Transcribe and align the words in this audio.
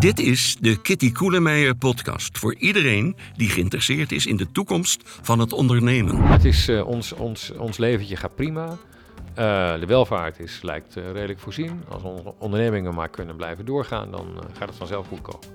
Dit 0.00 0.18
is 0.18 0.56
de 0.60 0.80
Kitty 0.80 1.12
Koelemeijer 1.12 1.74
podcast 1.74 2.38
voor 2.38 2.54
iedereen 2.54 3.16
die 3.36 3.48
geïnteresseerd 3.48 4.12
is 4.12 4.26
in 4.26 4.36
de 4.36 4.52
toekomst 4.52 5.02
van 5.04 5.38
het 5.38 5.52
ondernemen. 5.52 6.22
Het 6.22 6.44
is, 6.44 6.68
uh, 6.68 6.86
ons, 6.86 7.12
ons, 7.12 7.50
ons 7.50 7.78
leventje 7.78 8.16
gaat 8.16 8.34
prima. 8.34 8.66
Uh, 8.68 8.76
de 9.80 9.86
welvaart 9.86 10.38
is, 10.40 10.62
lijkt 10.62 10.96
uh, 10.96 11.12
redelijk 11.12 11.38
voorzien. 11.40 11.82
Als 11.88 12.02
onze 12.02 12.34
ondernemingen 12.38 12.94
maar 12.94 13.08
kunnen 13.08 13.36
blijven 13.36 13.64
doorgaan, 13.64 14.10
dan 14.10 14.26
gaat 14.58 14.68
het 14.68 14.78
vanzelf 14.78 15.06
goed 15.06 15.20
komen. 15.22 15.48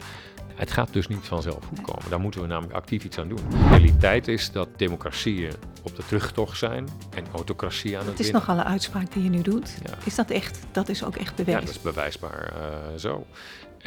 Het 0.56 0.72
gaat 0.72 0.94
dus 0.94 1.08
niet 1.08 1.26
vanzelf 1.26 1.66
goed 1.66 1.82
komen. 1.82 2.10
Daar 2.10 2.20
moeten 2.20 2.42
we 2.42 2.48
namelijk 2.48 2.74
actief 2.74 3.04
iets 3.04 3.18
aan 3.18 3.28
doen. 3.28 3.50
De 3.50 3.68
realiteit 3.70 4.28
is 4.28 4.52
dat 4.52 4.68
democratieën 4.78 5.54
op 5.84 5.96
de 5.96 6.04
terugtocht 6.08 6.58
zijn 6.58 6.88
en 7.16 7.24
autocratie 7.34 7.94
aan 7.98 8.00
het 8.00 8.10
Het 8.10 8.20
is 8.20 8.26
winnen. 8.26 8.42
nogal 8.48 8.64
een 8.66 8.72
uitspraak 8.72 9.14
die 9.14 9.24
je 9.24 9.30
nu 9.30 9.42
doet. 9.42 9.78
Ja. 9.86 9.94
Is 10.04 10.16
dat 10.16 10.30
echt, 10.30 10.60
dat 10.72 10.90
is 10.90 11.04
ook 11.04 11.16
echt 11.16 11.38
Ja, 11.38 11.44
bewezen? 11.44 11.66
dat 11.66 11.70
is 11.76 11.82
bewijsbaar 11.82 12.54
uh, 12.58 13.00
zo. 13.00 13.26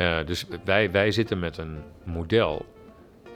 Uh, 0.01 0.17
dus 0.27 0.45
wij, 0.65 0.91
wij 0.91 1.11
zitten 1.11 1.39
met 1.39 1.59
een 1.59 1.79
model 2.05 2.67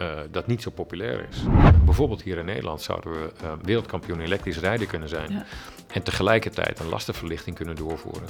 uh, 0.00 0.20
dat 0.30 0.46
niet 0.46 0.62
zo 0.62 0.70
populair 0.70 1.26
is. 1.30 1.42
Bijvoorbeeld 1.84 2.22
hier 2.22 2.38
in 2.38 2.44
Nederland 2.44 2.82
zouden 2.82 3.12
we 3.12 3.32
uh, 3.42 3.52
wereldkampioen 3.62 4.20
elektrisch 4.20 4.58
rijden 4.58 4.86
kunnen 4.86 5.08
zijn. 5.08 5.32
Ja. 5.32 5.44
En 5.92 6.02
tegelijkertijd 6.02 6.80
een 6.80 6.88
lastenverlichting 6.88 7.56
kunnen 7.56 7.76
doorvoeren. 7.76 8.28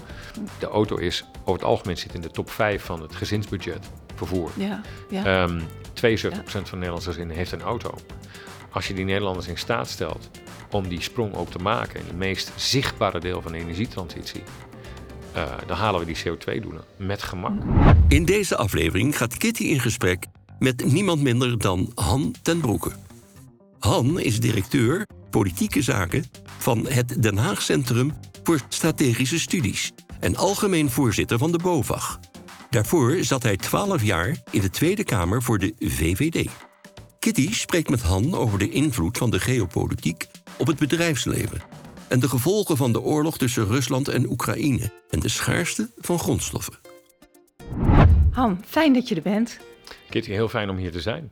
De 0.58 0.66
auto 0.66 0.96
is 0.96 1.24
over 1.40 1.52
het 1.52 1.64
algemeen 1.64 1.96
zit 1.96 2.14
in 2.14 2.20
de 2.20 2.30
top 2.30 2.50
5 2.50 2.84
van 2.84 3.02
het 3.02 3.14
gezinsbudget 3.14 3.90
vervoer. 4.14 4.50
Ja, 4.56 4.80
ja. 5.08 5.42
Um, 5.42 5.60
72% 5.60 5.62
ja. 5.94 6.42
van 6.44 6.62
de 6.64 6.76
Nederlandse 6.76 7.08
gezinnen 7.08 7.36
heeft 7.36 7.52
een 7.52 7.62
auto. 7.62 7.94
Als 8.70 8.88
je 8.88 8.94
die 8.94 9.04
Nederlanders 9.04 9.46
in 9.46 9.58
staat 9.58 9.88
stelt 9.88 10.30
om 10.70 10.88
die 10.88 11.02
sprong 11.02 11.34
ook 11.34 11.50
te 11.50 11.58
maken 11.58 12.00
in 12.00 12.06
het 12.06 12.16
meest 12.16 12.52
zichtbare 12.56 13.20
deel 13.20 13.42
van 13.42 13.52
de 13.52 13.58
energietransitie, 13.58 14.42
uh, 15.36 15.44
dan 15.66 15.76
halen 15.76 16.00
we 16.00 16.06
die 16.06 16.16
CO2-doelen 16.16 16.84
met 16.96 17.22
gemak. 17.22 17.62
In 18.08 18.24
deze 18.24 18.56
aflevering 18.56 19.16
gaat 19.16 19.36
Kitty 19.36 19.64
in 19.64 19.80
gesprek 19.80 20.26
met 20.58 20.84
niemand 20.84 21.22
minder 21.22 21.58
dan 21.58 21.92
Han 21.94 22.34
ten 22.42 22.60
Broeke. 22.60 22.92
Han 23.78 24.20
is 24.20 24.40
directeur 24.40 25.06
politieke 25.30 25.82
zaken 25.82 26.24
van 26.58 26.86
het 26.88 27.22
Den 27.22 27.36
Haag 27.36 27.62
Centrum 27.62 28.12
voor 28.42 28.60
Strategische 28.68 29.38
Studies 29.38 29.92
en 30.20 30.36
algemeen 30.36 30.90
voorzitter 30.90 31.38
van 31.38 31.52
de 31.52 31.58
BOVAG. 31.58 32.18
Daarvoor 32.70 33.16
zat 33.20 33.42
hij 33.42 33.56
12 33.56 34.02
jaar 34.02 34.36
in 34.50 34.60
de 34.60 34.70
Tweede 34.70 35.04
Kamer 35.04 35.42
voor 35.42 35.58
de 35.58 35.74
VVD. 35.78 36.50
Kitty 37.18 37.52
spreekt 37.52 37.90
met 37.90 38.02
Han 38.02 38.34
over 38.34 38.58
de 38.58 38.70
invloed 38.70 39.18
van 39.18 39.30
de 39.30 39.40
geopolitiek 39.40 40.26
op 40.58 40.66
het 40.66 40.78
bedrijfsleven 40.78 41.81
en 42.12 42.20
de 42.20 42.28
gevolgen 42.28 42.76
van 42.76 42.92
de 42.92 43.00
oorlog 43.00 43.38
tussen 43.38 43.66
Rusland 43.66 44.08
en 44.08 44.30
Oekraïne 44.30 44.90
en 45.10 45.20
de 45.20 45.28
schaarste 45.28 45.90
van 45.96 46.18
grondstoffen. 46.18 46.74
Han, 48.32 48.62
fijn 48.66 48.92
dat 48.92 49.08
je 49.08 49.14
er 49.14 49.22
bent. 49.22 49.58
Kitty, 50.10 50.30
heel 50.30 50.48
fijn 50.48 50.70
om 50.70 50.76
hier 50.76 50.92
te 50.92 51.00
zijn. 51.00 51.30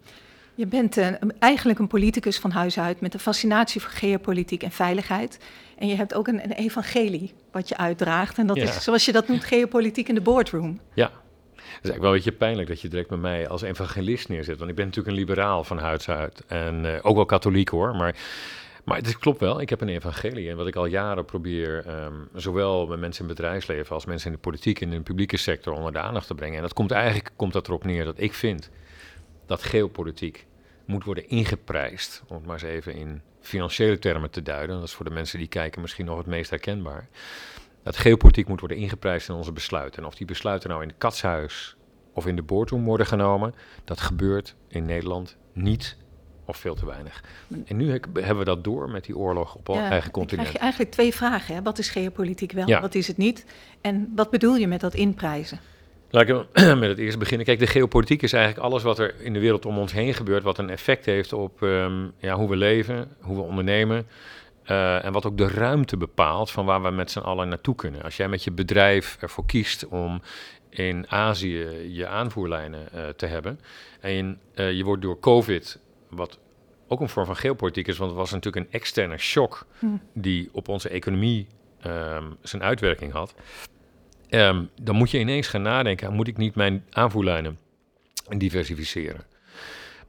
Je 0.55 0.67
bent 0.67 0.97
uh, 0.97 1.09
eigenlijk 1.39 1.79
een 1.79 1.87
politicus 1.87 2.39
van 2.39 2.51
huis 2.51 2.79
uit 2.79 3.01
met 3.01 3.15
een 3.15 3.21
fascinatie 3.21 3.81
voor 3.81 3.91
geopolitiek 3.91 4.63
en 4.63 4.71
veiligheid. 4.71 5.39
En 5.79 5.89
je 5.89 5.97
hebt 5.97 6.15
ook 6.15 6.29
een, 6.29 6.45
een 6.45 6.53
evangelie 6.53 7.35
wat 7.53 7.69
je 7.69 7.77
uitdraagt. 7.77 8.39
En 8.39 8.47
dat 8.47 8.57
ja. 8.57 8.63
is, 8.63 8.83
zoals 8.83 9.05
je 9.05 9.13
dat 9.13 9.29
noemt, 9.29 9.45
geopolitiek 9.45 10.09
in 10.09 10.15
de 10.15 10.21
boardroom. 10.21 10.81
Ja, 10.95 11.05
het 11.05 11.15
is 11.57 11.71
eigenlijk 11.73 12.01
wel 12.01 12.11
een 12.11 12.17
beetje 12.17 12.33
pijnlijk 12.33 12.69
dat 12.69 12.81
je 12.81 12.89
direct 12.89 13.11
met 13.11 13.21
mij 13.21 13.49
als 13.49 13.63
evangelist 13.63 14.29
neerzet. 14.29 14.59
Want 14.59 14.71
ik 14.71 14.77
ben 14.77 14.85
natuurlijk 14.85 15.17
een 15.17 15.21
liberaal 15.21 15.65
van 15.65 15.79
huis 15.79 16.09
uit. 16.09 16.45
En 16.47 16.85
uh, 16.85 16.99
ook 17.03 17.15
wel 17.15 17.27
katholiek 17.27 17.69
hoor. 17.69 17.97
Maar, 17.97 18.15
maar 18.85 18.97
het 18.97 19.19
klopt 19.19 19.41
wel, 19.41 19.61
ik 19.61 19.69
heb 19.69 19.81
een 19.81 19.89
evangelie. 19.89 20.51
En 20.51 20.57
wat 20.57 20.67
ik 20.67 20.77
al 20.77 20.87
jaren 20.87 21.25
probeer, 21.25 21.85
um, 22.05 22.29
zowel 22.35 22.87
met 22.87 22.99
mensen 22.99 23.23
in 23.23 23.29
het 23.29 23.37
bedrijfsleven 23.37 23.95
als 23.95 24.05
mensen 24.05 24.31
in 24.31 24.37
de 24.37 24.43
politiek 24.43 24.81
en 24.81 24.93
in 24.93 24.97
de 24.97 25.03
publieke 25.03 25.37
sector 25.37 25.75
onder 25.75 25.93
de 25.93 25.99
aandacht 25.99 26.27
te 26.27 26.35
brengen. 26.35 26.57
En 26.57 26.63
dat 26.63 26.73
komt 26.73 26.91
eigenlijk 26.91 27.31
komt 27.37 27.53
dat 27.53 27.69
erop 27.69 27.85
neer 27.85 28.05
dat 28.05 28.21
ik 28.21 28.35
vind 28.35 28.71
dat 29.47 29.63
geopolitiek 29.63 30.47
moet 30.85 31.05
worden 31.05 31.29
ingeprijsd. 31.29 32.23
Om 32.29 32.37
het 32.37 32.47
maar 32.47 32.55
eens 32.55 32.63
even 32.63 32.95
in 32.95 33.23
financiële 33.41 33.99
termen 33.99 34.31
te 34.31 34.43
duiden. 34.43 34.77
Dat 34.77 34.85
is 34.85 34.95
voor 34.95 35.05
de 35.05 35.11
mensen 35.11 35.39
die 35.39 35.49
kijken 35.49 35.81
misschien 35.81 36.07
nog 36.07 36.19
het 36.19 36.27
meest 36.27 36.51
herkenbaar. 36.51 37.09
Dat 37.83 37.97
geopolitiek 37.97 38.49
moet 38.49 38.61
worden 38.61 38.79
ingeprijsd 38.79 39.29
in 39.29 39.35
onze 39.35 39.53
besluiten. 39.53 40.03
En 40.03 40.09
of 40.09 40.15
die 40.15 40.27
besluiten 40.27 40.69
nou 40.69 40.83
in 40.83 40.89
het 40.89 40.99
katshuis 40.99 41.77
of 42.13 42.27
in 42.27 42.37
de 42.37 42.43
boardroom 42.43 42.85
worden 42.85 43.07
genomen, 43.07 43.55
dat 43.85 44.01
gebeurt 44.01 44.55
in 44.69 44.85
Nederland 44.85 45.37
niet 45.53 45.97
of 46.51 46.57
veel 46.57 46.75
te 46.75 46.87
weinig. 46.87 47.25
En 47.67 47.77
nu 47.77 47.91
hebben 47.91 48.39
we 48.39 48.45
dat 48.45 48.65
door 48.65 48.91
met 48.91 49.05
die 49.05 49.17
oorlog 49.17 49.55
op 49.55 49.67
ja, 49.67 49.91
eigen 49.91 50.11
continent. 50.11 50.41
Krijg 50.41 50.53
je 50.53 50.63
eigenlijk 50.63 50.93
twee 50.93 51.15
vragen. 51.15 51.55
Hè? 51.55 51.63
Wat 51.63 51.79
is 51.79 51.91
geopolitiek 51.91 52.53
wel, 52.53 52.69
ja. 52.69 52.81
wat 52.81 52.95
is 52.95 53.07
het 53.07 53.17
niet? 53.17 53.45
En 53.81 54.13
wat 54.17 54.31
bedoel 54.31 54.57
je 54.57 54.67
met 54.67 54.81
dat 54.81 54.95
inprijzen? 54.95 55.61
Laat 56.11 56.29
ik 56.29 56.35
met 56.79 56.89
het 56.89 56.99
eerst 56.99 57.19
beginnen. 57.19 57.47
Kijk, 57.47 57.59
de 57.59 57.67
geopolitiek 57.67 58.23
is 58.23 58.33
eigenlijk 58.33 58.65
alles 58.65 58.83
wat 58.83 58.99
er 58.99 59.15
in 59.21 59.33
de 59.33 59.41
wereld 59.41 59.67
om 59.67 59.79
ons 59.79 59.93
heen 59.93 60.15
gebeurt, 60.15 60.43
wat 60.43 60.59
een 60.59 60.71
effect 60.71 61.05
heeft 61.05 61.33
op 61.33 61.61
um, 61.61 62.13
ja, 62.19 62.35
hoe 62.35 62.49
we 62.49 62.57
leven, 62.57 63.09
hoe 63.21 63.37
we 63.37 63.43
ondernemen. 63.43 64.07
Uh, 64.67 65.05
en 65.05 65.13
wat 65.13 65.27
ook 65.27 65.39
de 65.39 65.49
ruimte 65.49 65.97
bepaalt 65.97 66.51
van 66.51 66.65
waar 66.65 66.83
we 66.83 66.91
met 66.91 67.11
z'n 67.11 67.19
allen 67.19 67.49
naartoe 67.49 67.75
kunnen. 67.75 68.03
Als 68.03 68.17
jij 68.17 68.29
met 68.29 68.45
je 68.45 68.53
bedrijf 68.53 69.17
ervoor 69.21 69.47
kiest 69.47 69.87
om 69.89 70.23
in 70.71 71.05
Azië 71.09 71.67
je 71.89 72.07
aanvoerlijnen 72.07 72.89
uh, 72.95 73.09
te 73.09 73.27
hebben. 73.27 73.61
En 74.01 74.41
uh, 74.55 74.73
je 74.73 74.85
wordt 74.85 75.03
door 75.03 75.21
COVID, 75.21 75.79
wat 76.11 76.39
ook 76.89 77.01
een 77.01 77.09
vorm 77.09 77.27
van 77.27 77.37
geopolitiek 77.37 77.89
is, 77.89 77.99
want 77.99 78.11
het 78.11 78.21
was 78.21 78.31
natuurlijk 78.31 78.67
een 78.67 78.73
externe 78.73 79.19
shock 79.19 79.67
hm. 79.79 79.87
die 80.15 80.49
op 80.53 80.69
onze 80.69 80.89
economie 80.89 81.47
um, 81.87 82.37
zijn 82.43 82.63
uitwerking 82.63 83.13
had. 83.13 83.35
Um, 84.31 84.71
dan 84.83 84.97
moet 84.97 85.11
je 85.11 85.19
ineens 85.19 85.49
gaan 85.49 85.63
nadenken, 85.63 86.13
moet 86.13 86.29
ik 86.29 86.37
niet 86.37 86.55
mijn 86.55 86.85
aanvoerlijnen 86.91 87.59
diversificeren? 88.29 89.25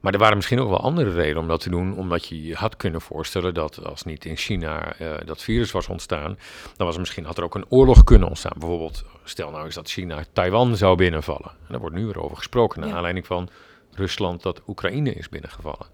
Maar 0.00 0.12
er 0.12 0.18
waren 0.18 0.36
misschien 0.36 0.60
ook 0.60 0.68
wel 0.68 0.80
andere 0.80 1.10
redenen 1.10 1.42
om 1.42 1.48
dat 1.48 1.60
te 1.60 1.70
doen, 1.70 1.96
omdat 1.96 2.26
je 2.26 2.42
je 2.42 2.54
had 2.54 2.76
kunnen 2.76 3.00
voorstellen 3.00 3.54
dat 3.54 3.84
als 3.84 4.02
niet 4.02 4.24
in 4.24 4.36
China 4.36 5.00
uh, 5.00 5.14
dat 5.24 5.42
virus 5.42 5.70
was 5.70 5.88
ontstaan, 5.88 6.38
dan 6.76 6.86
was 6.86 6.94
er 6.94 7.00
misschien 7.00 7.24
had 7.24 7.38
er 7.38 7.44
ook 7.44 7.54
een 7.54 7.66
oorlog 7.68 8.04
kunnen 8.04 8.28
ontstaan. 8.28 8.58
Bijvoorbeeld, 8.58 9.04
stel 9.24 9.50
nou 9.50 9.64
eens 9.64 9.74
dat 9.74 9.90
China 9.90 10.24
Taiwan 10.32 10.76
zou 10.76 10.96
binnenvallen. 10.96 11.50
En 11.50 11.66
daar 11.68 11.80
wordt 11.80 11.96
nu 11.96 12.04
weer 12.04 12.22
over 12.22 12.36
gesproken, 12.36 12.80
naar 12.80 12.88
ja. 12.88 12.94
aanleiding 12.94 13.26
van 13.26 13.48
Rusland 13.94 14.42
dat 14.42 14.62
Oekraïne 14.66 15.12
is 15.12 15.28
binnengevallen. 15.28 15.86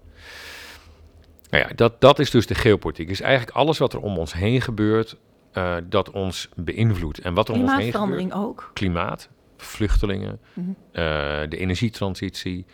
Nou 1.49 1.63
ja, 1.63 1.69
dat, 1.75 2.01
dat 2.01 2.19
is 2.19 2.31
dus 2.31 2.47
de 2.47 2.55
geopolitiek. 2.55 3.09
Is 3.09 3.21
eigenlijk 3.21 3.57
alles 3.57 3.77
wat 3.77 3.93
er 3.93 3.99
om 3.99 4.17
ons 4.17 4.33
heen 4.33 4.61
gebeurt, 4.61 5.17
uh, 5.53 5.75
dat 5.83 6.11
ons 6.11 6.49
beïnvloedt. 6.55 7.19
En 7.19 7.33
wat 7.33 7.47
er 7.47 7.53
om 7.53 7.61
ons 7.61 7.75
heen 7.75 7.93
gebeurt. 7.93 8.33
ook. 8.33 8.71
Klimaat, 8.73 9.29
vluchtelingen, 9.57 10.39
mm 10.53 10.63
-hmm. 10.63 10.75
uh, 11.03 11.49
de 11.49 11.57
energietransitie. 11.57 12.65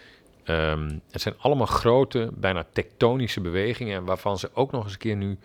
Um, 0.46 1.02
het 1.12 1.22
zijn 1.22 1.36
allemaal 1.38 1.66
grote, 1.66 2.30
bijna 2.34 2.66
tektonische 2.74 3.42
bewegingen, 3.42 4.06
waarvan 4.06 4.38
ze 4.38 4.50
ook 4.54 4.72
nog 4.72 4.84
eens 4.84 4.94
een 4.94 5.00
keer 5.00 5.16
nu 5.16 5.38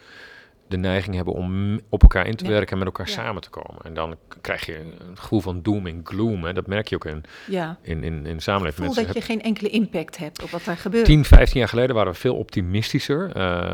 de 0.70 0.76
neiging 0.76 1.16
hebben 1.16 1.34
om 1.34 1.80
op 1.88 2.02
elkaar 2.02 2.26
in 2.26 2.36
te 2.36 2.44
ja. 2.44 2.50
werken 2.50 2.72
en 2.72 2.78
met 2.78 2.86
elkaar 2.86 3.06
ja. 3.06 3.12
samen 3.12 3.42
te 3.42 3.50
komen. 3.50 3.82
En 3.82 3.94
dan 3.94 4.16
krijg 4.40 4.66
je 4.66 4.78
een 4.78 5.16
gevoel 5.16 5.40
van 5.40 5.62
doom 5.62 5.86
en 5.86 6.00
gloom. 6.04 6.44
Hè. 6.44 6.52
Dat 6.52 6.66
merk 6.66 6.88
je 6.88 6.94
ook 6.94 7.04
in, 7.04 7.22
ja. 7.46 7.78
in, 7.82 8.04
in, 8.04 8.26
in 8.26 8.36
de 8.36 8.42
samenleving. 8.42 8.94
Voel 8.94 9.04
dat 9.04 9.14
je 9.14 9.20
geen 9.20 9.42
enkele 9.42 9.68
impact 9.68 10.16
hebt 10.16 10.42
op 10.42 10.50
wat 10.50 10.66
er 10.66 10.76
gebeurt. 10.76 11.04
10, 11.04 11.24
15 11.24 11.58
jaar 11.58 11.68
geleden 11.68 11.94
waren 11.94 12.12
we 12.12 12.18
veel 12.18 12.36
optimistischer. 12.36 13.22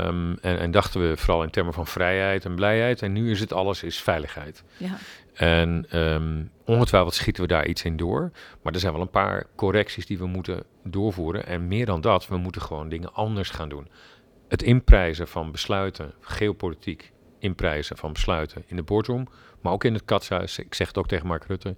Um, 0.06 0.38
en, 0.40 0.58
en, 0.58 0.70
dachten 0.70 1.08
we 1.08 1.16
vooral 1.16 1.42
in 1.42 1.50
termen 1.50 1.72
van 1.72 1.86
vrijheid 1.86 2.44
en 2.44 2.54
blijheid. 2.54 3.02
En 3.02 3.12
nu 3.12 3.30
is 3.30 3.40
het 3.40 3.52
alles 3.52 3.82
is 3.82 4.00
veiligheid. 4.00 4.62
Ja. 4.76 4.98
En 5.32 5.86
um, 5.94 6.50
ongetwijfeld 6.64 7.14
schieten 7.14 7.42
we 7.42 7.48
daar 7.48 7.66
iets 7.66 7.82
in 7.82 7.96
door. 7.96 8.30
Maar 8.62 8.72
er 8.72 8.80
zijn 8.80 8.92
wel 8.92 9.02
een 9.02 9.10
paar 9.10 9.46
correcties 9.56 10.06
die 10.06 10.18
we 10.18 10.26
moeten 10.26 10.62
doorvoeren. 10.82 11.46
En 11.46 11.68
meer 11.68 11.86
dan 11.86 12.00
dat, 12.00 12.28
we 12.28 12.36
moeten 12.36 12.62
gewoon 12.62 12.88
dingen 12.88 13.14
anders 13.14 13.50
gaan 13.50 13.68
doen. 13.68 13.88
Het 14.48 14.62
inprijzen 14.62 15.28
van 15.28 15.52
besluiten, 15.52 16.12
geopolitiek 16.20 17.12
inprijzen 17.38 17.96
van 17.96 18.12
besluiten 18.12 18.62
in 18.66 18.76
de 18.76 18.82
boardroom, 18.82 19.28
maar 19.60 19.72
ook 19.72 19.84
in 19.84 19.94
het 19.94 20.04
katshuis. 20.04 20.58
Ik 20.58 20.74
zeg 20.74 20.86
het 20.86 20.98
ook 20.98 21.08
tegen 21.08 21.26
Mark 21.26 21.44
Rutte. 21.44 21.74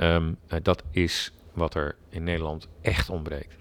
Um, 0.00 0.38
uh, 0.48 0.58
dat 0.62 0.82
is 0.90 1.32
wat 1.52 1.74
er 1.74 1.96
in 2.08 2.24
Nederland 2.24 2.68
echt 2.80 3.10
ontbreekt. 3.10 3.54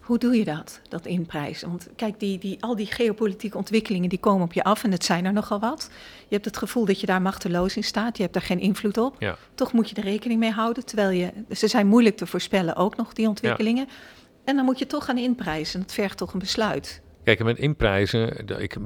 Hoe 0.00 0.18
doe 0.18 0.36
je 0.36 0.44
dat, 0.44 0.80
dat 0.88 1.06
inprijzen? 1.06 1.68
Want 1.68 1.88
kijk, 1.96 2.20
die, 2.20 2.38
die, 2.38 2.56
al 2.60 2.76
die 2.76 2.86
geopolitieke 2.86 3.56
ontwikkelingen 3.56 4.08
die 4.08 4.18
komen 4.18 4.44
op 4.44 4.52
je 4.52 4.64
af 4.64 4.84
en 4.84 4.92
het 4.92 5.04
zijn 5.04 5.24
er 5.24 5.32
nogal 5.32 5.60
wat. 5.60 5.90
Je 6.28 6.34
hebt 6.34 6.44
het 6.44 6.56
gevoel 6.56 6.84
dat 6.84 7.00
je 7.00 7.06
daar 7.06 7.22
machteloos 7.22 7.76
in 7.76 7.84
staat, 7.84 8.16
je 8.16 8.22
hebt 8.22 8.34
daar 8.34 8.42
geen 8.42 8.60
invloed 8.60 8.98
op. 8.98 9.16
Ja. 9.18 9.36
Toch 9.54 9.72
moet 9.72 9.88
je 9.88 9.94
er 9.94 10.02
rekening 10.02 10.40
mee 10.40 10.50
houden, 10.50 10.86
terwijl 10.86 11.10
je, 11.10 11.32
ze 11.50 11.68
zijn 11.68 11.86
moeilijk 11.86 12.16
te 12.16 12.26
voorspellen 12.26 12.76
ook 12.76 12.96
nog, 12.96 13.12
die 13.12 13.28
ontwikkelingen. 13.28 13.86
Ja. 13.88 13.92
En 14.44 14.56
dan 14.56 14.64
moet 14.64 14.78
je 14.78 14.86
toch 14.86 15.04
gaan 15.04 15.18
inprijzen, 15.18 15.80
dat 15.80 15.92
vergt 15.92 16.18
toch 16.18 16.32
een 16.32 16.38
besluit. 16.38 17.02
Kijk, 17.24 17.44
met 17.44 17.58
inprijzen, 17.58 18.46
ik 18.60 18.76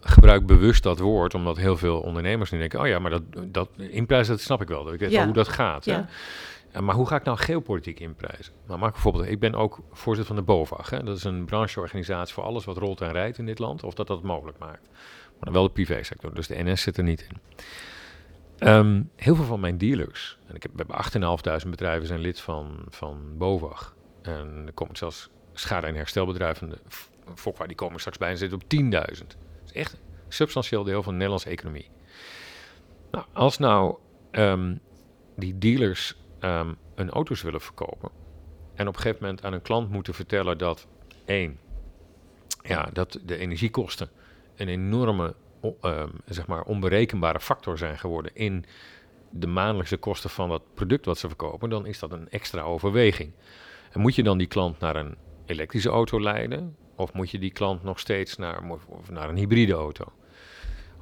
gebruik 0.00 0.46
bewust 0.46 0.82
dat 0.82 0.98
woord, 0.98 1.34
omdat 1.34 1.56
heel 1.56 1.76
veel 1.76 2.00
ondernemers 2.00 2.50
nu 2.50 2.58
denken, 2.58 2.80
oh 2.80 2.86
ja, 2.86 2.98
maar 2.98 3.10
dat, 3.10 3.22
dat 3.46 3.68
inprijzen, 3.76 4.32
dat 4.32 4.42
snap 4.42 4.62
ik 4.62 4.68
wel. 4.68 4.92
Ik 4.92 5.00
weet 5.00 5.10
ja. 5.10 5.16
wel 5.16 5.24
hoe 5.24 5.34
dat 5.34 5.48
gaat. 5.48 5.84
Ja. 5.84 6.08
Hè? 6.70 6.80
Maar 6.80 6.94
hoe 6.94 7.06
ga 7.06 7.16
ik 7.16 7.24
nou 7.24 7.38
geopolitiek 7.38 8.00
inprijzen? 8.00 8.52
Nou, 8.66 8.78
maak 8.78 8.92
bijvoorbeeld, 8.92 9.28
ik 9.28 9.40
ben 9.40 9.54
ook 9.54 9.80
voorzitter 9.92 10.34
van 10.34 10.44
de 10.44 10.52
BOVAG. 10.52 10.90
Hè? 10.90 11.02
Dat 11.02 11.16
is 11.16 11.24
een 11.24 11.44
brancheorganisatie 11.44 12.34
voor 12.34 12.44
alles 12.44 12.64
wat 12.64 12.76
rolt 12.76 13.00
en 13.00 13.12
rijdt 13.12 13.38
in 13.38 13.46
dit 13.46 13.58
land, 13.58 13.82
of 13.82 13.94
dat 13.94 14.06
dat 14.06 14.22
mogelijk 14.22 14.58
maakt. 14.58 14.88
Maar 14.90 15.40
dan 15.40 15.52
wel 15.52 15.62
de 15.62 15.70
privésector, 15.70 16.34
dus 16.34 16.46
de 16.46 16.62
NS 16.62 16.82
zit 16.82 16.96
er 16.96 17.04
niet 17.04 17.26
in. 17.28 17.40
Ehm, 18.58 19.02
heel 19.16 19.34
veel 19.34 19.44
van 19.44 19.60
mijn 19.60 19.78
dealers, 19.78 20.38
en 20.46 20.54
ik 20.54 20.62
heb, 20.62 20.72
we 20.72 20.78
hebben 20.78 20.96
8.500 21.64 21.70
bedrijven 21.70 22.06
zijn 22.06 22.20
lid 22.20 22.40
van, 22.40 22.84
van 22.88 23.18
BOVAG. 23.38 23.94
En 24.22 24.62
er 24.66 24.72
komen 24.72 24.96
zelfs 24.96 25.30
schade- 25.52 25.86
en 25.86 25.94
herstelbedrijven, 25.94 26.78
Fokwa, 27.34 27.66
die 27.66 27.76
komen 27.76 28.00
straks 28.00 28.18
bijna 28.18 28.36
zitten 28.36 28.60
op 28.62 28.68
10.000. 28.68 29.26
Dat 29.26 29.36
is 29.64 29.72
echt 29.72 29.92
een 29.92 29.98
substantieel 30.28 30.84
deel 30.84 31.02
van 31.02 31.12
de 31.12 31.18
Nederlandse 31.18 31.48
economie. 31.48 31.90
Nou, 33.10 33.24
als 33.32 33.58
nou 33.58 33.96
ehm, 34.30 34.76
die 35.36 35.58
dealers 35.58 36.16
um, 36.40 36.76
een 36.94 37.10
auto's 37.10 37.42
willen 37.42 37.60
verkopen 37.60 38.10
en 38.74 38.88
op 38.88 38.94
een 38.94 39.00
gegeven 39.00 39.24
moment 39.24 39.44
aan 39.44 39.52
een 39.52 39.62
klant 39.62 39.90
moeten 39.90 40.14
vertellen 40.14 40.58
dat 40.58 40.86
één, 41.24 41.58
ja, 42.62 42.88
dat 42.92 43.18
de 43.24 43.36
energiekosten 43.36 44.10
een 44.56 44.68
enorme, 44.68 45.34
um, 45.82 46.10
zeg 46.26 46.46
maar, 46.46 46.62
onberekenbare 46.62 47.40
factor 47.40 47.78
zijn 47.78 47.98
geworden 47.98 48.34
in 48.34 48.64
de 49.30 49.46
maandelijkse 49.46 49.96
kosten 49.96 50.30
van 50.30 50.48
dat 50.48 50.62
product 50.74 51.04
wat 51.04 51.18
ze 51.18 51.28
verkopen, 51.28 51.70
dan 51.70 51.86
is 51.86 51.98
dat 51.98 52.12
een 52.12 52.30
extra 52.30 52.60
overweging. 52.60 53.32
En 53.90 54.00
moet 54.00 54.14
je 54.14 54.22
dan 54.22 54.38
die 54.38 54.46
klant 54.46 54.78
naar 54.78 54.96
een 54.96 55.16
elektrische 55.52 55.88
auto 55.88 56.20
leiden, 56.20 56.76
of 56.96 57.12
moet 57.12 57.30
je 57.30 57.38
die 57.38 57.52
klant 57.52 57.82
nog 57.82 57.98
steeds 57.98 58.36
naar, 58.36 58.62
naar 59.10 59.28
een 59.28 59.36
hybride 59.36 59.72
auto? 59.72 60.04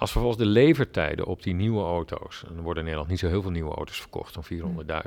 Als 0.01 0.13
vervolgens 0.13 0.43
de 0.43 0.49
levertijden 0.49 1.27
op 1.27 1.43
die 1.43 1.55
nieuwe 1.55 1.83
auto's, 1.83 2.45
en 2.49 2.57
er 2.57 2.63
worden 2.63 2.77
in 2.77 2.85
Nederland 2.85 3.09
niet 3.09 3.19
zo 3.19 3.29
heel 3.29 3.43
veel 3.43 3.51
nieuwe 3.51 3.75
auto's 3.75 4.01
verkocht, 4.01 4.33
van 4.33 4.45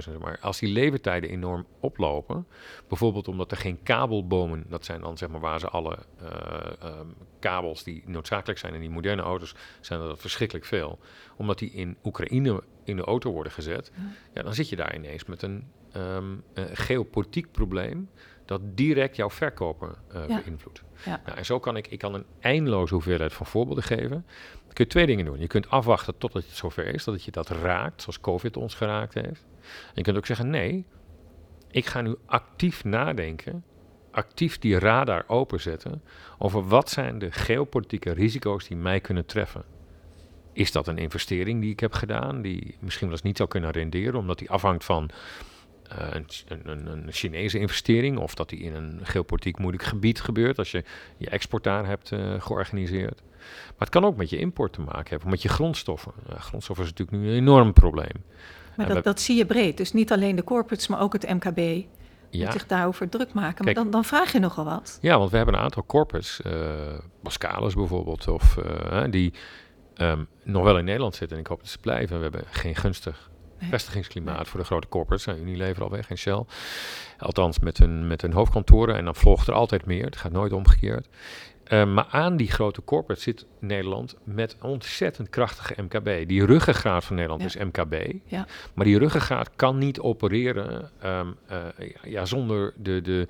400.000, 0.07 0.17
maar 0.19 0.39
als 0.41 0.59
die 0.59 0.73
levertijden 0.73 1.29
enorm 1.29 1.65
oplopen, 1.79 2.47
bijvoorbeeld 2.87 3.27
omdat 3.27 3.51
er 3.51 3.57
geen 3.57 3.83
kabelbomen, 3.83 4.65
dat 4.69 4.85
zijn 4.85 5.01
dan 5.01 5.17
zeg 5.17 5.29
maar 5.29 5.39
waar 5.39 5.59
ze 5.59 5.69
alle 5.69 5.97
uh, 6.21 6.99
um, 6.99 7.13
kabels 7.39 7.83
die 7.83 8.03
noodzakelijk 8.05 8.59
zijn 8.59 8.73
in 8.73 8.79
die 8.79 8.89
moderne 8.89 9.21
auto's, 9.21 9.55
zijn 9.81 9.99
er 9.99 10.07
dat 10.07 10.19
verschrikkelijk 10.19 10.65
veel, 10.65 10.99
omdat 11.35 11.59
die 11.59 11.71
in 11.71 11.97
Oekraïne 12.03 12.63
in 12.83 12.95
de 12.95 13.03
auto 13.03 13.31
worden 13.31 13.51
gezet, 13.51 13.91
ja, 14.33 14.43
dan 14.43 14.53
zit 14.53 14.69
je 14.69 14.75
daar 14.75 14.95
ineens 14.95 15.25
met 15.25 15.41
een, 15.41 15.67
um, 15.95 16.43
een 16.53 16.75
geopolitiek 16.75 17.51
probleem 17.51 18.09
dat 18.45 18.61
direct 18.63 19.15
jouw 19.15 19.29
verkoper 19.29 19.95
uh, 20.15 20.27
ja. 20.27 20.41
beïnvloedt. 20.43 20.83
Ja. 21.05 21.21
Nou, 21.25 21.37
en 21.37 21.45
zo 21.45 21.59
kan 21.59 21.77
ik, 21.77 21.87
ik 21.87 21.99
kan 21.99 22.13
een 22.13 22.25
eindeloze 22.39 22.93
hoeveelheid 22.93 23.33
van 23.33 23.45
voorbeelden 23.45 23.83
geven. 23.83 24.09
Dan 24.09 24.73
kun 24.73 24.85
je 24.85 24.87
twee 24.87 25.05
dingen 25.05 25.25
doen. 25.25 25.39
Je 25.39 25.47
kunt 25.47 25.69
afwachten 25.69 26.17
totdat 26.17 26.43
het 26.43 26.55
zover 26.55 26.85
is, 26.85 27.03
dat 27.03 27.13
het 27.13 27.23
je 27.23 27.31
dat 27.31 27.49
raakt, 27.49 28.01
zoals 28.01 28.19
COVID 28.19 28.57
ons 28.57 28.75
geraakt 28.75 29.13
heeft. 29.13 29.45
En 29.61 29.93
je 29.93 30.01
kunt 30.01 30.17
ook 30.17 30.25
zeggen, 30.25 30.49
nee, 30.49 30.85
ik 31.71 31.85
ga 31.85 32.01
nu 32.01 32.15
actief 32.25 32.83
nadenken, 32.83 33.63
actief 34.11 34.59
die 34.59 34.79
radar 34.79 35.23
openzetten 35.27 36.03
over 36.37 36.67
wat 36.67 36.89
zijn 36.89 37.19
de 37.19 37.31
geopolitieke 37.31 38.11
risico's 38.11 38.67
die 38.67 38.77
mij 38.77 38.99
kunnen 38.99 39.25
treffen. 39.25 39.63
Is 40.53 40.71
dat 40.71 40.87
een 40.87 40.97
investering 40.97 41.61
die 41.61 41.71
ik 41.71 41.79
heb 41.79 41.93
gedaan, 41.93 42.41
die 42.41 42.77
misschien 42.79 43.07
wel 43.07 43.15
eens 43.15 43.25
niet 43.25 43.37
zou 43.37 43.49
kunnen 43.49 43.71
renderen, 43.71 44.19
omdat 44.19 44.39
die 44.39 44.49
afhangt 44.49 44.85
van 44.85 45.09
een, 45.97 46.25
een, 46.47 46.87
een, 46.87 47.11
Chinese 47.11 47.59
investering 47.59 48.17
of 48.17 48.35
dat 48.35 48.49
die 48.49 48.59
in 48.59 48.75
een 48.75 48.99
geopolitiek 49.03 49.57
moeilijk 49.57 49.83
gebied 49.83 50.21
gebeurt 50.21 50.57
als 50.57 50.71
je 50.71 50.83
je 51.17 51.29
export 51.29 51.63
daar 51.63 51.85
hebt 51.85 52.11
uh, 52.11 52.41
georganiseerd. 52.41 53.21
Maar 53.67 53.73
het 53.77 53.89
kan 53.89 54.05
ook 54.05 54.15
met 54.15 54.29
je 54.29 54.37
import 54.37 54.73
te 54.73 54.81
maken 54.81 55.09
hebben, 55.09 55.29
met 55.29 55.41
je 55.41 55.49
grondstoffen. 55.49 56.11
Uh, 56.29 56.39
grondstoffen 56.39 56.85
is 56.85 56.91
natuurlijk 56.91 57.17
nu 57.17 57.29
een 57.29 57.35
enorm 57.35 57.73
probleem. 57.73 58.23
Maar 58.77 58.87
dat, 58.87 59.03
dat, 59.03 59.21
zie 59.21 59.37
je 59.37 59.45
breed, 59.45 59.77
dus 59.77 59.93
niet 59.93 60.11
alleen 60.11 60.35
de 60.35 60.43
corporates, 60.43 60.87
maar 60.87 61.01
ook 61.01 61.13
het 61.13 61.29
MKB. 61.29 61.85
Ja. 62.29 62.51
zich 62.51 62.65
daarover 62.65 63.09
druk 63.09 63.33
maken. 63.33 63.65
Maar 63.65 63.73
dan, 63.73 63.89
dan, 63.89 64.05
vraag 64.05 64.31
je 64.31 64.39
nogal 64.39 64.65
wat. 64.65 64.97
Ja, 65.01 65.17
want 65.17 65.31
we 65.31 65.37
hebben 65.37 65.55
een 65.55 65.61
aantal 65.61 65.85
corporates, 65.85 66.41
uh, 66.45 66.53
Bascalis 67.21 67.73
bijvoorbeeld, 67.73 68.27
of 68.27 68.57
die 69.09 69.33
um, 69.97 70.27
nog 70.43 70.63
wel 70.63 70.77
in 70.77 70.85
Nederland 70.85 71.15
zitten. 71.15 71.37
En 71.37 71.43
ik 71.43 71.49
hoop 71.49 71.59
dat 71.59 71.69
ze 71.69 71.77
blijven. 71.77 72.17
We 72.17 72.23
hebben 72.23 72.43
geen 72.49 72.75
gunstig 72.75 73.31
vestigingsklimaat 73.69 74.47
voor 74.47 74.59
de 74.59 74.65
grote 74.65 74.87
corporates. 74.87 75.23
Zijn 75.23 75.41
Unilever 75.41 75.83
al 75.83 75.89
weg 75.89 76.09
en 76.09 76.17
Shell. 76.17 76.43
Althans 77.17 77.59
met 77.59 77.77
hun, 77.77 78.07
met 78.07 78.21
hun 78.21 78.33
hoofdkantoren. 78.33 78.95
En 78.95 79.05
dan 79.05 79.15
volgt 79.15 79.47
er 79.47 79.53
altijd 79.53 79.85
meer. 79.85 80.05
Het 80.05 80.17
gaat 80.17 80.31
nooit 80.31 80.53
omgekeerd. 80.53 81.07
Uh, 81.67 81.85
maar 81.93 82.05
aan 82.09 82.37
die 82.37 82.51
grote 82.51 82.83
corporate 82.83 83.21
zit 83.21 83.45
Nederland 83.59 84.15
met 84.23 84.55
ontzettend 84.61 85.29
krachtige 85.29 85.81
MKB. 85.81 86.27
Die 86.27 86.45
ruggengraat 86.45 87.05
van 87.05 87.15
Nederland 87.15 87.45
is 87.45 87.55
MKB. 87.55 88.13
Ja. 88.25 88.47
Maar 88.73 88.85
die 88.85 88.97
ruggengraat 88.97 89.49
kan 89.55 89.77
niet 89.77 89.99
opereren 89.99 90.89
um, 91.05 91.35
uh, 91.51 91.89
ja, 92.03 92.25
zonder 92.25 92.73
de, 92.75 93.01
de, 93.01 93.27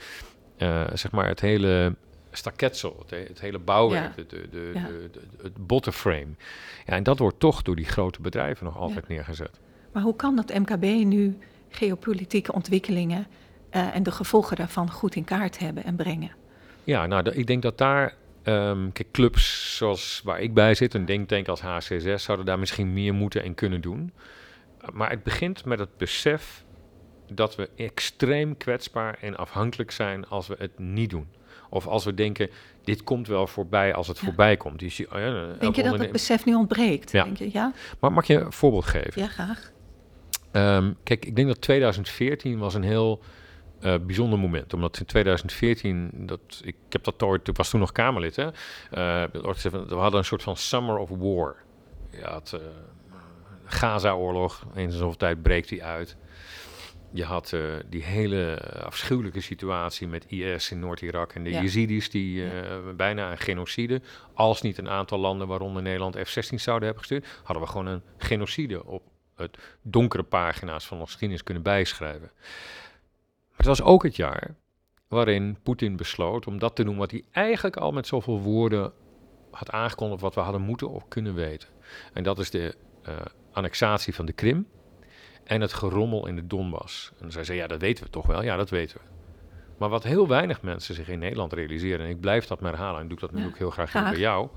uh, 0.58 0.84
zeg 0.94 1.12
maar 1.12 1.28
het 1.28 1.40
hele 1.40 1.96
staketsel, 2.32 3.06
het, 3.08 3.28
het, 3.28 3.40
hele 3.40 3.60
bouwwerk, 3.60 4.16
ja. 4.16 4.24
de, 4.24 4.26
de, 4.28 4.48
de, 4.52 5.10
het 5.42 5.68
bottomframe. 5.68 6.36
Ja, 6.86 6.94
en 6.94 7.04
dat 7.04 7.20
wordt 7.20 7.40
toch 7.40 7.62
door 7.62 7.76
die 7.76 7.86
grote 7.86 8.22
bedrijven 8.22 8.66
nog 8.66 8.78
altijd 8.78 9.08
neergezet. 9.08 9.60
Maar 9.94 10.04
hoe 10.04 10.16
kan 10.16 10.36
dat 10.36 10.54
MKB 10.54 10.84
nu 10.84 11.38
geopolitieke 11.70 12.54
ontwikkelingen 12.54 13.28
uh, 13.72 13.96
en 13.96 14.04
de 14.04 14.12
gevolgen 14.12 14.56
daarvan 14.56 14.92
goed 14.92 15.16
in 15.16 15.24
kaart 15.24 15.60
hebben 15.60 15.84
en 15.84 15.96
brengen? 15.96 16.32
Ja, 16.84 17.06
nou, 17.06 17.30
ik 17.30 17.48
denk 17.48 17.62
dat 17.62 17.78
daar 17.78 18.16
um, 18.44 18.92
kijk, 18.92 19.12
clubs 19.12 19.78
zoals 19.78 20.22
waar 20.24 20.40
ik 20.40 20.54
bij 20.54 20.74
zit, 20.74 20.94
een 20.94 21.06
denktank 21.06 21.48
als 21.48 21.62
HCS, 21.62 22.24
zouden 22.24 22.46
daar 22.46 22.60
misschien 22.60 22.94
meer 22.94 23.14
moeten 23.14 23.44
en 23.44 23.56
kunnen 23.56 23.82
doen. 23.82 24.14
Maar 24.94 25.10
het 25.10 25.24
begint 25.24 25.66
met 25.66 25.80
het 25.80 25.98
besef 25.98 26.64
dat 27.32 27.56
we 27.56 27.70
extreem 27.76 28.58
kwetsbaar 28.58 29.18
en 29.22 29.38
afhankelijk 29.38 29.92
zijn 29.92 30.28
als 30.28 30.48
we 30.48 30.56
het 30.60 30.80
niet 30.80 31.10
doen. 31.10 31.28
Of 31.70 31.88
als 31.88 32.06
we 32.06 32.14
denken, 32.14 32.50
dit 32.84 33.04
komt 33.04 33.28
wel 33.28 33.48
voorbij 33.48 33.94
als 33.94 34.08
het 34.08 34.20
ja. 34.20 34.26
voorbij 34.26 34.58
komt. 34.58 34.80
Dus, 34.80 35.08
oh 35.08 35.20
ja, 35.20 35.54
denk 35.60 35.76
je 35.76 35.84
dat 35.84 36.00
het 36.00 36.12
besef 36.12 36.46
nu 36.46 36.56
ontbreekt? 36.56 37.12
Ja. 37.12 37.24
Denk 37.24 37.38
je, 37.38 37.50
ja? 37.54 37.74
Maar 38.00 38.12
mag 38.12 38.28
je 38.28 38.40
een 38.40 38.54
voorbeeld 38.54 38.86
geven? 38.86 39.22
Ja, 39.22 39.28
graag. 39.28 39.72
Um, 40.56 40.98
kijk, 41.04 41.26
ik 41.26 41.36
denk 41.36 41.48
dat 41.48 41.62
2014 41.62 42.60
was 42.60 42.74
een 42.74 42.84
heel 42.84 43.22
uh, 43.82 43.96
bijzonder 44.06 44.40
moment. 44.40 44.74
Omdat 44.74 45.00
in 45.00 45.06
2014, 45.06 46.12
dat, 46.14 46.40
ik, 46.62 46.76
ik 46.88 46.94
heb 46.94 47.04
dat 47.04 47.24
ooit, 47.24 47.48
ik 47.48 47.58
was 47.58 47.70
toen 47.70 47.80
nog 47.80 47.92
Kamerlid, 47.92 48.36
hè, 48.36 48.46
uh, 48.46 48.52
we 49.88 49.96
hadden 49.96 50.20
een 50.20 50.26
soort 50.26 50.44
van 50.44 50.58
Summer 50.58 50.98
of 50.98 51.10
War. 51.10 51.56
Je 52.12 52.24
had 52.24 52.52
uh, 52.56 52.62
Gaza-oorlog, 53.66 54.66
eens 54.76 54.94
in 54.94 55.00
zoveel 55.00 55.18
tijd 55.18 55.42
breekt 55.42 55.70
die 55.70 55.84
uit. 55.84 56.18
Je 57.12 57.24
had 57.24 57.52
uh, 57.52 57.62
die 57.90 58.04
hele 58.04 58.60
afschuwelijke 58.84 59.42
situatie 59.42 60.08
met 60.08 60.26
IS 60.28 60.72
in 60.72 60.80
Noord-Irak 60.80 61.34
en 61.34 61.44
de 61.44 61.50
ja. 61.50 61.62
Yazidis, 61.62 62.10
die 62.10 62.36
uh, 62.36 62.64
ja. 62.64 62.94
bijna 62.96 63.32
een 63.32 63.38
genocide, 63.38 64.02
als 64.34 64.62
niet 64.62 64.78
een 64.78 64.90
aantal 64.90 65.20
landen, 65.20 65.48
waaronder 65.48 65.82
Nederland 65.82 66.18
F-16 66.18 66.56
zouden 66.56 66.88
hebben 66.88 67.06
gestuurd, 67.08 67.28
hadden 67.44 67.64
we 67.64 67.70
gewoon 67.70 67.86
een 67.86 68.02
genocide 68.18 68.86
op 68.86 69.13
het 69.36 69.58
donkere 69.82 70.24
pagina's 70.24 70.86
van 70.86 70.98
onze 70.98 71.12
geschiedenis 71.12 71.44
kunnen 71.44 71.64
bijschrijven. 71.64 72.32
Maar 73.50 73.58
het 73.58 73.66
was 73.66 73.82
ook 73.82 74.04
het 74.04 74.16
jaar 74.16 74.56
waarin 75.08 75.58
Poetin 75.64 75.96
besloot 75.96 76.48
om 76.48 76.60
dat 76.60 76.76
te 76.76 76.84
doen 76.84 76.98
wat 76.98 77.12
hij 77.12 77.24
eigenlijk 77.32 77.78
al 77.78 77.92
met 77.92 78.08
zoveel 78.08 78.40
woorden 78.40 78.94
had 79.52 79.72
aangekondigd, 79.72 80.22
wat 80.22 80.36
we 80.36 80.42
hadden 80.42 80.62
moeten 80.62 80.90
of 80.90 81.08
kunnen 81.08 81.34
weten. 81.34 81.70
En 82.14 82.24
dat 82.24 82.40
is 82.40 82.50
de 82.50 82.76
uh, 83.08 83.16
annexatie 83.52 84.16
van 84.16 84.26
de 84.26 84.34
Krim 84.34 84.68
en 85.44 85.62
het 85.62 85.74
gerommel 85.74 86.28
in 86.28 86.36
de 86.36 86.48
Donbass. 86.48 87.12
En 87.20 87.32
zij 87.32 87.44
zei, 87.44 87.58
ja, 87.58 87.68
dat 87.68 87.82
weten 87.82 88.04
we 88.04 88.10
toch 88.10 88.26
wel? 88.26 88.44
Ja, 88.44 88.56
dat 88.56 88.70
weten 88.70 88.98
we. 88.98 89.04
Maar 89.78 89.90
wat 89.90 90.04
heel 90.04 90.28
weinig 90.28 90.62
mensen 90.62 90.96
zich 90.96 91.10
in 91.10 91.20
Nederland 91.20 91.54
realiseren, 91.54 92.06
en 92.06 92.12
ik 92.12 92.20
blijf 92.20 92.46
dat 92.46 92.60
maar 92.60 92.72
herhalen, 92.72 93.02
en 93.02 93.08
doe 93.08 93.20
dat 93.20 93.32
nu 93.32 93.42
ja, 93.42 93.48
ook 93.48 93.58
heel 93.58 93.70
graag, 93.70 93.90
graag. 93.90 94.10
bij 94.10 94.20
jou. 94.20 94.50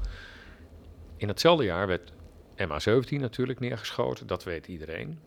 In 1.16 1.28
hetzelfde 1.28 1.64
jaar 1.64 1.86
werd 1.86 2.12
MH17 2.56 3.20
natuurlijk 3.20 3.60
neergeschoten, 3.60 4.26
dat 4.26 4.44
weet 4.44 4.66
iedereen. 4.66 5.18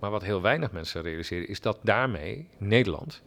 Maar 0.00 0.10
wat 0.10 0.22
heel 0.22 0.42
weinig 0.42 0.72
mensen 0.72 1.02
realiseren 1.02 1.48
is 1.48 1.60
dat 1.60 1.78
daarmee 1.82 2.48
Nederland 2.58 3.22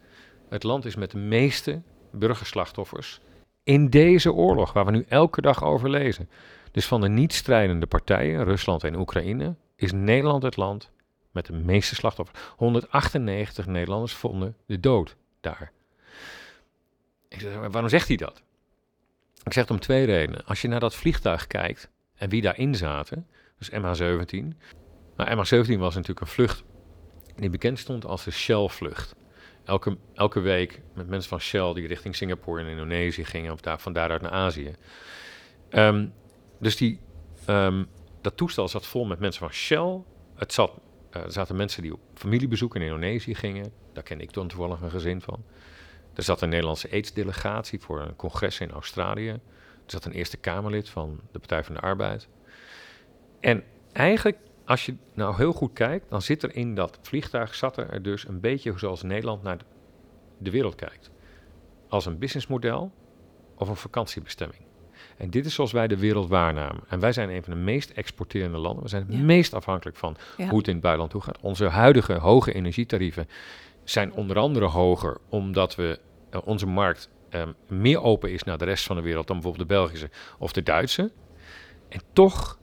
het 0.48 0.62
land 0.62 0.84
is 0.84 0.96
met 0.96 1.10
de 1.10 1.18
meeste 1.18 1.82
burgerslachtoffers 2.10 3.20
in 3.64 3.90
deze 3.90 4.32
oorlog, 4.32 4.72
waar 4.72 4.84
we 4.84 4.90
nu 4.90 5.04
elke 5.08 5.40
dag 5.40 5.64
over 5.64 5.90
lezen. 5.90 6.28
Dus 6.70 6.86
van 6.86 7.00
de 7.00 7.08
niet-strijdende 7.08 7.86
partijen, 7.86 8.44
Rusland 8.44 8.84
en 8.84 8.96
Oekraïne, 8.96 9.54
is 9.76 9.92
Nederland 9.92 10.42
het 10.42 10.56
land 10.56 10.90
met 11.30 11.46
de 11.46 11.52
meeste 11.52 11.94
slachtoffers. 11.94 12.38
198 12.56 13.66
Nederlanders 13.66 14.12
vonden 14.12 14.56
de 14.66 14.80
dood 14.80 15.16
daar. 15.40 15.72
Ik 17.28 17.40
zeg, 17.40 17.54
waarom 17.54 17.88
zegt 17.88 18.08
hij 18.08 18.16
dat? 18.16 18.42
Ik 19.44 19.52
zeg 19.52 19.62
het 19.62 19.72
om 19.72 19.80
twee 19.80 20.04
redenen. 20.04 20.44
Als 20.46 20.62
je 20.62 20.68
naar 20.68 20.80
dat 20.80 20.94
vliegtuig 20.94 21.46
kijkt 21.46 21.90
en 22.14 22.28
wie 22.28 22.42
daarin 22.42 22.74
zaten, 22.74 23.26
dus 23.68 23.80
MH17. 23.80 24.56
Nou, 25.16 25.30
MH17 25.30 25.78
was 25.78 25.94
natuurlijk 25.94 26.20
een 26.20 26.26
vlucht 26.26 26.64
die 27.36 27.50
bekend 27.50 27.78
stond 27.78 28.04
als 28.04 28.24
de 28.24 28.30
Shell-vlucht. 28.30 29.14
Elke, 29.64 29.96
elke 30.14 30.40
week 30.40 30.80
met 30.94 31.08
mensen 31.08 31.28
van 31.28 31.40
Shell 31.40 31.72
die 31.74 31.86
richting 31.86 32.16
Singapore 32.16 32.62
en 32.62 32.68
Indonesië 32.68 33.24
gingen, 33.24 33.52
of 33.52 33.60
daar, 33.60 33.80
van 33.80 33.92
daaruit 33.92 34.22
naar 34.22 34.30
Azië. 34.30 34.74
Um, 35.70 36.12
dus 36.58 36.76
die, 36.76 37.00
um, 37.48 37.86
dat 38.20 38.36
toestel 38.36 38.68
zat 38.68 38.86
vol 38.86 39.04
met 39.04 39.18
mensen 39.18 39.40
van 39.40 39.52
Shell. 39.52 40.02
Het 40.34 40.52
zat, 40.52 40.72
uh, 41.16 41.22
er 41.22 41.32
zaten 41.32 41.56
mensen 41.56 41.82
die 41.82 41.92
op 41.92 42.00
familiebezoek 42.14 42.76
in 42.76 42.82
Indonesië 42.82 43.34
gingen. 43.34 43.72
Daar 43.92 44.02
ken 44.02 44.20
ik 44.20 44.30
toen 44.30 44.48
toevallig 44.48 44.80
een 44.80 44.90
gezin 44.90 45.20
van. 45.20 45.44
Er 46.14 46.22
zat 46.22 46.40
een 46.42 46.48
Nederlandse 46.48 46.90
AIDS-delegatie 46.90 47.80
voor 47.80 48.00
een 48.00 48.16
congres 48.16 48.60
in 48.60 48.70
Australië. 48.70 49.28
Er 49.28 49.40
zat 49.86 50.04
een 50.04 50.12
Eerste 50.12 50.36
Kamerlid 50.36 50.88
van 50.88 51.20
de 51.32 51.38
Partij 51.38 51.64
van 51.64 51.74
de 51.74 51.80
Arbeid. 51.80 52.28
En 53.42 53.64
eigenlijk 53.92 54.38
als 54.64 54.86
je 54.86 54.94
nou 55.14 55.36
heel 55.36 55.52
goed 55.52 55.72
kijkt, 55.72 56.10
dan 56.10 56.22
zit 56.22 56.42
er 56.42 56.56
in 56.56 56.74
dat 56.74 56.98
vliegtuig, 57.02 57.54
zat 57.54 57.76
er 57.76 58.02
dus 58.02 58.28
een 58.28 58.40
beetje 58.40 58.72
zoals 58.76 59.02
Nederland 59.02 59.42
naar 59.42 59.58
de 60.38 60.50
wereld 60.50 60.74
kijkt. 60.74 61.10
Als 61.88 62.06
een 62.06 62.18
businessmodel 62.18 62.92
of 63.56 63.68
een 63.68 63.76
vakantiebestemming. 63.76 64.62
En 65.16 65.30
dit 65.30 65.46
is 65.46 65.54
zoals 65.54 65.72
wij 65.72 65.88
de 65.88 65.98
wereld 65.98 66.28
waarnamen. 66.28 66.82
En 66.88 67.00
wij 67.00 67.12
zijn 67.12 67.30
een 67.30 67.42
van 67.42 67.52
de 67.52 67.58
meest 67.58 67.90
exporterende 67.90 68.58
landen. 68.58 68.82
We 68.82 68.88
zijn 68.88 69.06
het 69.06 69.20
meest 69.20 69.54
afhankelijk 69.54 69.96
van 69.96 70.16
hoe 70.36 70.58
het 70.58 70.66
in 70.66 70.72
het 70.72 70.82
buitenland 70.82 71.10
toe 71.10 71.20
gaat. 71.20 71.38
Onze 71.40 71.68
huidige 71.68 72.12
hoge 72.12 72.52
energietarieven 72.52 73.28
zijn 73.84 74.12
onder 74.12 74.38
andere 74.38 74.66
hoger 74.66 75.18
omdat 75.28 75.74
we 75.74 76.00
uh, 76.34 76.40
onze 76.44 76.66
markt 76.66 77.10
um, 77.30 77.54
meer 77.68 78.02
open 78.02 78.32
is 78.32 78.42
naar 78.42 78.58
de 78.58 78.64
rest 78.64 78.86
van 78.86 78.96
de 78.96 79.02
wereld 79.02 79.26
dan 79.26 79.36
bijvoorbeeld 79.36 79.68
de 79.68 79.74
Belgische 79.74 80.10
of 80.38 80.52
de 80.52 80.62
Duitse. 80.62 81.12
En 81.88 82.00
toch, 82.12 82.58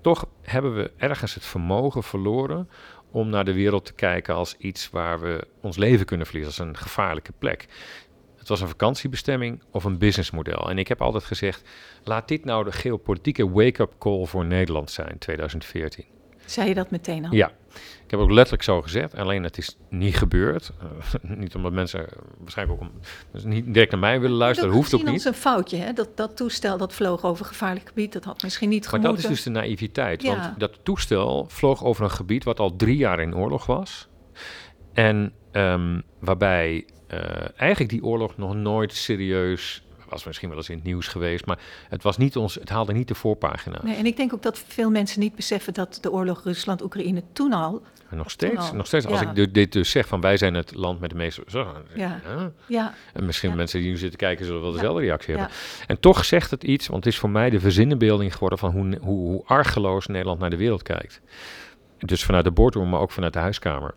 toch 0.00 0.26
hebben 0.42 0.74
we 0.74 0.90
ergens 0.96 1.34
het 1.34 1.44
vermogen 1.44 2.02
verloren 2.02 2.68
om 3.10 3.28
naar 3.28 3.44
de 3.44 3.52
wereld 3.52 3.84
te 3.84 3.92
kijken 3.92 4.34
als 4.34 4.56
iets 4.58 4.90
waar 4.90 5.20
we 5.20 5.46
ons 5.60 5.76
leven 5.76 6.06
kunnen 6.06 6.26
verliezen, 6.26 6.54
als 6.56 6.68
een 6.68 6.76
gevaarlijke 6.76 7.32
plek. 7.38 7.66
Het 8.36 8.48
was 8.48 8.60
een 8.60 8.68
vakantiebestemming 8.68 9.62
of 9.70 9.84
een 9.84 9.98
businessmodel. 9.98 10.70
En 10.70 10.78
ik 10.78 10.88
heb 10.88 11.02
altijd 11.02 11.24
gezegd, 11.24 11.68
laat 12.04 12.28
dit 12.28 12.44
nou 12.44 12.64
de 12.64 12.72
geopolitieke 12.72 13.50
wake-up 13.50 13.94
call 13.98 14.26
voor 14.26 14.44
Nederland 14.44 14.90
zijn, 14.90 15.18
2014. 15.18 16.17
Zei 16.50 16.68
je 16.68 16.74
dat 16.74 16.90
meteen 16.90 17.24
al? 17.24 17.32
Ja, 17.32 17.52
ik 18.04 18.10
heb 18.10 18.20
ook 18.20 18.30
letterlijk 18.30 18.62
zo 18.62 18.82
gezegd, 18.82 19.14
alleen 19.14 19.42
het 19.42 19.58
is 19.58 19.76
niet 19.88 20.16
gebeurd. 20.16 20.70
Uh, 20.82 21.30
niet 21.38 21.54
omdat 21.54 21.72
mensen 21.72 22.06
waarschijnlijk 22.38 22.80
ook 22.80 22.88
om, 22.88 23.00
dus 23.32 23.44
niet 23.44 23.64
direct 23.66 23.90
naar 23.90 24.00
mij 24.00 24.20
willen 24.20 24.36
luisteren, 24.36 24.70
dat 24.70 24.78
hoeft 24.78 24.94
ook 24.94 25.00
niet. 25.00 25.08
Dat 25.08 25.18
is 25.18 25.24
een 25.24 25.34
foutje, 25.34 25.76
hè? 25.76 25.92
Dat, 25.92 26.16
dat 26.16 26.36
toestel 26.36 26.78
dat 26.78 26.92
vloog 26.92 27.24
over 27.24 27.44
gevaarlijk 27.44 27.88
gebied, 27.88 28.12
dat 28.12 28.24
had 28.24 28.42
misschien 28.42 28.68
niet 28.68 28.86
gemoeten. 28.86 29.10
Maar 29.10 29.20
dat 29.20 29.30
is 29.30 29.36
dus 29.36 29.44
de 29.44 29.50
naïviteit, 29.50 30.22
ja. 30.22 30.36
want 30.36 30.60
dat 30.60 30.78
toestel 30.82 31.46
vloog 31.48 31.84
over 31.84 32.04
een 32.04 32.10
gebied 32.10 32.44
wat 32.44 32.60
al 32.60 32.76
drie 32.76 32.96
jaar 32.96 33.20
in 33.20 33.36
oorlog 33.36 33.66
was. 33.66 34.08
En 34.92 35.32
um, 35.52 36.02
waarbij 36.18 36.86
uh, 37.08 37.20
eigenlijk 37.56 37.90
die 37.90 38.04
oorlog 38.04 38.36
nog 38.36 38.54
nooit 38.54 38.92
serieus 38.92 39.82
was 40.08 40.24
misschien 40.24 40.48
wel 40.48 40.58
eens 40.58 40.68
in 40.68 40.76
het 40.76 40.84
nieuws 40.84 41.08
geweest, 41.08 41.46
maar 41.46 41.58
het, 41.88 42.02
was 42.02 42.16
niet 42.16 42.36
ons, 42.36 42.54
het 42.54 42.68
haalde 42.68 42.92
niet 42.92 43.08
de 43.08 43.14
voorpagina. 43.14 43.80
Nee, 43.82 43.96
en 43.96 44.06
ik 44.06 44.16
denk 44.16 44.34
ook 44.34 44.42
dat 44.42 44.64
veel 44.66 44.90
mensen 44.90 45.20
niet 45.20 45.34
beseffen 45.34 45.74
dat 45.74 45.98
de 46.00 46.12
oorlog 46.12 46.44
Rusland-Oekraïne 46.44 47.22
toen 47.32 47.52
al. 47.52 47.82
nog 48.10 48.30
steeds, 48.30 48.72
nog 48.72 48.86
steeds. 48.86 49.06
Als 49.06 49.20
ik 49.20 49.54
dit 49.54 49.72
dus 49.72 49.90
zeg 49.90 50.06
van 50.06 50.20
wij 50.20 50.36
zijn 50.36 50.54
het 50.54 50.74
land 50.74 51.00
met 51.00 51.10
de 51.10 51.16
meeste. 51.16 51.42
Zo, 51.46 51.66
ja. 51.94 52.20
ja. 52.66 52.94
En 53.12 53.26
misschien 53.26 53.56
mensen 53.56 53.80
die 53.80 53.90
nu 53.90 53.96
zitten 53.96 54.18
kijken 54.18 54.46
zullen 54.46 54.62
wel 54.62 54.72
dezelfde 54.72 55.02
reactie 55.02 55.34
hebben. 55.34 55.54
En 55.86 56.00
toch 56.00 56.24
zegt 56.24 56.50
het 56.50 56.64
iets, 56.64 56.86
want 56.86 57.04
het 57.04 57.12
is 57.12 57.20
voor 57.20 57.30
mij 57.30 57.50
de 57.50 57.60
verzinnenbeelding 57.60 58.32
geworden 58.32 58.58
van 58.58 58.70
hoe, 58.70 58.98
hoe, 59.00 59.28
hoe 59.28 59.42
argeloos 59.44 60.06
Nederland 60.06 60.38
naar 60.38 60.50
de 60.50 60.56
wereld 60.56 60.82
kijkt. 60.82 61.20
Dus 61.98 62.24
vanuit 62.24 62.44
de 62.44 62.50
boardroom, 62.50 62.88
maar 62.88 63.00
ook 63.00 63.10
vanuit 63.10 63.32
de 63.32 63.38
huiskamer. 63.38 63.94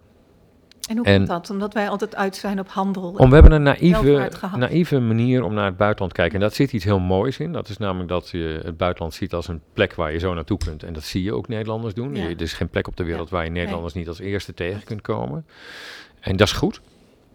En 0.89 0.97
hoe 0.97 1.05
komt 1.05 1.27
dat? 1.27 1.49
Omdat 1.49 1.73
wij 1.73 1.89
altijd 1.89 2.15
uit 2.15 2.35
zijn 2.35 2.59
op 2.59 2.69
handel. 2.69 3.13
Om, 3.17 3.29
we 3.29 3.33
hebben 3.33 3.51
een 3.51 3.63
naïeve, 3.63 4.29
naïeve 4.57 4.99
manier 4.99 5.43
om 5.43 5.53
naar 5.53 5.65
het 5.65 5.77
buitenland 5.77 6.13
te 6.13 6.19
kijken. 6.19 6.39
En 6.39 6.45
dat 6.45 6.55
zit 6.55 6.73
iets 6.73 6.83
heel 6.83 6.99
moois 6.99 7.37
in. 7.37 7.51
Dat 7.51 7.69
is 7.69 7.77
namelijk 7.77 8.09
dat 8.09 8.29
je 8.29 8.59
het 8.63 8.77
buitenland 8.77 9.13
ziet 9.13 9.33
als 9.33 9.47
een 9.47 9.61
plek 9.73 9.93
waar 9.93 10.11
je 10.11 10.19
zo 10.19 10.33
naartoe 10.33 10.57
kunt. 10.57 10.83
En 10.83 10.93
dat 10.93 11.03
zie 11.03 11.23
je 11.23 11.33
ook 11.33 11.47
Nederlanders 11.47 11.93
doen. 11.93 12.15
Ja. 12.15 12.23
er 12.23 12.41
is 12.41 12.53
geen 12.53 12.69
plek 12.69 12.87
op 12.87 12.97
de 12.97 13.03
wereld 13.03 13.29
waar 13.29 13.43
je 13.43 13.51
Nederlanders 13.51 13.93
niet 13.93 14.07
als 14.07 14.19
eerste 14.19 14.53
tegen 14.53 14.83
kunt 14.83 15.01
komen. 15.01 15.45
En 16.19 16.35
dat 16.35 16.47
is 16.47 16.53
goed. 16.53 16.81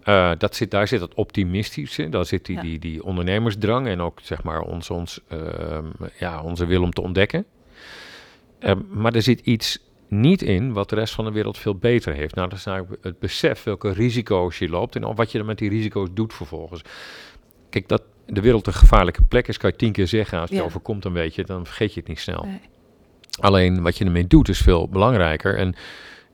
Uh, 0.04 0.30
dat 0.38 0.54
zit, 0.56 0.70
daar 0.70 0.88
zit 0.88 1.00
het 1.00 1.14
optimistische, 1.14 2.08
daar 2.08 2.26
zit 2.26 2.46
die, 2.46 2.60
die, 2.60 2.78
die 2.78 3.04
ondernemersdrang 3.04 3.86
en 3.86 4.00
ook 4.00 4.18
zeg 4.22 4.42
maar 4.42 4.60
ons, 4.60 4.90
ons, 4.90 5.20
uh, 5.32 5.38
ja, 6.18 6.42
onze 6.42 6.66
wil 6.66 6.82
om 6.82 6.90
te 6.90 7.00
ontdekken. 7.00 7.44
Uh, 8.60 8.72
maar 8.88 9.14
er 9.14 9.22
zit 9.22 9.40
iets 9.40 9.78
niet 10.08 10.42
in 10.42 10.72
wat 10.72 10.88
de 10.88 10.94
rest 10.94 11.14
van 11.14 11.24
de 11.24 11.30
wereld 11.30 11.58
veel 11.58 11.74
beter 11.74 12.14
heeft. 12.14 12.34
Nou, 12.34 12.48
dat 12.48 12.58
is 12.58 12.66
eigenlijk 12.66 13.04
het 13.04 13.18
besef 13.18 13.62
welke 13.62 13.92
risico's 13.92 14.58
je 14.58 14.68
loopt 14.68 14.96
en 14.96 15.14
wat 15.14 15.32
je 15.32 15.38
dan 15.38 15.46
met 15.46 15.58
die 15.58 15.70
risico's 15.70 16.08
doet 16.14 16.34
vervolgens. 16.34 16.82
Kijk, 17.70 17.88
dat 17.88 18.02
de 18.26 18.40
wereld 18.40 18.66
een 18.66 18.72
gevaarlijke 18.72 19.22
plek 19.22 19.48
is, 19.48 19.58
kan 19.58 19.70
je 19.70 19.76
tien 19.76 19.92
keer 19.92 20.06
zeggen. 20.06 20.40
Als 20.40 20.50
het 20.50 20.58
ja. 20.58 20.64
overkomt 20.64 21.04
een 21.04 21.12
beetje, 21.12 21.44
dan 21.44 21.66
vergeet 21.66 21.94
je 21.94 22.00
het 22.00 22.08
niet 22.08 22.20
snel. 22.20 22.44
Nee. 22.44 22.60
Alleen 23.40 23.82
wat 23.82 23.98
je 23.98 24.04
ermee 24.04 24.26
doet 24.26 24.48
is 24.48 24.58
veel 24.58 24.88
belangrijker. 24.88 25.56
En 25.56 25.74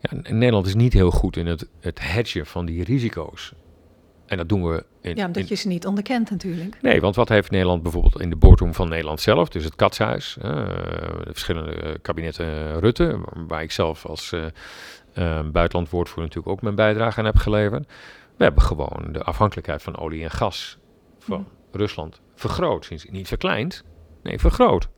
ja, 0.01 0.33
Nederland 0.33 0.67
is 0.67 0.75
niet 0.75 0.93
heel 0.93 1.11
goed 1.11 1.37
in 1.37 1.47
het, 1.47 1.69
het 1.81 2.01
hedgen 2.01 2.47
van 2.47 2.67
die 2.67 2.85
risico's. 2.85 3.53
En 4.27 4.37
dat 4.37 4.49
doen 4.49 4.69
we. 4.69 4.85
In, 5.01 5.17
ja, 5.17 5.27
omdat 5.27 5.49
je 5.49 5.55
ze 5.55 5.69
niet 5.69 5.87
onderkent 5.87 6.31
natuurlijk. 6.31 6.79
Nee, 6.83 7.01
want 7.01 7.17
wat 7.17 7.29
heeft 7.29 7.51
Nederland 7.51 7.83
bijvoorbeeld 7.83 8.21
in 8.21 8.31
de 8.31 8.37
boardroom 8.37 8.75
van 8.75 8.89
Nederland 8.89 9.21
zelf, 9.21 9.49
dus 9.49 9.65
het 9.65 9.77
katshuis, 9.77 10.37
uh, 10.39 10.45
de 10.45 11.31
verschillende 11.31 11.99
kabinetten 12.03 12.81
Rutte, 12.81 13.21
waar 13.47 13.63
ik 13.63 13.71
zelf 13.71 14.07
als 14.07 14.33
uh, 14.33 14.45
uh, 15.15 15.41
buitenlandwoordvoerder 15.51 16.25
natuurlijk 16.25 16.53
ook 16.53 16.63
mijn 16.63 16.75
bijdrage 16.75 17.19
aan 17.19 17.25
heb 17.25 17.37
geleverd. 17.37 17.87
We 18.37 18.45
hebben 18.45 18.63
gewoon 18.63 19.09
de 19.13 19.23
afhankelijkheid 19.23 19.83
van 19.83 19.99
olie 19.99 20.23
en 20.23 20.31
gas 20.31 20.79
van 21.19 21.39
mm. 21.39 21.47
Rusland 21.73 22.21
vergroot. 22.35 22.91
Niet 23.11 23.29
verkleind, 23.29 23.85
nee, 24.23 24.39
vergroot. 24.39 24.89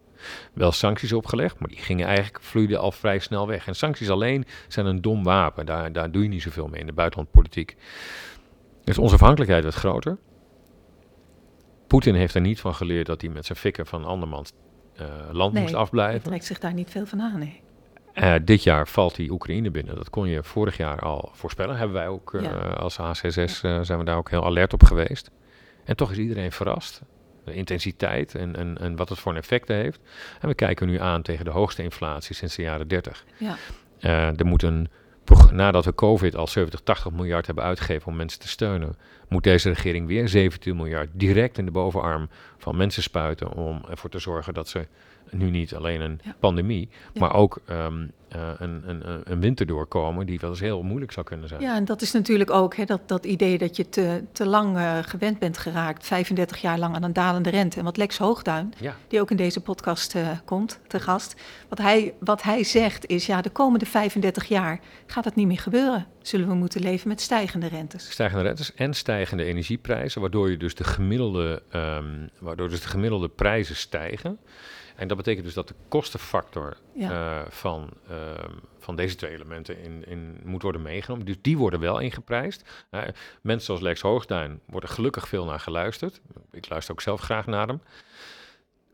Wel 0.53 0.73
sancties 0.73 1.13
opgelegd, 1.13 1.59
maar 1.59 1.69
die 1.69 1.79
gingen 1.79 2.07
eigenlijk 2.07 2.45
vloeiden 2.45 2.81
al 2.81 2.93
vrij 2.93 3.19
snel 3.19 3.47
weg. 3.47 3.67
En 3.67 3.75
sancties 3.75 4.11
alleen 4.11 4.45
zijn 4.69 4.87
een 4.87 5.01
dom 5.01 5.25
wapen. 5.25 5.67
Daar, 5.67 5.93
daar 5.93 6.11
doe 6.11 6.23
je 6.23 6.29
niet 6.29 6.43
zoveel 6.43 6.69
mee 6.69 6.81
in 6.81 6.87
de 6.87 6.93
buitenlandpolitiek. 6.93 7.77
Dus 8.85 8.99
onze 8.99 9.15
afhankelijkheid 9.15 9.63
werd 9.63 9.75
groter. 9.75 10.19
Poetin 11.87 12.15
heeft 12.15 12.35
er 12.35 12.41
niet 12.41 12.61
van 12.61 12.75
geleerd 12.75 13.07
dat 13.07 13.21
hij 13.21 13.31
met 13.31 13.47
zijn 13.47 13.59
fikken 13.59 13.87
van 13.87 14.05
andermans 14.05 14.53
uh, 15.01 15.07
land 15.33 15.53
nee, 15.53 15.63
moest 15.63 15.75
afblijven. 15.75 16.21
Hij 16.21 16.31
trekt 16.31 16.45
zich 16.45 16.59
daar 16.59 16.75
niet 16.75 16.91
veel 16.91 17.07
van 17.07 17.21
aan, 17.21 17.39
nee. 17.39 17.63
Uh, 18.15 18.35
dit 18.45 18.63
jaar 18.63 18.89
valt 18.89 19.15
die 19.15 19.31
Oekraïne 19.31 19.71
binnen. 19.71 19.95
Dat 19.95 20.11
kon 20.11 20.29
je 20.29 20.43
vorig 20.43 20.77
jaar 20.77 20.99
al 20.99 21.31
voorspellen. 21.33 21.77
Hebben 21.77 21.97
wij 21.97 22.09
ook 22.09 22.33
uh, 22.33 22.43
ja. 22.43 22.51
als 22.59 22.97
HCSS 22.97 23.61
zijn 23.61 23.99
we 23.99 24.05
daar 24.05 24.17
ook 24.17 24.31
heel 24.31 24.45
alert 24.45 24.73
op 24.73 24.83
geweest. 24.83 25.31
En 25.85 25.97
toch 25.97 26.11
is 26.11 26.19
iedereen 26.19 26.53
verrast. 26.53 27.03
De 27.45 27.55
intensiteit 27.55 28.35
en, 28.35 28.57
en, 28.57 28.79
en 28.79 28.97
wat 28.97 29.09
het 29.09 29.19
voor 29.19 29.33
een 29.33 29.39
effecten 29.39 29.77
heeft. 29.77 30.01
En 30.41 30.49
we 30.49 30.55
kijken 30.55 30.87
nu 30.87 31.01
aan 31.01 31.23
tegen 31.23 31.45
de 31.45 31.51
hoogste 31.51 31.83
inflatie 31.83 32.35
sinds 32.35 32.57
de 32.57 32.63
jaren 32.63 32.89
30. 32.89 33.25
Ja. 33.39 33.57
er 34.37 34.47
moet 34.47 34.63
een 34.63 34.89
nadat 35.53 35.85
we 35.85 35.95
COVID 35.95 36.37
al 36.37 36.47
70, 36.47 36.81
80 36.81 37.13
miljard 37.13 37.47
hebben 37.47 37.65
uitgegeven 37.65 38.07
om 38.07 38.17
mensen 38.17 38.41
te 38.41 38.49
steunen, 38.49 38.97
moet 39.29 39.43
deze 39.43 39.69
regering 39.69 40.07
weer 40.07 40.29
17 40.29 40.77
miljard 40.77 41.09
direct 41.13 41.59
in 41.59 41.65
de 41.65 41.71
bovenarm 41.71 42.29
van 42.59 42.77
mensen 42.77 43.03
spuiten 43.03 43.53
om 43.53 43.83
ervoor 43.91 44.11
te 44.11 44.19
zorgen 44.19 44.55
dat 44.55 44.69
ze 44.69 44.87
nu 45.31 45.51
niet 45.51 45.75
alleen 45.75 46.01
een 46.01 46.21
ja. 46.25 46.35
pandemie, 46.39 46.89
ja. 47.13 47.21
maar 47.21 47.35
ook 47.35 47.61
um, 47.71 48.11
uh, 48.37 48.49
een, 48.59 48.83
een, 48.87 49.23
een 49.25 49.41
winter 49.41 49.67
doorkomen 49.67 50.27
die 50.27 50.39
wel 50.41 50.51
eens 50.51 50.61
heel 50.61 50.83
moeilijk 50.83 51.13
zou 51.13 51.27
kunnen 51.27 51.49
zijn. 51.49 51.61
Ja, 51.61 51.77
en 51.77 51.85
dat 51.85 52.03
is 52.03 52.13
natuurlijk 52.13 52.51
ook 52.51 52.77
hè, 52.77 52.85
dat, 52.85 53.09
dat 53.09 53.25
idee 53.25 53.59
dat 53.59 53.77
je 53.77 53.89
te, 53.89 54.25
te 54.33 54.47
lang 54.47 54.77
uh, 54.77 54.99
gewend 55.03 55.39
bent 55.39 55.59
geraakt, 55.59 56.07
35 56.07 56.61
jaar 56.61 56.79
lang 56.79 56.95
aan 56.95 57.03
een 57.03 57.13
dalende 57.13 57.51
rente. 57.51 57.79
En 57.79 57.85
wat 57.85 57.97
Lex 57.97 58.19
Hoogduin, 58.19 58.75
ja. 58.81 58.97
die 59.09 59.21
ook 59.21 59.31
in 59.31 59.37
deze 59.37 59.61
podcast 59.61 60.15
uh, 60.15 60.29
komt, 60.45 60.81
te 60.87 61.01
gast, 61.01 61.35
wat 61.69 61.79
hij, 61.79 62.15
wat 62.19 62.43
hij 62.43 62.65
zegt 62.65 63.07
is, 63.07 63.27
ja, 63.27 63.41
de 63.41 63.51
komende 63.51 63.87
35 63.87 64.45
jaar 64.45 64.81
gaat 65.07 65.25
het 65.25 65.35
niet 65.35 65.47
meer 65.47 65.59
gebeuren. 65.59 66.07
Zullen 66.27 66.49
we 66.49 66.55
moeten 66.55 66.81
leven 66.81 67.09
met 67.09 67.21
stijgende 67.21 67.67
rentes. 67.67 68.11
Stijgende 68.11 68.43
rentes 68.43 68.75
en 68.75 68.95
stijgende 68.95 69.45
energieprijzen, 69.45 70.21
waardoor 70.21 70.51
je 70.51 70.57
dus 70.57 70.75
de 70.75 70.85
gemiddelde, 70.85 71.63
um, 71.75 72.31
waardoor 72.39 72.69
dus 72.69 72.81
de 72.81 72.89
gemiddelde 72.89 73.29
prijzen 73.29 73.77
stijgen. 73.77 74.39
En 74.97 75.09
dat 75.09 75.17
betekent 75.17 75.45
dus 75.45 75.55
dat 75.55 75.69
de 75.69 75.75
kostenfactor 75.89 76.77
ja. 76.95 77.11
uh, 77.11 77.49
van, 77.49 77.91
uh, 78.11 78.17
van 78.79 78.97
deze 78.97 79.15
twee 79.15 79.31
elementen 79.31 79.79
in, 79.83 80.05
in, 80.07 80.41
moet 80.45 80.63
worden 80.63 80.83
meegenomen. 80.83 81.27
Dus 81.27 81.37
die 81.41 81.59
worden 81.59 81.81
wel 81.81 81.99
ingeprijsd. 81.99 82.87
Uh, 82.91 83.03
mensen 83.41 83.67
zoals 83.67 83.81
Lex 83.81 84.01
Hoogduin 84.01 84.61
worden 84.67 84.91
gelukkig 84.91 85.29
veel 85.29 85.45
naar 85.45 85.61
geluisterd. 85.61 86.21
Ik 86.51 86.69
luister 86.69 86.95
ook 86.95 87.01
zelf 87.01 87.21
graag 87.21 87.47
naar 87.47 87.67
hem. 87.67 87.81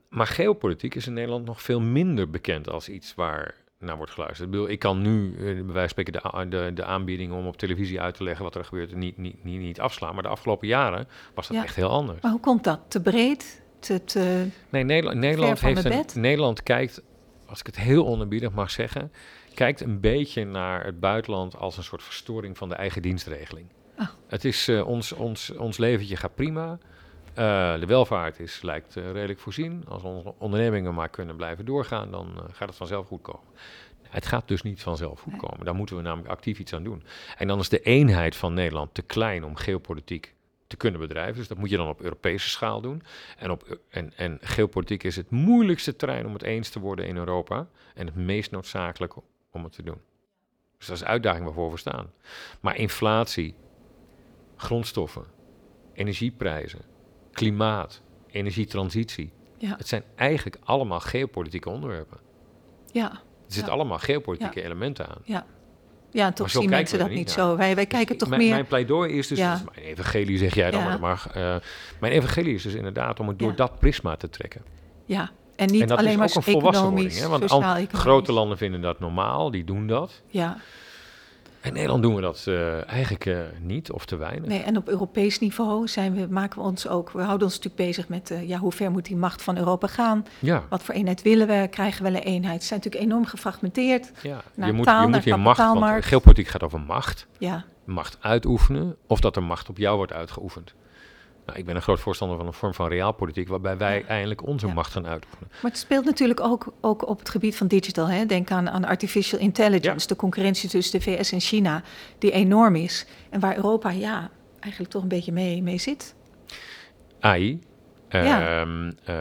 Maar 0.09 0.27
geopolitiek 0.27 0.95
is 0.95 1.07
in 1.07 1.13
Nederland 1.13 1.45
nog 1.45 1.63
veel 1.63 1.81
minder 1.81 2.31
bekend 2.31 2.69
als 2.69 2.89
iets 2.89 3.15
waar 3.15 3.55
naar 3.81 3.97
wordt 3.97 4.13
geluisterd. 4.13 4.49
Ik, 4.49 4.51
bedoel, 4.51 4.69
ik 4.69 4.79
kan 4.79 5.03
nu, 5.03 5.35
bij 5.37 5.55
wijze 5.55 5.73
van 5.73 5.89
spreken, 5.89 6.13
de, 6.13 6.49
de, 6.49 6.73
de 6.75 6.85
aanbieding 6.85 7.33
om 7.33 7.47
op 7.47 7.57
televisie 7.57 8.01
uit 8.01 8.15
te 8.15 8.23
leggen 8.23 8.45
wat 8.45 8.55
er 8.55 8.65
gebeurt, 8.65 8.95
niet, 8.95 9.17
niet, 9.17 9.45
niet, 9.45 9.61
niet 9.61 9.81
afslaan. 9.81 10.15
Maar 10.15 10.23
de 10.23 10.29
afgelopen 10.29 10.69
jaren 10.69 11.09
was 11.35 11.47
dat 11.47 11.57
ja. 11.57 11.63
echt 11.63 11.77
heel 11.77 11.91
anders. 11.91 12.21
Maar 12.21 12.31
hoe 12.31 12.41
komt 12.41 12.65
dat? 12.65 12.81
Te 12.89 13.01
breed? 13.01 13.63
Te, 13.79 14.05
te 14.05 14.47
nee, 14.69 14.85
Nederland, 14.85 15.19
Nederland, 15.19 15.61
heeft 15.61 15.85
een, 15.85 16.21
Nederland 16.21 16.63
kijkt, 16.63 17.03
als 17.47 17.61
ik 17.61 17.67
het 17.67 17.77
heel 17.77 18.07
onerbiedig 18.07 18.53
mag 18.53 18.71
zeggen, 18.71 19.13
kijkt 19.55 19.81
een 19.81 20.01
beetje 20.01 20.45
naar 20.45 20.85
het 20.85 21.01
buitenland 21.01 21.57
als 21.57 21.77
een 21.77 21.85
soort 21.85 22.03
verstoring 22.03 22.59
van 22.59 22.69
de 22.69 22.75
eigen 22.75 23.03
dienstregeling. 23.03 23.67
Oh. 23.99 24.07
Het 24.27 24.45
is 24.45 24.69
uh, 24.69 24.87
ons, 24.87 25.13
ons, 25.13 25.51
ons 25.51 25.79
leventje 25.79 26.17
gaat 26.17 26.35
prima. 26.35 26.79
Uh, 27.31 27.81
de 27.81 27.87
welvaart 27.87 28.41
is, 28.41 28.63
lijkt 28.63 28.97
uh, 28.97 29.13
redelijk 29.13 29.39
voorzien. 29.41 29.85
Als 29.89 30.03
onze 30.03 30.35
ondernemingen 30.39 30.95
maar 30.95 31.09
kunnen 31.09 31.37
blijven 31.37 31.65
doorgaan, 31.65 32.11
dan 32.11 32.33
uh, 32.37 32.43
gaat 32.53 32.69
het 32.69 32.77
vanzelf 32.77 33.07
goed 33.07 33.23
komen. 33.23 33.49
Het 34.03 34.27
gaat 34.27 34.49
dus 34.49 34.63
niet 34.63 34.83
vanzelf 34.83 35.21
goed 35.21 35.37
komen. 35.37 35.65
Daar 35.65 35.75
moeten 35.75 35.97
we 35.97 36.03
namelijk 36.03 36.29
actief 36.29 36.59
iets 36.59 36.73
aan 36.73 36.83
doen. 36.83 37.03
En 37.37 37.49
dan 37.49 37.59
is 37.59 37.69
de 37.69 37.81
eenheid 37.81 38.37
van 38.37 38.55
Nederland 38.55 38.95
te 38.95 39.03
klein 39.03 39.45
om 39.45 39.57
geopolitiek 39.57 40.35
te 40.67 40.77
kunnen 40.77 41.01
bedrijven. 41.01 41.37
Dus 41.37 41.49
dat 41.49 41.59
moet 41.59 41.71
je 41.71 41.77
dan 41.77 41.89
op 41.89 42.01
Europese 42.01 42.49
schaal 42.49 42.81
doen. 42.81 43.03
En, 43.39 43.51
op, 43.51 43.79
en, 43.89 44.13
en 44.17 44.39
geopolitiek 44.41 45.03
is 45.03 45.17
het 45.17 45.31
moeilijkste 45.31 45.97
terrein 45.97 46.27
om 46.27 46.33
het 46.33 46.43
eens 46.43 46.69
te 46.69 46.81
worden 46.81 47.07
in 47.07 47.17
Europa. 47.17 47.69
En 47.95 48.07
het 48.07 48.15
meest 48.15 48.51
noodzakelijk 48.51 49.15
om 49.51 49.65
het 49.65 49.73
te 49.73 49.83
doen. 49.83 50.01
Dus 50.79 50.87
dat 50.87 50.97
is 50.97 51.03
de 51.03 51.09
uitdaging 51.09 51.45
waarvoor 51.45 51.71
we 51.71 51.77
staan. 51.77 52.13
Maar 52.61 52.77
inflatie, 52.77 53.55
grondstoffen, 54.57 55.25
energieprijzen, 55.93 56.81
klimaat, 57.41 58.01
energietransitie. 58.31 59.33
Ja. 59.59 59.75
Het 59.77 59.89
zijn 59.89 60.03
eigenlijk 60.17 60.57
allemaal 60.65 61.01
geopolitieke 61.01 61.71
onderwerpen. 61.71 62.19
Ja. 62.93 63.11
Er 63.11 63.57
zitten 63.57 63.73
allemaal 63.73 63.99
geopolitieke 63.99 64.63
elementen 64.63 65.09
aan. 65.09 65.23
Ja. 65.25 65.47
Ja, 66.13 66.27
en 66.27 66.35
toch 66.35 66.51
zien 66.51 66.71
mensen 66.71 66.99
dat 66.99 67.11
niet 67.11 67.31
zo. 67.31 67.57
Wij, 67.57 67.75
wij 67.75 67.87
kijken 67.87 68.17
toch 68.17 68.29
mijn, 68.29 68.41
meer... 68.41 68.51
Mijn 68.51 68.67
pleidooi 68.67 69.13
is 69.13 69.29
dus, 69.29 69.39
Ja. 69.39 69.53
dus 69.53 69.63
mijn 69.75 69.87
evangelie 69.87 70.39
zeg 70.39 70.55
jij 70.55 70.71
dan 70.71 70.83
maar, 70.83 71.01
maar 71.01 71.27
eh, 71.35 71.57
mijn 72.01 72.13
evangelie 72.13 72.55
is 72.55 72.63
dus 72.63 72.75
inderdaad 72.75 73.21
om 73.21 73.29
het 73.29 73.39
door 73.39 73.57
dat 73.57 73.79
prisma 73.79 74.17
te 74.17 74.29
trekken. 74.31 74.63
Ja, 75.05 75.31
en 75.57 75.71
niet 75.71 75.83
en 75.83 75.89
dat 75.89 75.99
alleen 75.99 76.11
is 76.11 76.17
maar 76.19 76.29
ook 76.29 76.37
een 76.37 76.43
volwassenwording. 76.43 77.19
Hè? 77.19 77.29
Want 77.29 77.93
grote 77.93 78.33
landen 78.33 78.59
vinden 78.59 78.81
dat 78.81 79.01
normaal, 79.01 79.51
die 79.51 79.65
doen 79.65 79.87
dat. 79.87 80.23
Ja, 80.27 80.57
In 81.63 81.73
Nederland 81.73 82.03
doen 82.03 82.15
we 82.15 82.21
dat 82.21 82.45
eh, 82.47 82.89
eigenlijk 82.89 83.27
eh, 83.27 83.39
niet 83.61 83.91
of 83.91 84.05
te 84.05 84.17
weinig. 84.17 84.49
nee, 84.49 84.63
en 84.63 84.77
op 84.77 84.89
Europees 84.89 85.39
niveau 85.39 85.89
zijn 85.89 86.15
we, 86.15 86.27
maken 86.31 86.59
we 86.59 86.65
ons 86.65 86.89
ook... 86.89 87.11
We 87.11 87.23
houden 87.23 87.47
ons 87.47 87.57
natuurlijk 87.57 87.89
bezig 87.89 88.09
met 88.09 88.31
eh, 88.31 88.49
ja, 88.49 88.59
hoe 88.59 88.73
ver 88.73 88.91
moet 88.91 89.05
die 89.05 89.17
macht 89.17 89.43
van 89.43 89.57
Europa 89.57 89.87
gaan? 89.87 90.27
Ja, 90.39 90.65
Wat 90.69 90.83
voor 90.83 90.95
eenheid 90.95 91.23
willen 91.23 91.47
we? 91.47 91.69
Krijgen 91.71 92.03
we 92.05 92.09
een 92.09 92.17
eenheid? 92.17 92.61
Ze 92.61 92.67
zijn 92.67 92.81
natuurlijk 92.83 93.11
enorm 93.11 93.27
gefragmenteerd. 93.27 94.11
ja. 94.23 94.43
naar 94.55 94.69
je 94.69 94.73
moet, 94.75 94.85
taal, 94.85 95.03
je 95.03 95.09
moet 95.09 95.25
je 95.25 95.37
macht, 95.37 95.59
want 95.59 96.05
geopolitiek 96.05 96.49
gaat 96.49 96.63
over 96.63 96.81
macht. 96.81 97.27
Ja, 97.39 97.65
Macht 97.85 98.17
uitoefenen 98.21 98.97
of 99.07 99.21
dat 99.21 99.37
er 99.37 99.43
macht 99.43 99.69
op 99.69 99.79
jou 99.79 99.97
wordt 99.97 100.13
uitgeoefend. 100.13 100.75
Nou, 101.47 101.59
ik 101.59 101.65
ben 101.65 101.77
een 101.77 101.83
groot 101.83 102.01
voorstander 102.01 102.37
van 102.37 102.47
een 102.47 102.53
vorm 102.53 102.75
van 102.75 102.89
realpolitiek 102.89 103.49
waarbij 103.49 103.77
wij 103.77 103.99
Ja. 103.99 104.07
eindelijk 104.07 104.47
onze 104.47 104.67
Ja. 104.67 104.73
macht 104.73 104.93
gaan 104.93 105.07
uitoefenen. 105.07 105.49
maar 105.63 105.71
het 105.71 105.81
speelt 105.81 106.05
natuurlijk 106.05 106.41
ook, 106.41 106.73
ook 106.81 107.09
op 107.09 107.19
het 107.19 107.29
gebied 107.29 107.57
van 107.57 107.67
digital. 107.67 108.09
Hè? 108.09 108.27
Denk 108.27 108.51
aan, 108.51 108.71
aan 108.71 108.85
artificial 108.85 109.41
intelligence, 109.41 110.07
de 110.07 110.17
concurrentie 110.17 110.69
tussen 110.69 110.99
de 110.99 111.05
VS 111.05 111.33
en 111.33 111.41
China, 111.41 111.83
die 112.19 112.31
enorm 112.31 112.77
is. 112.77 113.07
En 113.31 113.41
waar 113.41 113.57
Europa 113.57 113.91
ja, 113.91 114.31
eigenlijk 114.61 114.93
toch 114.93 115.03
een 115.03 115.09
beetje 115.09 115.33
mee, 115.33 115.63
mee 115.63 115.79
zit. 115.79 116.15
AI. 117.21 117.61
Ja. 118.09 118.61
ehm, 118.61 118.91
eh, 119.05 119.15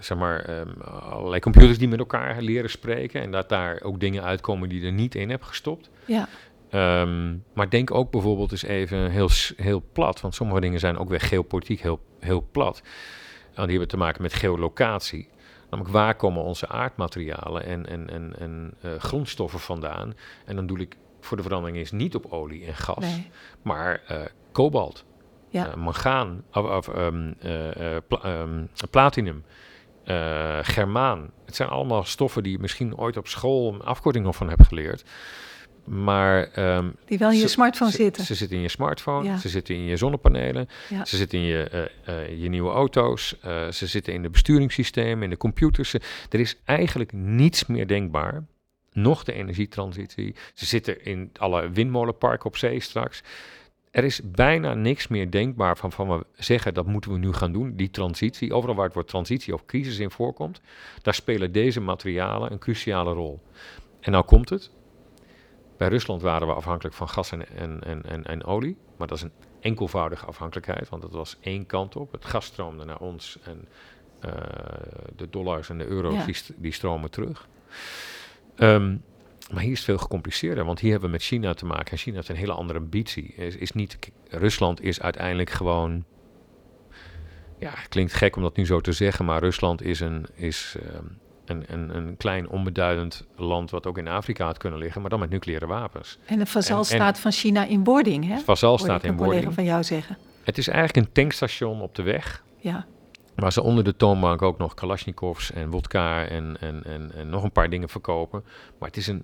zeg 0.00 0.18
maar, 0.18 0.40
ehm, 0.40 0.80
allerlei 1.10 1.40
computers 1.40 1.78
die 1.78 1.88
met 1.88 1.98
elkaar 1.98 2.42
leren 2.42 2.70
spreken. 2.70 3.20
En 3.22 3.30
dat 3.30 3.48
daar 3.48 3.80
ook 3.82 4.00
dingen 4.00 4.22
uitkomen 4.22 4.68
die 4.68 4.80
je 4.80 4.86
er 4.86 4.92
niet 4.92 5.14
in 5.14 5.30
hebt 5.30 5.44
gestopt. 5.44 5.90
Ja, 6.04 6.28
Ehm, 6.74 7.36
maar 7.52 7.70
denk 7.70 7.94
ook 7.94 8.10
bijvoorbeeld 8.10 8.52
eens 8.52 8.62
even 8.62 9.10
heel, 9.10 9.28
heel 9.56 9.84
plat. 9.92 10.20
Want 10.20 10.34
sommige 10.34 10.60
dingen 10.60 10.80
zijn 10.80 10.98
ook 10.98 11.08
weer 11.08 11.20
geopolitiek 11.20 11.80
heel, 11.80 12.00
heel 12.20 12.48
plat. 12.52 12.82
En 13.54 13.62
die 13.62 13.70
hebben 13.70 13.88
te 13.88 13.96
maken 13.96 14.22
met 14.22 14.34
geolocatie. 14.34 15.28
Namelijk 15.70 15.94
waar 15.94 16.14
komen 16.14 16.42
onze 16.42 16.68
aardmaterialen 16.68 17.64
en, 17.64 17.86
en, 17.88 18.10
en, 18.10 18.34
en 18.38 18.74
eh, 18.80 18.90
grondstoffen 18.98 19.60
vandaan? 19.60 20.14
En 20.44 20.56
dan 20.56 20.66
doe 20.66 20.78
ik 20.78 20.96
voor 21.20 21.36
de 21.36 21.42
verandering 21.42 21.78
eens 21.78 21.90
niet 21.92 22.14
op 22.14 22.26
olie 22.32 22.66
en 22.66 22.74
gas, 22.74 22.98
nee. 23.04 23.30
maar 23.62 24.02
eh, 24.06 24.22
kobalt 24.52 25.04
Ja. 25.48 25.68
eh, 25.68 25.74
mangaan, 25.74 26.44
of, 26.52 26.64
of 26.64 26.90
pla- 28.08 28.22
ehm, 28.22 28.64
platinum, 28.90 29.44
germaan. 30.62 31.30
Het 31.44 31.56
zijn 31.56 31.68
allemaal 31.68 32.04
stoffen 32.04 32.42
die 32.42 32.52
je 32.52 32.58
misschien 32.58 32.96
ooit 32.96 33.16
op 33.16 33.28
school 33.28 33.74
een 33.74 33.82
afkorting 33.82 34.24
nog 34.24 34.36
van 34.36 34.48
hebt 34.48 34.66
geleerd. 34.66 35.04
Maar 35.84 36.50
ehm, 36.52 36.90
Die 37.04 37.18
wel 37.18 37.30
in 37.30 37.34
je 37.36 37.40
ze- 37.42 37.48
smartphone 37.48 37.90
ze, 37.90 37.96
zitten. 37.96 38.24
Ze 38.24 38.34
zitten 38.34 38.56
in 38.56 38.62
je 38.62 38.68
smartphone, 38.68 39.24
Ja. 39.24 39.36
ze 39.38 39.48
zitten 39.48 39.74
in 39.74 39.84
je 39.84 39.96
zonnepanelen, 39.96 40.68
Ja. 40.88 41.04
ze 41.04 41.16
zitten 41.16 41.38
in 41.38 41.44
je, 41.44 41.62
eh, 42.04 42.22
eh, 42.22 42.42
je 42.42 42.48
nieuwe 42.48 42.70
auto's, 42.70 43.36
eh, 43.40 43.68
ze 43.70 43.86
zitten 43.86 44.12
in 44.12 44.22
de 44.22 44.30
besturingssystemen, 44.30 45.22
in 45.24 45.30
de 45.30 45.36
computers. 45.36 45.94
Er 46.30 46.40
is 46.40 46.56
eigenlijk 46.64 47.12
niets 47.12 47.66
meer 47.66 47.86
denkbaar. 47.86 48.44
Nog 48.92 49.24
de 49.24 49.32
energietransitie. 49.32 50.34
Ze 50.54 50.66
zitten 50.66 51.04
in 51.04 51.30
alle 51.38 51.70
windmolenparken 51.70 52.46
op 52.46 52.56
zee 52.56 52.80
straks. 52.80 53.22
Er 53.90 54.04
is 54.04 54.20
bijna 54.24 54.74
niks 54.74 55.08
meer 55.08 55.30
denkbaar 55.30 55.76
van, 55.76 55.92
van 55.92 56.08
we 56.08 56.26
zeggen 56.36 56.74
dat 56.74 56.86
moeten 56.86 57.12
we 57.12 57.18
nu 57.18 57.32
gaan 57.32 57.52
doen. 57.52 57.76
Die 57.76 57.90
transitie, 57.90 58.54
overal 58.54 58.74
waar 58.74 58.84
het 58.84 58.94
woord 58.94 59.08
transitie 59.08 59.54
of 59.54 59.64
crisis 59.66 59.98
in 59.98 60.10
voorkomt, 60.10 60.60
daar 61.02 61.14
spelen 61.14 61.52
deze 61.52 61.80
materialen 61.80 62.52
een 62.52 62.58
cruciale 62.58 63.12
rol. 63.12 63.40
En 64.00 64.12
nou 64.12 64.24
komt 64.24 64.48
het. 64.48 64.70
Bij 65.76 65.88
Rusland 65.88 66.22
waren 66.22 66.46
we 66.48 66.54
afhankelijk 66.54 66.94
van 66.96 67.08
gas 67.08 67.32
en, 67.32 67.48
en, 67.56 67.80
en, 67.84 68.02
en, 68.02 68.24
en 68.24 68.44
olie. 68.44 68.76
Maar 68.96 69.06
dat 69.06 69.16
is 69.16 69.22
een 69.22 69.32
enkelvoudige 69.60 70.26
afhankelijkheid, 70.26 70.88
want 70.88 71.02
het 71.02 71.12
was 71.12 71.36
één 71.40 71.66
kant 71.66 71.96
op. 71.96 72.12
Het 72.12 72.24
gas 72.24 72.44
stroomde 72.44 72.84
naar 72.84 72.98
ons 72.98 73.38
en 73.42 73.68
eh, 74.20 74.32
de 75.16 75.30
dollars 75.30 75.68
en 75.68 75.78
de 75.78 75.86
euro's 75.86 76.14
Ja. 76.14 76.24
die, 76.24 76.34
st- 76.34 76.52
die 76.56 76.72
stromen 76.72 77.10
terug. 77.10 77.48
Ehm, 78.56 78.96
maar 79.52 79.62
hier 79.62 79.70
is 79.72 79.76
het 79.76 79.86
veel 79.86 79.98
gecompliceerder, 79.98 80.64
want 80.64 80.80
hier 80.80 80.90
hebben 80.90 81.08
we 81.08 81.14
met 81.16 81.24
China 81.24 81.54
te 81.54 81.66
maken. 81.66 81.92
En 81.92 81.98
China 81.98 82.16
heeft 82.16 82.28
een 82.28 82.36
hele 82.36 82.52
andere 82.52 82.78
ambitie. 82.78 83.34
Is, 83.34 83.56
is 83.56 83.72
niet, 83.72 83.98
Rusland 84.28 84.82
is 84.82 85.00
uiteindelijk 85.00 85.50
gewoon. 85.50 86.04
Ja, 87.58 87.70
het 87.74 87.88
klinkt 87.88 88.12
gek 88.12 88.36
om 88.36 88.42
dat 88.42 88.56
nu 88.56 88.66
zo 88.66 88.80
te 88.80 88.92
zeggen, 88.92 89.24
maar 89.24 89.40
Rusland 89.40 89.82
is 89.82 90.00
een, 90.00 90.26
is, 90.34 90.76
ehm, 90.82 91.04
een, 91.44 91.64
een, 91.66 91.96
een 91.96 92.16
klein 92.16 92.48
onbeduidend 92.48 93.26
land 93.36 93.70
wat 93.70 93.86
ook 93.86 93.98
in 93.98 94.08
Afrika 94.08 94.44
had 94.44 94.58
kunnen 94.58 94.78
liggen, 94.78 95.00
maar 95.00 95.10
dan 95.10 95.18
met 95.18 95.30
nucleaire 95.30 95.66
wapens. 95.66 96.18
En 96.26 96.40
een 96.40 96.46
vazalstaat 96.46 97.18
van 97.18 97.32
China 97.32 97.64
in 97.64 97.84
wording, 97.84 98.26
hè? 98.26 98.38
Vazal 98.38 98.68
Hoorde 98.68 98.84
staat 98.84 99.04
ik 99.04 99.10
in 99.10 99.16
wording. 99.16 99.54
van 99.54 99.64
jou 99.64 99.84
zeggen. 99.84 100.18
Het 100.42 100.58
is 100.58 100.68
eigenlijk 100.68 101.06
een 101.06 101.12
tankstation 101.12 101.80
op 101.80 101.94
de 101.94 102.02
weg, 102.02 102.44
Ja, 102.58 102.86
waar 103.34 103.52
ze 103.52 103.62
onder 103.62 103.84
de 103.84 103.96
toonbank 103.96 104.42
ook 104.42 104.58
nog 104.58 104.74
Kalashnikovs 104.74 105.52
en 105.52 105.70
wodka 105.70 106.26
en, 106.26 106.56
en, 106.60 106.84
en, 106.84 107.12
en 107.14 107.28
nog 107.28 107.42
een 107.42 107.52
paar 107.52 107.70
dingen 107.70 107.88
verkopen. 107.88 108.44
Maar 108.78 108.88
het 108.88 108.96
is 108.96 109.06
een, 109.06 109.22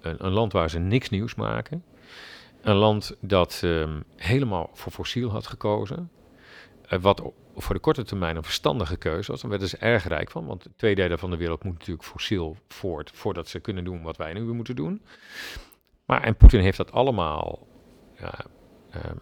een, 0.00 0.24
een 0.24 0.32
land 0.32 0.52
waar 0.52 0.70
ze 0.70 0.78
niks 0.78 1.08
nieuws 1.08 1.34
maken. 1.34 1.84
Een 2.62 2.74
land 2.74 3.16
dat 3.20 3.60
ehm, 3.64 4.00
helemaal 4.16 4.70
voor 4.72 4.92
fossiel 4.92 5.30
had 5.30 5.46
gekozen. 5.46 6.10
Eh, 6.90 6.98
wat 7.00 7.22
voor 7.56 7.74
de 7.74 7.80
korte 7.80 8.04
termijn 8.04 8.36
een 8.36 8.42
verstandige 8.42 8.96
keuze 8.96 9.30
was. 9.30 9.40
Daar 9.40 9.50
werden 9.50 9.68
ze 9.68 9.76
erg 9.76 10.08
rijk 10.08 10.30
van. 10.30 10.46
Want 10.46 10.66
twee 10.76 10.94
derde 10.94 11.18
van 11.18 11.30
de 11.30 11.36
wereld 11.36 11.64
moet 11.64 11.78
natuurlijk 11.78 12.06
fossiel 12.06 12.56
voort. 12.68 13.10
voordat 13.14 13.48
ze 13.48 13.60
kunnen 13.60 13.84
doen 13.84 14.02
wat 14.02 14.16
wij 14.16 14.32
nu 14.32 14.40
moeten 14.40 14.76
doen. 14.76 15.02
Maar 16.04 16.22
en 16.22 16.36
Poetin 16.36 16.60
heeft 16.60 16.76
dat 16.76 16.92
allemaal. 16.92 17.66
Ja, 18.18 18.34
ehm, 18.90 19.16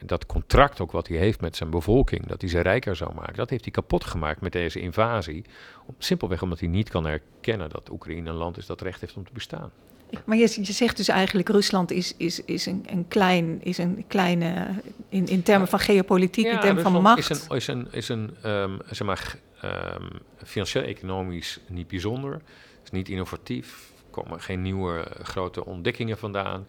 dat 0.00 0.26
contract 0.26 0.80
ook 0.80 0.92
wat 0.92 1.08
hij 1.08 1.16
heeft 1.16 1.40
met 1.40 1.56
zijn 1.56 1.70
bevolking, 1.70 2.26
dat 2.26 2.40
hij 2.40 2.50
ze 2.50 2.60
rijker 2.60 2.96
zou 2.96 3.14
maken, 3.14 3.34
dat 3.34 3.50
heeft 3.50 3.64
hij 3.64 3.72
kapot 3.72 4.04
gemaakt 4.04 4.40
met 4.40 4.52
deze 4.52 4.80
invasie. 4.80 5.44
Simpelweg 5.98 6.42
omdat 6.42 6.60
hij 6.60 6.68
niet 6.68 6.88
kan 6.88 7.06
erkennen 7.06 7.70
dat 7.70 7.90
Oekraïne 7.90 8.30
een 8.30 8.36
land 8.36 8.56
is 8.56 8.66
dat 8.66 8.80
recht 8.80 9.00
heeft 9.00 9.16
om 9.16 9.24
te 9.24 9.32
bestaan. 9.32 9.70
Maar 10.24 10.36
je, 10.36 10.58
je 10.62 10.72
zegt 10.72 10.96
dus 10.96 11.08
eigenlijk 11.08 11.48
Rusland 11.48 11.90
is, 11.90 12.14
is, 12.16 12.44
is, 12.44 12.66
een, 12.66 12.84
een 12.86 13.08
klein, 13.08 13.60
is 13.62 13.78
een 13.78 14.04
kleine, 14.06 14.66
in, 15.08 15.26
in 15.26 15.42
termen 15.42 15.68
van 15.68 15.78
geopolitiek, 15.78 16.46
in 16.46 16.60
termen 16.60 16.82
van 16.82 17.02
macht. 17.02 17.30
Is 17.30 17.48
een, 17.48 17.56
is 17.56 17.68
een, 17.68 17.88
is 17.90 18.08
een 18.08 18.36
ehm, 18.42 18.78
zeg 18.90 19.06
maar, 19.06 19.36
ehm, 19.60 20.10
financieel-economisch 20.44 21.60
niet 21.66 21.88
bijzonder. 21.88 22.40
is 22.84 22.90
niet 22.90 23.08
innovatief. 23.08 23.92
Er 23.96 24.10
komen 24.10 24.40
geen 24.40 24.62
nieuwe 24.62 25.00
eh, 25.00 25.24
grote 25.24 25.64
ontdekkingen 25.64 26.18
vandaan. 26.18 26.66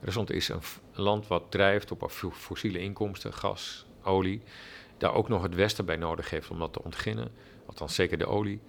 Rusland 0.00 0.30
is 0.30 0.48
een 0.48 0.60
land 0.92 1.26
wat 1.26 1.42
drijft 1.48 1.90
op 1.90 2.06
fo- 2.10 2.30
fossiele 2.30 2.78
inkomsten, 2.78 3.32
gas, 3.32 3.86
olie. 4.02 4.42
Daar 4.98 5.14
ook 5.14 5.28
nog 5.28 5.42
het 5.42 5.54
Westen 5.54 5.84
bij 5.84 5.96
nodig 5.96 6.30
heeft 6.30 6.50
om 6.50 6.58
dat 6.58 6.72
te 6.72 6.82
ontginnen. 6.82 7.28
Althans, 7.66 7.94
zeker 7.94 8.18
de 8.18 8.26
olie. 8.26 8.60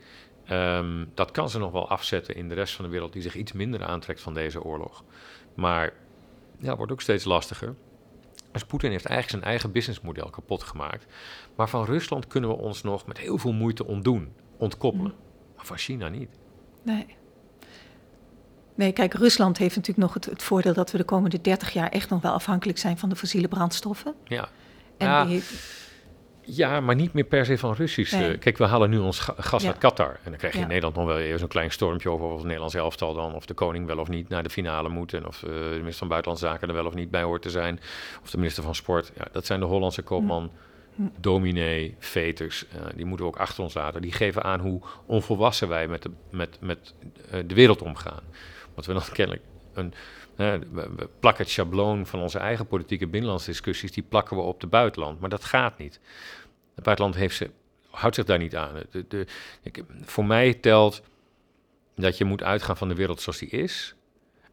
Ehm, 0.46 1.06
dat 1.14 1.32
kan 1.32 1.50
ze 1.50 1.60
nog 1.60 1.72
wel 1.72 1.90
afzetten 1.90 2.36
in 2.36 2.50
de 2.50 2.56
rest 2.56 2.74
van 2.76 2.86
de 2.86 2.92
wereld 2.92 3.14
die 3.14 3.22
zich 3.22 3.36
iets 3.36 3.52
minder 3.52 3.84
aantrekt 3.86 4.22
van 4.22 4.34
deze 4.34 4.64
oorlog. 4.64 5.04
Maar 5.54 5.94
ja, 6.60 6.76
wordt 6.76 6.92
ook 6.92 7.02
steeds 7.02 7.24
lastiger. 7.26 7.76
Dus 8.52 8.64
Poetin 8.66 8.92
heeft 8.92 9.06
eigenlijk 9.06 9.30
zijn 9.40 9.52
eigen 9.52 9.72
businessmodel 9.72 10.30
kapot 10.30 10.64
gemaakt. 10.64 11.06
Maar 11.56 11.70
van 11.70 11.86
Rusland 11.86 12.28
kunnen 12.28 12.50
we 12.50 12.56
ons 12.56 12.82
nog 12.84 13.06
met 13.06 13.18
heel 13.18 13.38
veel 13.38 13.52
moeite 13.54 13.86
ontdoen, 13.86 14.34
ontkoppelen. 14.58 15.14
Maar 15.56 15.66
van 15.66 15.78
China 15.78 16.08
niet. 16.10 16.30
Nee. 16.84 17.06
Nee, 18.76 18.92
kijk, 18.92 19.14
Rusland 19.14 19.58
heeft 19.58 19.76
natuurlijk 19.76 20.06
nog 20.06 20.14
het, 20.14 20.26
het 20.26 20.44
voordeel 20.44 20.74
dat 20.74 20.92
we 20.92 20.98
de 20.98 21.04
komende 21.04 21.42
30 21.42 21.74
jaar 21.74 21.90
echt 21.90 22.10
nog 22.10 22.22
wel 22.22 22.32
afhankelijk 22.34 22.78
zijn 22.78 22.98
van 22.98 23.10
de 23.10 23.16
fossiele 23.16 23.48
brandstoffen. 23.48 24.14
Ja, 24.24 24.50
En 24.98 25.08
Ja, 25.08 25.26
die- 25.26 25.44
ja 26.46 26.80
maar 26.80 26.96
niet 26.96 27.14
meer 27.14 27.24
per 27.24 27.46
se 27.46 27.58
van 27.58 27.74
Russisch. 27.74 28.12
Nee. 28.14 28.34
eh, 28.34 28.40
kijk, 28.40 28.58
we 28.58 28.66
halen 28.66 28.90
nu 28.90 28.98
ons 28.98 29.20
ga- 29.20 29.36
gas 29.38 29.62
Ja. 29.64 29.68
uit 29.70 29.78
Qatar. 29.78 30.10
En 30.10 30.20
dan 30.30 30.36
krijg 30.36 30.54
je 30.54 30.58
Ja. 30.60 30.64
in 30.64 30.70
Nederland 30.70 30.96
nog 30.96 31.06
wel 31.06 31.18
even 31.20 31.40
zo'n 31.40 31.48
klein 31.48 31.72
stormpje 31.72 32.10
over 32.10 32.26
of 32.26 32.34
het 32.36 32.44
Nederlands 32.44 32.76
elftal 32.76 33.14
dan, 33.14 33.34
of 33.36 33.46
de 33.46 33.54
koning 33.54 33.86
wel 33.88 33.98
of 33.98 34.08
niet 34.08 34.30
naar 34.30 34.44
de 34.44 34.50
finale 34.50 34.90
moet. 34.90 35.14
En 35.14 35.28
of 35.28 35.44
eh, 35.44 35.50
de 35.50 35.70
minister 35.70 35.98
van 35.98 36.08
Buitenlandse 36.08 36.46
Zaken 36.48 36.68
er 36.68 36.74
wel 36.74 36.86
of 36.86 36.94
niet 36.94 37.12
bij 37.12 37.24
hoort 37.24 37.42
te 37.42 37.50
zijn. 37.50 37.80
Of 38.24 38.30
de 38.32 38.38
minister 38.38 38.64
van 38.64 38.76
Sport. 38.76 39.12
Ja, 39.18 39.28
dat 39.32 39.46
zijn 39.46 39.60
de 39.60 39.66
Hollandse 39.66 40.02
koopman. 40.02 40.52
Hm. 40.96 41.02
dominee, 41.20 41.96
veters, 42.00 42.66
eh, 42.68 42.82
die 42.96 43.06
moeten 43.06 43.26
we 43.26 43.32
ook 43.32 43.40
achter 43.40 43.64
ons 43.64 43.74
laten. 43.74 44.02
Die 44.02 44.12
geven 44.12 44.44
aan 44.44 44.60
hoe 44.60 44.82
onvolwassen 45.06 45.68
wij 45.68 45.88
met 45.88 46.02
de, 46.02 46.10
met, 46.30 46.58
met, 46.62 46.94
de 47.46 47.56
wereld 47.56 47.82
omgaan. 47.82 48.22
Want 48.74 48.86
we 48.88 48.94
dan 48.94 49.02
kennelijk 49.14 49.44
een, 49.74 49.94
we, 50.36 51.10
plakken 51.20 51.44
het 51.44 51.54
schabloon 51.54 52.06
van 52.06 52.22
onze 52.22 52.40
eigen 52.40 52.68
politieke 52.68 53.08
binnenlandse 53.08 53.50
discussies, 53.50 53.92
die 53.92 54.04
plakken 54.04 54.38
we 54.38 54.44
op 54.44 54.60
de 54.60 54.68
buitenland. 54.68 55.20
Maar 55.20 55.30
dat 55.30 55.44
gaat 55.44 55.78
niet. 55.78 56.00
Het 56.76 56.84
buitenland 56.84 57.16
heeft 57.16 57.36
ze, 57.36 57.50
houdt 57.90 58.16
zich 58.16 58.26
daar 58.26 58.38
niet 58.38 58.56
aan. 58.56 58.84
De, 58.92 59.06
de, 59.08 59.26
voor 60.02 60.26
mij 60.26 60.54
telt 60.54 61.02
dat 61.96 62.18
je 62.18 62.26
moet 62.26 62.44
uitgaan 62.44 62.78
van 62.78 62.88
de 62.88 62.96
wereld 62.96 63.22
zoals 63.22 63.40
die 63.40 63.50
is. 63.50 63.96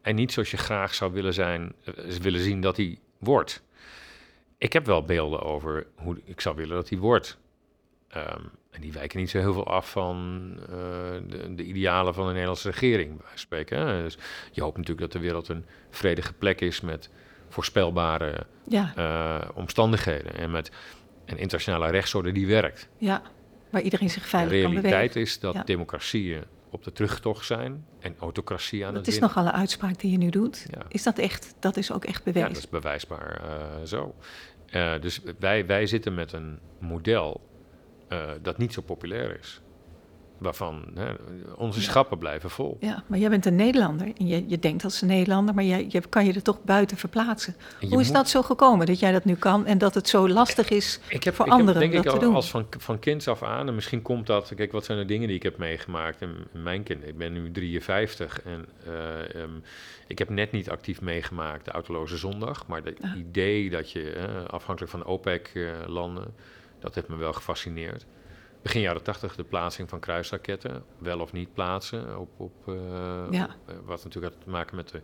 En 0.01 0.15
niet 0.15 0.31
zoals 0.31 0.51
je 0.51 0.57
graag 0.57 0.93
zou 0.93 1.11
willen, 1.11 1.33
zijn, 1.33 1.73
eh, 1.83 1.93
willen 2.05 2.41
zien 2.41 2.61
dat 2.61 2.75
die 2.75 2.99
wordt. 3.17 3.63
Ik 4.57 4.73
heb 4.73 4.85
wel 4.85 5.03
beelden 5.03 5.41
over 5.41 5.87
hoe 5.95 6.21
ik 6.23 6.41
zou 6.41 6.55
willen 6.55 6.75
dat 6.75 6.87
die 6.87 6.99
wordt. 6.99 7.37
Ehm, 8.11 8.41
en 8.71 8.81
die 8.81 8.91
wijken 8.91 9.19
niet 9.19 9.29
zo 9.29 9.39
heel 9.39 9.53
veel 9.53 9.67
af 9.67 9.91
van 9.91 10.49
uh, 10.59 10.67
de, 11.27 11.55
de, 11.55 11.63
idealen 11.63 12.13
van 12.13 12.25
de 12.25 12.31
Nederlandse 12.31 12.69
regering, 12.69 13.17
bij 13.17 13.27
spreken. 13.35 13.87
Hè? 13.87 14.03
Dus 14.03 14.17
je 14.51 14.61
hoopt 14.61 14.77
natuurlijk 14.77 15.01
dat 15.01 15.11
de 15.11 15.27
wereld 15.27 15.47
een 15.47 15.65
vredige 15.89 16.33
plek 16.33 16.61
is 16.61 16.81
met 16.81 17.09
voorspelbare 17.49 18.45
ja. 18.67 18.93
uh, 18.97 19.49
omstandigheden 19.53 20.33
en 20.33 20.51
met 20.51 20.71
een 21.25 21.37
internationale 21.37 21.91
rechtsorde 21.91 22.31
die 22.31 22.47
werkt. 22.47 22.87
Ja, 22.97 23.21
waar 23.69 23.81
iedereen 23.81 24.09
zich 24.09 24.27
veilig 24.27 24.51
kan 24.51 24.61
bewegen. 24.61 24.83
De 24.83 24.89
realiteit 24.89 25.27
is 25.27 25.39
dat 25.39 25.67
democratieën 25.67 26.43
op 26.69 26.83
de 26.83 26.91
terugtocht 26.91 27.45
zijn 27.45 27.85
en 27.99 28.15
autocratie 28.19 28.85
aan 28.85 28.93
dat 28.93 29.05
het 29.05 29.15
is 29.15 29.21
nogal 29.21 29.45
een 29.45 29.51
uitspraak 29.51 29.99
die 29.99 30.11
je 30.11 30.17
nu 30.17 30.29
doet. 30.29 30.65
Is 30.87 31.03
dat 31.03 31.17
echt, 31.17 31.55
dat 31.59 31.77
is 31.77 31.91
ook 31.91 32.05
echt 32.05 32.23
bewezen? 32.23 32.47
Ja, 32.47 32.53
dat 32.53 32.63
is 32.63 32.69
bewijsbaar 32.69 33.41
uh, 33.45 33.85
zo. 33.85 34.15
Dus 34.99 35.21
wij, 35.39 35.65
wij 35.65 35.85
zitten 35.85 36.13
met 36.13 36.33
een 36.33 36.59
model 36.79 37.41
uh, 38.11 38.31
dat 38.41 38.57
niet 38.57 38.73
zo 38.73 38.81
populair 38.81 39.39
is 39.39 39.61
waarvan 40.41 40.85
hè, 40.95 41.13
onze 41.55 41.81
schappen 41.81 42.17
blijven 42.17 42.49
vol. 42.49 42.77
Ja, 42.79 43.03
maar 43.07 43.19
jij 43.19 43.29
bent 43.29 43.45
een 43.45 43.55
Nederlander 43.55 44.11
en 44.17 44.27
je, 44.27 44.43
je 44.47 44.59
denkt 44.59 44.83
als 44.83 45.01
een 45.01 45.07
Nederlander, 45.07 45.55
maar 45.55 45.63
jij, 45.63 45.85
je 45.89 46.01
kan 46.09 46.25
je 46.25 46.33
er 46.33 46.41
toch 46.41 46.63
buiten 46.63 46.97
verplaatsen. 46.97 47.55
Hoe 47.89 48.01
is 48.01 48.11
dat 48.11 48.29
zo 48.29 48.41
gekomen 48.41 48.85
dat 48.85 48.99
jij 48.99 49.11
dat 49.11 49.25
nu 49.25 49.35
kan 49.35 49.65
en 49.65 49.77
dat 49.77 49.93
het 49.93 50.09
zo 50.09 50.29
lastig 50.29 50.69
is 50.69 50.99
ik 51.07 51.23
heb, 51.23 51.35
voor 51.35 51.45
ik 51.45 51.51
anderen 51.51 51.81
heb, 51.81 51.91
denk 51.91 52.03
dat 52.03 52.13
ik, 52.13 52.19
te 52.19 52.25
doen? 52.25 52.35
Als 52.35 52.49
van, 52.49 52.65
van 52.77 52.99
kinds 52.99 53.27
af 53.27 53.43
aan, 53.43 53.67
en 53.67 53.75
misschien 53.75 54.01
komt 54.01 54.27
dat, 54.27 54.51
kijk, 54.55 54.71
wat 54.71 54.85
zijn 54.85 54.97
de 54.97 55.05
dingen 55.05 55.27
die 55.27 55.35
ik 55.35 55.43
heb 55.43 55.57
meegemaakt 55.57 56.21
in, 56.21 56.35
mijn 56.51 56.83
kind? 56.83 57.07
Ik 57.07 57.17
ben 57.17 57.33
nu 57.33 57.51
53 57.51 58.41
en 58.41 58.65
uh, 58.87 59.41
um, 59.41 59.63
ik 60.07 60.19
heb 60.19 60.29
net 60.29 60.51
niet 60.51 60.69
actief 60.69 61.01
meegemaakt 61.01 61.65
de 61.65 61.71
autoloze 61.71 62.17
zondag, 62.17 62.67
maar 62.67 62.81
het 62.83 63.01
ah. 63.01 63.15
idee 63.17 63.69
dat 63.69 63.91
je, 63.91 64.15
uh, 64.15 64.45
afhankelijk 64.47 64.91
van 64.91 64.99
de 64.99 65.05
OPEC-landen, 65.05 66.23
uh, 66.23 66.43
dat 66.81 66.95
heeft 66.95 67.07
me 67.07 67.15
wel 67.15 67.33
gefascineerd 67.33 68.05
begin 68.61 68.81
jaren 68.81 69.03
tachtig 69.03 69.35
de 69.35 69.43
plaatsing 69.43 69.89
van 69.89 69.99
kruisraketten. 69.99 70.83
Wel 70.97 71.19
of 71.19 71.33
niet 71.33 71.53
plaatsen. 71.53 72.19
Op, 72.19 72.29
op, 72.37 72.67
uh, 72.67 72.75
ja. 73.29 73.55
op, 73.67 73.85
wat 73.85 74.03
natuurlijk 74.03 74.33
had 74.33 74.43
te 74.43 74.49
maken 74.49 74.75
met 74.75 74.89
de, 74.89 75.01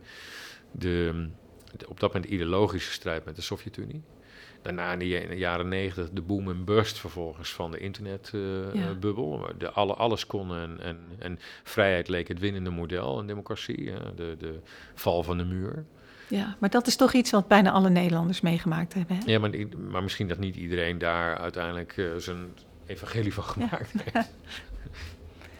de, 0.72 1.28
de, 1.76 1.88
op 1.88 2.00
dat 2.00 2.12
moment 2.12 2.32
ideologische 2.32 2.92
strijd 2.92 3.24
met 3.24 3.36
de 3.36 3.42
Sovjet-Unie. 3.42 4.02
Daarna 4.62 4.92
in 4.92 4.98
de 4.98 5.36
jaren 5.36 5.68
negentig 5.68 6.10
de 6.10 6.22
boom 6.22 6.50
en 6.50 6.64
burst 6.64 6.98
vervolgens 6.98 7.52
van 7.52 7.70
de 7.70 7.78
internetbubbel. 7.78 9.48
Uh, 9.48 9.54
ja. 9.58 9.68
alle, 9.68 9.94
alles 9.94 10.26
kon 10.26 10.54
en, 10.54 10.80
en, 10.80 10.98
en, 11.18 11.38
vrijheid 11.62 12.08
leek 12.08 12.28
het 12.28 12.38
winnende 12.38 12.70
model 12.70 13.20
in 13.20 13.26
democratie. 13.26 13.92
de, 14.14 14.36
de 14.38 14.60
val 14.94 15.22
van 15.22 15.38
de 15.38 15.44
muur. 15.44 15.84
Ja, 16.28 16.56
maar 16.58 16.70
dat 16.70 16.86
is 16.86 16.96
toch 16.96 17.12
iets 17.12 17.30
wat 17.30 17.48
bijna 17.48 17.70
alle 17.70 17.90
Nederlanders 17.90 18.40
meegemaakt 18.40 18.94
hebben. 18.94 19.16
Hè? 19.16 19.22
Ja, 19.24 19.38
maar, 19.38 19.50
maar 19.90 20.02
misschien 20.02 20.28
dat 20.28 20.38
niet 20.38 20.56
iedereen 20.56 20.98
daar 20.98 21.38
uiteindelijk 21.38 21.96
uh, 21.96 22.16
zijn, 22.16 22.38
evangelie 22.88 23.34
van 23.34 23.44
gemaakt 23.44 23.92
ja. 23.92 24.00
heeft. 24.02 24.30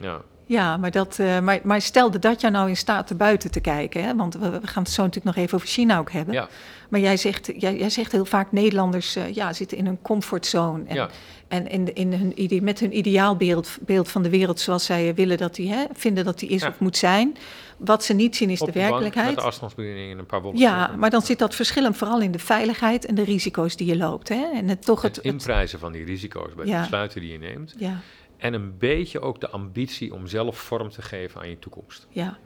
ja. 0.00 0.22
Ja, 0.48 0.76
maar, 0.76 0.90
dat, 0.90 1.18
uh, 1.20 1.40
maar, 1.40 1.60
maar 1.62 1.80
stelde 1.80 2.18
dat 2.18 2.40
jou 2.40 2.52
nou 2.52 2.68
in 2.68 2.76
staat 2.76 3.06
te 3.06 3.14
buiten 3.14 3.50
te 3.50 3.60
kijken? 3.60 4.04
Hè? 4.04 4.16
Want 4.16 4.34
we, 4.34 4.50
we, 4.50 4.66
gaan 4.66 4.82
het 4.82 4.92
zo 4.92 5.02
natuurlijk 5.02 5.36
nog 5.36 5.44
even 5.44 5.56
over 5.56 5.68
China 5.68 5.98
ook 5.98 6.10
hebben. 6.10 6.34
Ja. 6.34 6.48
Maar 6.88 7.00
jij 7.00 7.16
zegt, 7.16 7.50
jij, 7.56 7.78
jij 7.78 7.90
zegt 7.90 8.12
heel 8.12 8.24
vaak 8.24 8.52
Nederlanders 8.52 9.16
uh, 9.16 9.34
ja, 9.34 9.52
zitten 9.52 9.78
in 9.78 9.86
een 9.86 10.02
comfortzone. 10.02 10.84
En, 10.86 10.94
ja. 10.94 11.08
en 11.48 11.68
in, 11.68 11.94
in 11.94 12.12
hun, 12.12 12.64
met 12.64 12.80
hun 12.80 12.98
ideaalbeeld 12.98 13.78
beeld 13.80 14.08
van 14.08 14.22
de 14.22 14.30
wereld 14.30 14.60
zoals 14.60 14.84
zij 14.84 15.14
willen 15.14 15.38
dat 15.38 15.54
die, 15.54 15.72
hè, 15.72 15.84
vinden 15.92 16.24
dat 16.24 16.38
die 16.38 16.48
is 16.48 16.62
ja. 16.62 16.68
of 16.68 16.78
moet 16.78 16.96
zijn. 16.96 17.36
Wat 17.76 18.04
ze 18.04 18.14
niet 18.14 18.36
zien 18.36 18.50
is 18.50 18.60
Op 18.60 18.66
de, 18.66 18.72
de 18.72 18.78
werkelijkheid. 18.78 19.28
Met 19.28 19.36
de 19.36 19.42
afstandsbediening 19.42 20.12
en 20.12 20.18
een 20.18 20.26
paar 20.26 20.42
Ja, 20.54 20.94
maar 20.96 21.10
dan 21.10 21.22
zit 21.22 21.38
dat 21.38 21.54
verschil 21.54 21.82
hem 21.82 21.94
vooral 21.94 22.20
in 22.20 22.32
de 22.32 22.38
veiligheid 22.38 23.06
en 23.06 23.14
de 23.14 23.24
risico's 23.24 23.76
die 23.76 23.86
je 23.86 23.96
loopt. 23.96 24.28
Hè? 24.28 24.50
En 24.54 24.68
het, 24.68 24.84
toch 24.84 25.02
het, 25.02 25.16
het 25.16 25.24
inprijzen 25.24 25.78
van 25.78 25.92
die 25.92 26.04
risico's 26.04 26.54
bij 26.54 26.64
de 26.64 26.78
besluiten 26.78 27.20
die 27.20 27.32
je 27.32 27.38
neemt. 27.38 27.74
Ja. 27.78 28.00
En 28.38 28.54
een 28.54 28.78
beetje 28.78 29.20
ook 29.20 29.40
de 29.40 29.48
ambitie 29.48 30.14
om 30.14 30.26
zelf 30.26 30.58
vorm 30.58 30.88
te 30.88 31.02
geven 31.02 31.40
aan 31.40 31.48
je 31.48 31.58
toekomst. 31.58 32.06
Ja. 32.10 32.38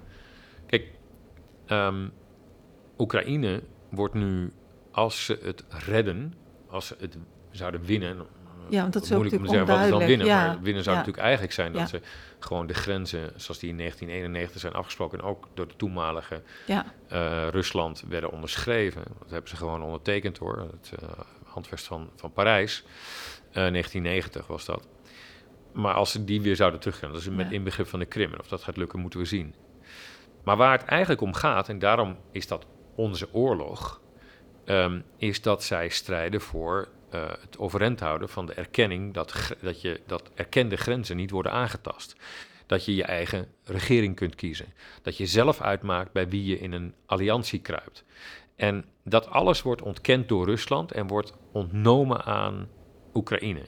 Kijk, 0.67 0.87
um, 1.69 2.13
Oekraïne 2.99 3.63
wordt 3.91 4.15
nu, 4.15 4.53
als 4.91 5.25
ze 5.25 5.39
het 5.43 5.65
redden, 5.69 6.35
als 6.69 6.87
ze 6.87 6.97
het 6.99 7.17
zouden 7.51 7.85
winnen. 7.85 8.27
Ja, 8.69 8.81
want 8.81 8.93
dat 8.93 9.03
is 9.03 9.11
moeilijk 9.11 9.37
om 9.37 9.45
te 9.45 9.49
zeggen 9.49 9.75
wat 9.75 9.85
ze 9.85 9.91
dan 9.91 10.07
winnen. 10.07 10.27
Ja. 10.27 10.47
Maar 10.47 10.61
winnen 10.61 10.83
zou 10.83 10.97
ja. 10.97 11.01
natuurlijk 11.01 11.25
eigenlijk 11.27 11.55
zijn 11.55 11.73
dat 11.73 11.81
ja. 11.81 11.87
ze 11.87 12.01
gewoon 12.39 12.67
de 12.67 12.75
grenzen, 12.75 13.33
zoals 13.37 13.59
die 13.59 13.71
in 13.71 13.77
1991 13.77 14.61
zijn 14.61 14.73
afgesproken 14.73 15.19
en 15.19 15.25
ook 15.25 15.49
door 15.55 15.69
de 15.69 15.77
toenmalige 15.77 16.43
ja. 16.67 16.85
uh, 17.13 17.49
Rusland 17.49 18.05
werden 18.09 18.31
onderschreven. 18.33 19.03
Dat 19.19 19.31
hebben 19.31 19.51
ze 19.51 19.57
gewoon 19.57 19.83
ondertekend 19.83 20.39
hoor. 20.39 20.59
Het 20.59 20.93
uh, 21.03 21.09
handvest 21.45 21.87
van, 21.87 22.11
van 22.17 22.33
Parijs. 22.33 22.83
Uh, 23.49 23.55
1990 23.55 24.47
was 24.47 24.65
dat. 24.65 24.87
Maar 25.73 25.95
als 25.95 26.11
ze 26.11 26.25
die 26.25 26.41
weer 26.41 26.57
zouden 26.57 26.81
teruggaan, 26.81 27.13
dat 27.13 27.21
is 27.21 27.29
met 27.29 27.53
inbegrip 27.53 27.87
van 27.87 27.99
de 27.99 28.05
Krim. 28.05 28.33
En 28.33 28.41
of 28.41 28.49
dat 28.49 28.63
gaat 28.63 28.77
lukken, 28.77 29.01
moeten 29.01 29.21
we 29.21 29.27
zien. 29.27 29.55
Maar 30.45 30.57
waar 30.57 30.79
het 30.79 30.89
eigenlijk 30.89 31.21
om 31.21 31.35
gaat, 31.35 31.69
en 31.69 31.79
daarom 31.79 32.17
is 32.31 32.47
dat 32.47 32.67
onze 32.95 33.35
oorlog, 33.35 34.01
um, 34.65 35.05
is 35.17 35.43
dat 35.43 35.65
zij 35.65 35.89
strijden 35.89 36.41
voor 36.41 36.89
uh, 37.15 37.31
het 37.41 37.59
overeind 37.59 38.01
houden 38.01 38.29
van 38.29 38.47
de 38.47 38.53
erkenning 38.53 39.15
dat, 39.15 39.57
dat, 39.61 39.81
je, 39.81 40.01
dat 40.07 40.31
erkende 40.35 40.77
grenzen 40.77 41.17
niet 41.17 41.31
worden 41.31 41.53
aangetast. 41.53 42.17
Dat 42.67 42.85
je 42.85 42.95
je 42.95 43.05
eigen 43.05 43.49
regering 43.65 44.17
kunt 44.17 44.35
kiezen. 44.35 44.67
Dat 45.03 45.17
je 45.17 45.27
zelf 45.27 45.61
uitmaakt 45.61 46.13
bij 46.13 46.29
wie 46.29 46.45
je 46.45 46.59
in 46.59 46.73
een 46.73 46.95
alliantie 47.07 47.61
kruipt. 47.61 48.05
En 48.57 48.85
dat 49.05 49.27
alles 49.27 49.63
wordt 49.63 49.83
ontkend 49.83 50.29
door 50.29 50.45
Rusland 50.45 50.93
en 50.93 51.07
wordt 51.07 51.33
ontnomen 51.53 52.25
aan 52.25 52.69
Oekraïne. 53.15 53.63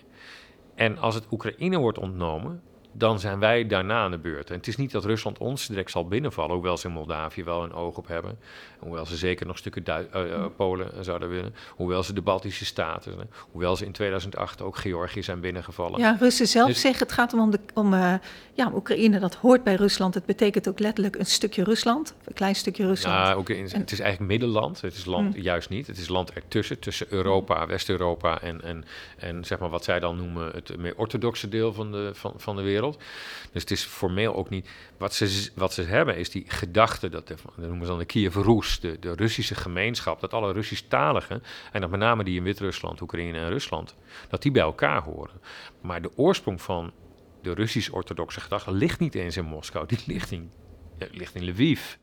En 0.75 0.99
als 0.99 1.15
het 1.15 1.27
Oekraïne 1.31 1.79
wordt 1.79 1.99
ontnomen, 1.99 2.63
dan 2.97 3.21
zijn 3.21 3.39
wij 3.39 3.67
daarna 3.67 4.03
aan 4.03 4.11
de 4.11 4.19
beurt. 4.19 4.51
En 4.51 4.57
het 4.57 4.67
is 4.67 4.77
niet 4.77 4.91
dat 4.91 5.05
Rusland 5.05 5.39
ons 5.39 5.67
direct 5.67 5.91
zal 5.91 6.09
binnenvallen, 6.09 6.55
hoewel 6.55 6.77
ze 6.77 6.87
in 6.87 6.93
Moldavië 6.93 7.45
wel 7.45 7.63
een 7.63 7.73
oog 7.73 7.97
op 7.97 8.07
hebben. 8.07 8.39
Hoewel 8.79 9.07
ze 9.07 9.17
zeker 9.17 9.47
nog 9.47 9.59
stukken 9.59 9.83
uh, 9.89 9.97
uh, 10.15 10.45
Polen 10.57 11.05
zouden 11.05 11.29
willen. 11.29 11.55
Hoewel 11.71 12.03
ze 12.03 12.13
de 12.13 12.23
Baltische 12.23 12.65
Staten, 12.65 13.31
hoewel 13.51 13.77
ze 13.77 13.85
in 13.85 13.93
2008 13.93 14.63
ook 14.63 14.77
Georgië 14.77 15.23
zijn 15.23 15.41
binnengevallen. 15.41 16.01
Ja, 16.01 16.17
Russen 16.21 16.47
zelf 16.47 16.69
dus, 16.69 16.81
zeggen, 16.81 17.03
het 17.03 17.13
gaat 17.13 17.33
om, 17.33 17.51
de, 17.51 17.61
om 17.75 17.93
uh, 17.93 18.15
ja, 18.53 18.71
Oekraïne, 18.75 19.19
dat 19.19 19.35
hoort 19.35 19.65
bij 19.65 19.75
Rusland. 19.75 20.15
Het 20.15 20.27
betekent 20.27 20.69
ook 20.69 20.79
letterlijk 20.79 21.17
een 21.17 21.27
stukje 21.27 21.65
Rusland, 21.65 22.15
een 22.25 22.35
klein 22.35 22.55
stukje 22.55 22.87
Rusland. 22.87 23.17
Nou, 23.17 23.39
ook 23.39 23.49
in, 23.49 23.65
het 23.65 23.93
is 23.93 24.01
eigenlijk 24.01 24.31
middenland, 24.31 24.81
het 24.81 24.95
is 24.95 25.05
land, 25.05 25.37
mm. 25.37 25.43
juist 25.43 25.69
niet. 25.69 25.87
Het 25.87 25.99
is 25.99 26.09
land 26.09 26.33
ertussen, 26.33 26.79
tussen 26.79 27.07
Europa, 27.11 27.67
West-Europa 27.67 28.41
en, 28.41 28.63
en, 28.63 28.85
en 29.17 29.45
zeg 29.45 29.59
maar 29.59 29.71
wat 29.71 29.85
zij 29.85 30.01
dan 30.01 30.17
noemen 30.17 30.51
het 30.55 30.77
meer 30.79 30.97
orthodoxe 30.97 31.49
deel 31.49 31.73
van 31.73 31.93
de, 31.93 32.11
van, 32.13 32.33
van 32.37 32.57
de 32.57 32.63
wereld. 32.63 32.84
Dus 33.53 33.63
het 33.63 33.71
is 33.71 33.83
formeel 33.83 34.35
ook 34.35 34.51
niet. 34.51 34.69
Wat 34.99 35.15
ze, 35.15 35.51
wat 35.55 35.73
ze 35.73 35.83
hebben 35.83 36.17
is 36.17 36.31
die 36.31 36.45
gedachte, 36.47 37.09
dat, 37.09 37.29
dat 37.29 37.41
noemen 37.57 37.81
ze 37.81 37.87
dan 37.87 37.99
de 37.99 38.05
Kiev 38.05 38.35
Roes, 38.35 38.81
de, 38.81 38.99
de 38.99 39.15
Russische 39.15 39.55
gemeenschap, 39.55 40.21
dat 40.21 40.35
alle 40.35 40.53
Russisch-taligen, 40.53 41.43
en 41.73 41.81
dat 41.81 41.91
met 41.91 42.01
name 42.01 42.25
die 42.25 42.37
in 42.37 42.43
Wit-Rusland, 42.43 43.01
Oekraïne 43.01 43.39
en 43.39 43.49
Rusland, 43.49 43.97
dat 44.29 44.43
die 44.43 44.53
bij 44.53 44.63
elkaar 44.63 45.03
horen. 45.03 45.41
Maar 45.81 46.03
de 46.03 46.17
oorsprong 46.17 46.63
van 46.63 46.93
de 47.43 47.55
Russisch-orthodoxe 47.55 48.41
gedachte 48.41 48.73
ligt 48.73 49.01
niet 49.01 49.15
eens 49.15 49.37
in 49.37 49.45
Moskou, 49.45 49.87
die 49.87 49.99
ligt 50.07 50.31
in, 50.31 50.51
ligt 51.11 51.35
in 51.35 51.49
Lviv, 51.49 51.95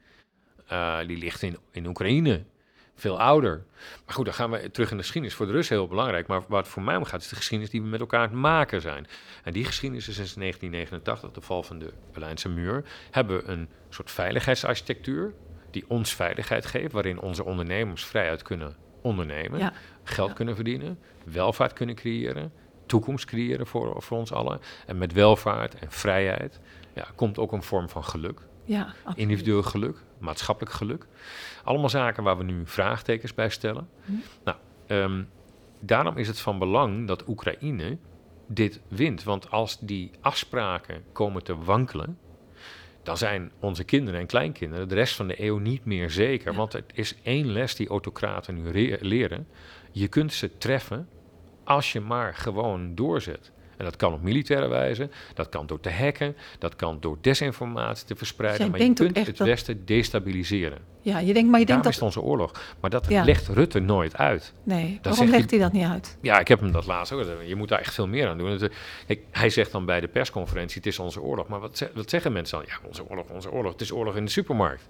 uh, 0.71 0.99
die 1.07 1.17
ligt 1.17 1.41
in, 1.41 1.57
in 1.71 1.87
Oekraïne 1.87 2.43
veel 3.01 3.19
ouder. 3.19 3.63
Maar 4.05 4.15
goed, 4.15 4.25
dan 4.25 4.33
gaan 4.33 4.51
we 4.51 4.71
terug 4.71 4.91
in 4.91 4.97
de 4.97 5.03
geschiedenis. 5.03 5.37
Voor 5.37 5.45
de 5.45 5.51
Russen 5.51 5.75
heel 5.75 5.87
belangrijk. 5.87 6.27
Maar 6.27 6.41
waar 6.47 6.61
het 6.61 6.67
voor 6.67 6.81
mij 6.81 6.95
om 6.95 7.03
gaat, 7.03 7.21
is 7.21 7.27
de 7.27 7.35
geschiedenis 7.35 7.71
die 7.71 7.81
we 7.81 7.87
met 7.87 7.99
elkaar 7.99 8.19
aan 8.19 8.29
het 8.29 8.37
maken 8.37 8.81
zijn. 8.81 9.07
En 9.43 9.53
die 9.53 9.65
geschiedenis 9.65 10.07
is 10.07 10.15
sinds 10.15 10.33
1989, 10.33 11.31
de 11.31 11.41
val 11.41 11.63
van 11.63 11.79
de 11.79 11.93
Berlijnse 12.11 12.49
muur, 12.49 12.83
hebben 13.11 13.37
we 13.37 13.51
een 13.51 13.69
soort 13.89 14.11
veiligheidsarchitectuur 14.11 15.33
die 15.71 15.85
ons 15.87 16.15
veiligheid 16.15 16.65
geeft, 16.65 16.91
waarin 16.91 17.19
onze 17.19 17.43
ondernemers 17.43 18.05
vrijheid 18.05 18.41
kunnen 18.41 18.75
ondernemen, 19.01 19.59
ja. 19.59 19.73
geld 20.03 20.29
ja. 20.29 20.35
kunnen 20.35 20.55
verdienen, 20.55 20.99
welvaart 21.23 21.73
kunnen 21.73 21.95
creëren, 21.95 22.53
toekomst 22.85 23.25
creëren 23.25 23.67
voor, 23.67 24.01
voor 24.01 24.17
ons 24.17 24.31
allen. 24.31 24.59
En 24.85 24.97
met 24.97 25.13
welvaart 25.13 25.75
en 25.75 25.91
vrijheid 25.91 26.59
ja, 26.93 27.07
komt 27.15 27.37
ook 27.37 27.51
een 27.51 27.63
vorm 27.63 27.89
van 27.89 28.03
geluk. 28.03 28.39
Ja, 28.63 28.93
individueel 29.15 29.63
geluk, 29.63 29.97
maatschappelijk 30.21 30.75
geluk. 30.75 31.07
Allemaal 31.63 31.89
zaken 31.89 32.23
waar 32.23 32.37
we 32.37 32.43
nu 32.43 32.61
vraagtekens 32.65 33.33
bij 33.33 33.49
stellen. 33.49 33.89
Hm. 34.05 34.11
Nou, 34.43 34.57
um, 34.87 35.29
daarom 35.79 36.17
is 36.17 36.27
het 36.27 36.39
van 36.39 36.59
belang 36.59 37.07
dat 37.07 37.27
Oekraïne 37.27 37.97
dit 38.47 38.81
wint. 38.87 39.23
Want 39.23 39.51
als 39.51 39.77
die 39.79 40.11
afspraken 40.21 41.03
komen 41.11 41.43
te 41.43 41.57
wankelen, 41.57 42.17
dan 43.03 43.17
zijn 43.17 43.51
onze 43.59 43.83
kinderen 43.83 44.19
en 44.19 44.25
kleinkinderen 44.25 44.87
de 44.87 44.95
rest 44.95 45.15
van 45.15 45.27
de 45.27 45.43
eeuw 45.43 45.57
niet 45.57 45.85
meer 45.85 46.09
zeker. 46.09 46.51
Ja. 46.51 46.57
Want 46.57 46.73
het 46.73 46.91
is 46.93 47.15
één 47.23 47.51
les 47.51 47.75
die 47.75 47.87
autocraten 47.87 48.63
nu 48.63 48.97
leren. 49.01 49.47
Je 49.91 50.07
kunt 50.07 50.33
ze 50.33 50.57
treffen 50.57 51.07
als 51.63 51.91
je 51.91 51.99
maar 51.99 52.35
gewoon 52.35 52.95
doorzet. 52.95 53.51
En 53.81 53.87
dat 53.87 53.95
kan 53.95 54.13
op 54.13 54.21
militaire 54.21 54.67
wijze, 54.67 55.09
dat 55.33 55.49
kan 55.49 55.67
door 55.67 55.79
te 55.79 55.91
hacken, 55.91 56.35
dat 56.59 56.75
kan 56.75 56.97
door 56.99 57.17
desinformatie 57.21 58.05
te 58.05 58.15
verspreiden. 58.15 58.71
maar 58.71 58.79
je 58.79 58.93
kunt 58.93 59.27
het 59.27 59.37
Westen 59.37 59.85
destabiliseren. 59.85 60.77
Ja, 61.01 61.19
je 61.19 61.33
denkt, 61.33 61.49
maar 61.49 61.59
je 61.59 61.65
denkt 61.65 61.83
dat... 61.83 61.93
is 61.93 62.01
onze 62.01 62.21
oorlog. 62.21 62.51
Maar 62.79 62.89
dat 62.89 63.09
legt 63.09 63.47
Rutte 63.47 63.79
nooit 63.79 64.17
uit. 64.17 64.53
Nee, 64.63 64.99
waarom 65.01 65.29
legt 65.29 65.49
hij 65.51 65.59
dat 65.59 65.71
niet 65.71 65.85
uit? 65.85 66.17
Ja, 66.21 66.39
ik 66.39 66.47
heb 66.47 66.59
hem 66.59 66.71
dat 66.71 66.85
laatst 66.85 67.13
ook. 67.13 67.25
Je 67.45 67.55
moet 67.55 67.69
daar 67.69 67.79
echt 67.79 67.93
veel 67.93 68.07
meer 68.07 68.27
aan 68.27 68.37
doen. 68.37 68.59
Kijk, 69.07 69.21
hij 69.31 69.49
zegt 69.49 69.71
dan 69.71 69.85
bij 69.85 69.99
de 69.99 70.07
persconferentie, 70.07 70.77
het 70.77 70.85
is 70.85 70.99
onze 70.99 71.21
oorlog. 71.21 71.47
Maar 71.47 71.59
wat, 71.59 71.89
wat 71.93 72.09
zeggen 72.09 72.31
mensen 72.31 72.57
dan? 72.57 72.67
Ja, 72.67 72.87
onze 72.87 73.09
oorlog, 73.09 73.29
onze 73.29 73.51
oorlog. 73.51 73.71
Het 73.71 73.81
is 73.81 73.91
oorlog 73.91 74.15
in 74.15 74.25
de 74.25 74.31
supermarkt. 74.31 74.89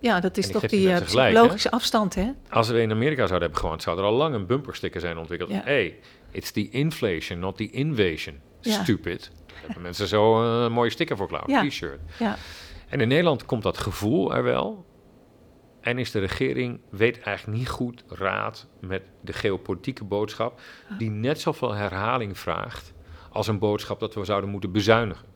Ja, 0.00 0.20
dat 0.20 0.36
is 0.36 0.50
toch 0.50 0.66
die 0.66 0.88
uh, 0.88 1.00
psychologische 1.00 1.70
afstand, 1.70 2.14
hè? 2.14 2.30
Als 2.48 2.68
we 2.68 2.80
in 2.80 2.90
Amerika 2.90 3.26
zouden 3.26 3.40
hebben 3.40 3.58
gewoond, 3.58 3.82
zou 3.82 3.98
er 3.98 4.04
al 4.04 4.12
lang 4.12 4.34
een 4.34 4.46
bumpersticker 4.46 5.00
zijn 5.00 5.18
ontwikkeld. 5.18 5.50
Ja. 5.50 5.60
Hey, 5.64 5.98
it's 6.30 6.50
the 6.50 6.68
inflation, 6.70 7.38
not 7.38 7.56
the 7.56 7.70
invasion. 7.70 8.40
Stupid. 8.60 9.30
Daar 9.46 9.56
hebben 9.60 9.82
mensen 9.82 10.06
zo 10.06 10.42
eh, 10.42 10.64
een 10.64 10.72
mooie 10.72 10.90
sticker 10.90 11.16
voor 11.16 11.28
klaar, 11.28 11.66
t-shirt. 11.68 12.00
Ja. 12.18 12.36
En 12.88 13.00
in 13.00 13.08
Nederland 13.08 13.44
komt 13.44 13.62
dat 13.62 13.78
gevoel 13.78 14.34
er 14.34 14.42
wel. 14.42 14.86
En 15.80 15.98
is 15.98 16.10
de 16.10 16.18
regering, 16.18 16.80
weet 16.90 17.20
eigenlijk 17.20 17.58
niet 17.58 17.68
goed 17.68 18.04
raad 18.08 18.68
met 18.80 19.02
de 19.20 19.32
geopolitieke 19.32 20.04
boodschap, 20.04 20.60
die 20.98 21.10
net 21.10 21.40
zoveel 21.40 21.74
herhaling 21.74 22.38
vraagt 22.38 22.92
als 23.30 23.46
een 23.46 23.58
boodschap 23.58 24.00
dat 24.00 24.14
we 24.14 24.24
zouden 24.24 24.50
moeten 24.50 24.72
bezuinigen. 24.72 25.26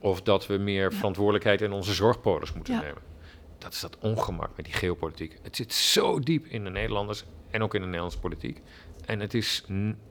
Of 0.00 0.22
dat 0.22 0.46
we 0.46 0.56
meer 0.56 0.92
verantwoordelijkheid 0.92 1.60
in 1.60 1.72
onze 1.72 1.94
zorgpolis 1.94 2.52
moeten 2.52 2.74
nemen 2.74 3.02
dat 3.58 3.72
is 3.72 3.80
dat 3.80 3.98
ongemak 3.98 4.50
met 4.56 4.64
die 4.64 4.74
geopolitiek. 4.74 5.38
Het 5.42 5.56
zit 5.56 5.72
zo 5.72 6.18
diep 6.18 6.46
in 6.46 6.64
de 6.64 6.70
Nederlanders 6.70 7.24
en 7.50 7.62
ook 7.62 7.74
in 7.74 7.80
de 7.80 7.86
Nederlandse 7.86 8.18
politiek. 8.18 8.62
En 9.08 9.20
het 9.20 9.34
is, 9.34 9.64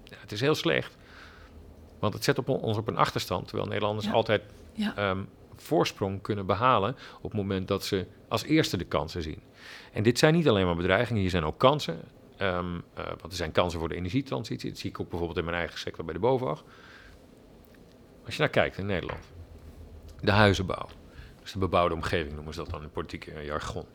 het 0.09 0.31
is 0.31 0.41
heel 0.41 0.55
slecht. 0.55 0.97
Want 1.99 2.13
het 2.13 2.23
zet 2.23 2.37
op 2.37 2.49
ons 2.49 2.77
op 2.77 2.87
een 2.87 2.97
achterstand. 2.97 3.47
Terwijl 3.47 3.67
Nederlanders 3.67 4.11
altijd 4.11 4.41
ehm, 4.95 5.23
voorsprong 5.55 6.21
kunnen 6.21 6.45
behalen. 6.45 6.95
op 7.17 7.23
het 7.23 7.33
moment 7.33 7.67
dat 7.67 7.85
ze 7.85 8.05
als 8.27 8.43
eerste 8.43 8.77
de 8.77 8.85
kansen 8.85 9.21
zien. 9.21 9.41
En 9.93 10.03
dit 10.03 10.19
zijn 10.19 10.33
niet 10.33 10.47
alleen 10.47 10.65
maar 10.65 10.75
bedreigingen, 10.75 11.21
hier 11.21 11.29
zijn 11.29 11.43
ook 11.43 11.57
kansen. 11.57 12.01
Um, 12.41 12.83
want 12.95 13.31
er 13.31 13.35
zijn 13.37 13.51
kansen 13.51 13.79
voor 13.79 13.89
de 13.89 13.95
energietransitie. 13.95 14.69
Dat 14.69 14.79
zie 14.79 14.89
ik 14.89 14.99
ook 14.99 15.09
bijvoorbeeld 15.09 15.39
in 15.39 15.45
mijn 15.45 15.57
eigen 15.57 15.79
sector 15.79 16.05
bij 16.05 16.13
de 16.13 16.19
BOVAG. 16.19 16.63
Als 18.25 18.35
je 18.35 18.41
naar 18.41 18.49
kijkt 18.49 18.77
in 18.77 18.85
Nederland, 18.85 19.23
de 20.21 20.31
huizenbouw 20.31 20.87
is 21.43 21.51
de 21.51 21.59
bebouwde 21.59 21.95
omgeving 21.95 22.35
noemen 22.35 22.53
ze 22.53 22.59
dat 22.59 22.69
dan 22.69 22.83
in 22.83 22.89
politieke 22.89 23.43
jargon. 23.43 23.85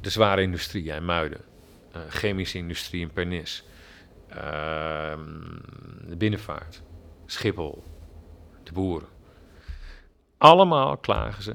De 0.00 0.10
zware 0.10 0.42
industrie 0.42 0.84
in 0.84 1.04
Muiden, 1.04 1.40
uh, 1.96 2.02
chemische 2.08 2.58
industrie 2.58 3.00
in 3.00 3.10
Pernis, 3.10 3.64
de 6.06 6.16
binnenvaart, 6.16 6.82
Schiphol, 7.26 7.84
de 8.62 8.72
boeren. 8.72 9.08
Allemaal 10.38 10.96
klagen 10.96 11.42
ze 11.42 11.54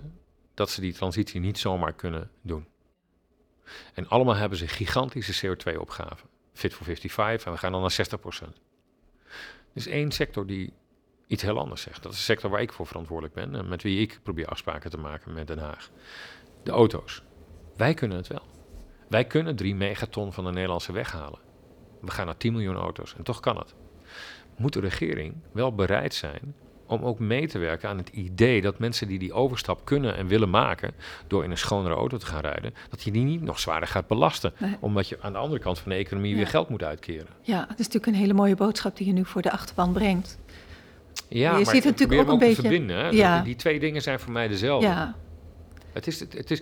dat 0.53 0.69
ze 0.69 0.81
die 0.81 0.93
transitie 0.93 1.39
niet 1.39 1.57
zomaar 1.57 1.93
kunnen 1.93 2.31
doen. 2.41 2.67
En 3.93 4.07
allemaal 4.07 4.35
hebben 4.35 4.57
ze 4.57 4.67
gigantische 4.67 5.47
CO2-opgaven. 5.47 6.29
Fit 6.53 6.73
for 6.73 6.85
55 6.85 7.45
en 7.45 7.51
we 7.51 7.57
gaan 7.57 7.71
dan 7.71 7.81
naar 7.81 7.91
60%. 7.91 8.57
Er 9.73 9.77
is 9.77 9.87
één 9.87 10.11
sector 10.11 10.47
die 10.47 10.73
iets 11.27 11.43
heel 11.43 11.59
anders 11.59 11.81
zegt. 11.81 12.03
Dat 12.03 12.11
is 12.11 12.17
de 12.17 12.23
sector 12.23 12.49
waar 12.49 12.61
ik 12.61 12.73
voor 12.73 12.87
verantwoordelijk 12.87 13.35
ben 13.35 13.55
en 13.55 13.67
met 13.67 13.83
wie 13.83 14.01
ik 14.01 14.19
probeer 14.23 14.45
afspraken 14.45 14.89
te 14.89 14.97
maken 14.97 15.33
met 15.33 15.47
Den 15.47 15.59
Haag. 15.59 15.89
De 16.63 16.71
auto's. 16.71 17.23
Wij 17.75 17.93
kunnen 17.93 18.17
het 18.17 18.27
wel. 18.27 18.45
Wij 19.09 19.25
kunnen 19.25 19.55
3 19.55 19.75
megaton 19.75 20.33
van 20.33 20.43
de 20.43 20.51
Nederlandse 20.51 20.91
weg 20.91 21.11
halen. 21.11 21.39
We 22.01 22.11
gaan 22.11 22.25
naar 22.25 22.37
10 22.37 22.51
miljoen 22.51 22.75
auto's 22.75 23.15
en 23.17 23.23
toch 23.23 23.39
kan 23.39 23.57
het. 23.57 23.73
Moet 24.57 24.73
de 24.73 24.79
regering 24.79 25.33
wel 25.51 25.75
bereid 25.75 26.13
zijn 26.13 26.55
om 26.91 27.03
ook 27.03 27.19
mee 27.19 27.47
te 27.47 27.57
werken 27.57 27.89
aan 27.89 27.97
het 27.97 28.09
idee 28.09 28.61
dat 28.61 28.79
mensen 28.79 29.07
die 29.07 29.19
die 29.19 29.33
overstap 29.33 29.85
kunnen 29.85 30.15
en 30.15 30.27
willen 30.27 30.49
maken 30.49 30.93
door 31.27 31.43
in 31.43 31.51
een 31.51 31.57
schonere 31.57 31.95
auto 31.95 32.17
te 32.17 32.25
gaan 32.25 32.41
rijden, 32.41 32.73
dat 32.89 33.03
je 33.03 33.11
die 33.11 33.23
niet 33.23 33.41
nog 33.41 33.59
zwaarder 33.59 33.89
gaat 33.89 34.07
belasten, 34.07 34.53
omdat 34.79 35.09
je 35.09 35.17
aan 35.21 35.31
de 35.31 35.37
andere 35.37 35.61
kant 35.61 35.79
van 35.79 35.91
de 35.91 35.97
economie 35.97 36.35
weer 36.35 36.47
geld 36.47 36.69
moet 36.69 36.83
uitkeren. 36.83 37.27
Ja, 37.41 37.59
het 37.59 37.79
is 37.79 37.85
natuurlijk 37.85 38.05
een 38.05 38.19
hele 38.19 38.33
mooie 38.33 38.55
boodschap 38.55 38.97
die 38.97 39.07
je 39.07 39.13
nu 39.13 39.25
voor 39.25 39.41
de 39.41 39.51
achterban 39.51 39.93
brengt. 39.93 40.37
Ja, 41.27 41.57
je 41.57 41.65
maar 41.65 41.73
ziet 41.73 41.83
het 41.83 41.99
natuurlijk 41.99 42.21
ook 42.21 42.33
een 42.33 42.39
beetje. 42.39 42.61
verbinden. 42.61 43.15
Ja. 43.15 43.41
Die 43.41 43.55
twee 43.55 43.79
dingen 43.79 44.01
zijn 44.01 44.19
voor 44.19 44.31
mij 44.31 44.47
dezelfde. 44.47 44.87
Ja. 44.87 45.15
Het 45.93 46.07
is, 46.07 46.19
het, 46.19 46.51
is, 46.51 46.61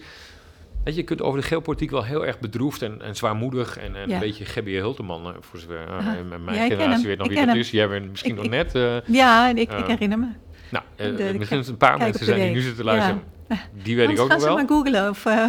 weet 0.83 0.93
je, 0.93 0.99
je 0.99 1.03
kunt 1.03 1.21
over 1.21 1.41
de 1.41 1.47
geopolitiek 1.47 1.91
wel 1.91 2.03
heel 2.03 2.25
erg 2.25 2.39
bedroefd 2.39 2.81
en, 2.81 3.01
en 3.01 3.15
zwaarmoedig 3.15 3.77
en, 3.77 3.95
en 3.95 4.11
een 4.11 4.19
beetje 4.19 4.45
Gebby 4.45 4.75
Hulteman, 4.75 5.27
uh, 5.27 5.33
voor 5.39 5.59
zover 5.59 5.87
uh, 5.87 6.37
mijn 6.45 6.69
generatie 6.71 7.07
weet 7.07 7.17
nog 7.17 7.27
wie 7.27 7.45
dat 7.45 7.55
is. 7.55 7.71
Jij 7.71 7.87
bent 7.87 8.09
misschien 8.09 8.35
nog 8.35 8.49
net. 8.49 8.75
Uh, 8.75 8.97
ja, 9.05 9.49
en 9.49 9.57
ik, 9.57 9.71
ik 9.71 9.85
herinner 9.85 10.19
me. 10.19 10.27
Nou, 10.71 10.83
de, 10.95 11.35
misschien 11.37 11.63
een 11.67 11.77
paar 11.77 11.97
mensen 11.97 12.25
zijn 12.25 12.39
die 12.39 12.51
nu 12.51 12.61
zitten 12.61 12.85
luisteren. 12.85 13.23
Die 13.83 13.95
weet 13.95 14.09
ik 14.09 14.19
ook 14.19 14.29
nog 14.29 14.43
wel. 14.43 14.55
maar 14.55 14.67
googlen 14.67 15.09
of 15.09 15.25
uh, 15.25 15.43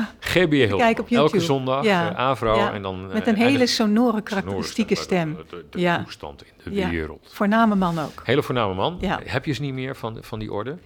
op 0.44 0.52
YouTube. 0.52 1.14
Elke 1.14 1.40
zondag, 1.40 1.84
ja. 1.84 2.34
Uh, 2.42 2.74
En 2.74 2.82
dan, 2.82 3.06
Met 3.06 3.26
een 3.26 3.36
hele 3.36 3.66
sonore, 3.66 4.22
karakteristieke 4.22 4.94
stem. 4.94 5.36
De, 5.36 5.64
de, 5.70 5.78
de 5.78 6.00
toestand 6.02 6.44
in 6.64 6.74
de 6.74 6.88
wereld. 6.88 7.30
Voorname 7.32 7.74
man 7.74 7.98
ook. 7.98 8.22
Hele 8.24 8.42
voorname 8.42 8.74
man. 8.74 8.98
Heb 9.24 9.44
je 9.44 9.52
ze 9.52 9.60
niet 9.60 9.74
meer 9.74 9.96
van, 9.96 10.18
van 10.20 10.38
die 10.38 10.52
orde. 10.52 10.78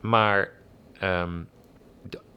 Maar 0.00 0.50
um, 1.02 1.48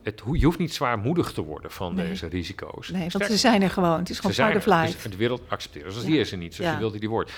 het, 0.08 0.24
je 0.32 0.46
hoeft 0.46 0.58
niet 0.58 0.74
zwaarmoedig 0.74 1.32
te 1.32 1.42
worden 1.42 1.72
van 1.72 1.96
deze 1.96 2.28
risico's. 2.28 2.90
Nee, 2.90 3.10
want 3.10 3.26
ze 3.26 3.38
zijn 3.38 3.62
er 3.62 3.70
gewoon. 3.70 4.00
Het 4.00 4.10
is 4.10 4.20
gewoon 4.20 4.36
part 4.36 4.56
of 4.56 4.66
life. 4.66 5.10
de 5.10 5.18
wereld 5.18 5.42
accepteert. 5.48 5.94
Dus 5.94 6.04
die 6.04 6.20
is 6.20 6.32
er 6.32 6.38
niet, 6.38 6.56
zoals 6.56 6.74
je 6.74 6.80
wilt 6.80 7.00
die 7.00 7.10
wordt. 7.10 7.32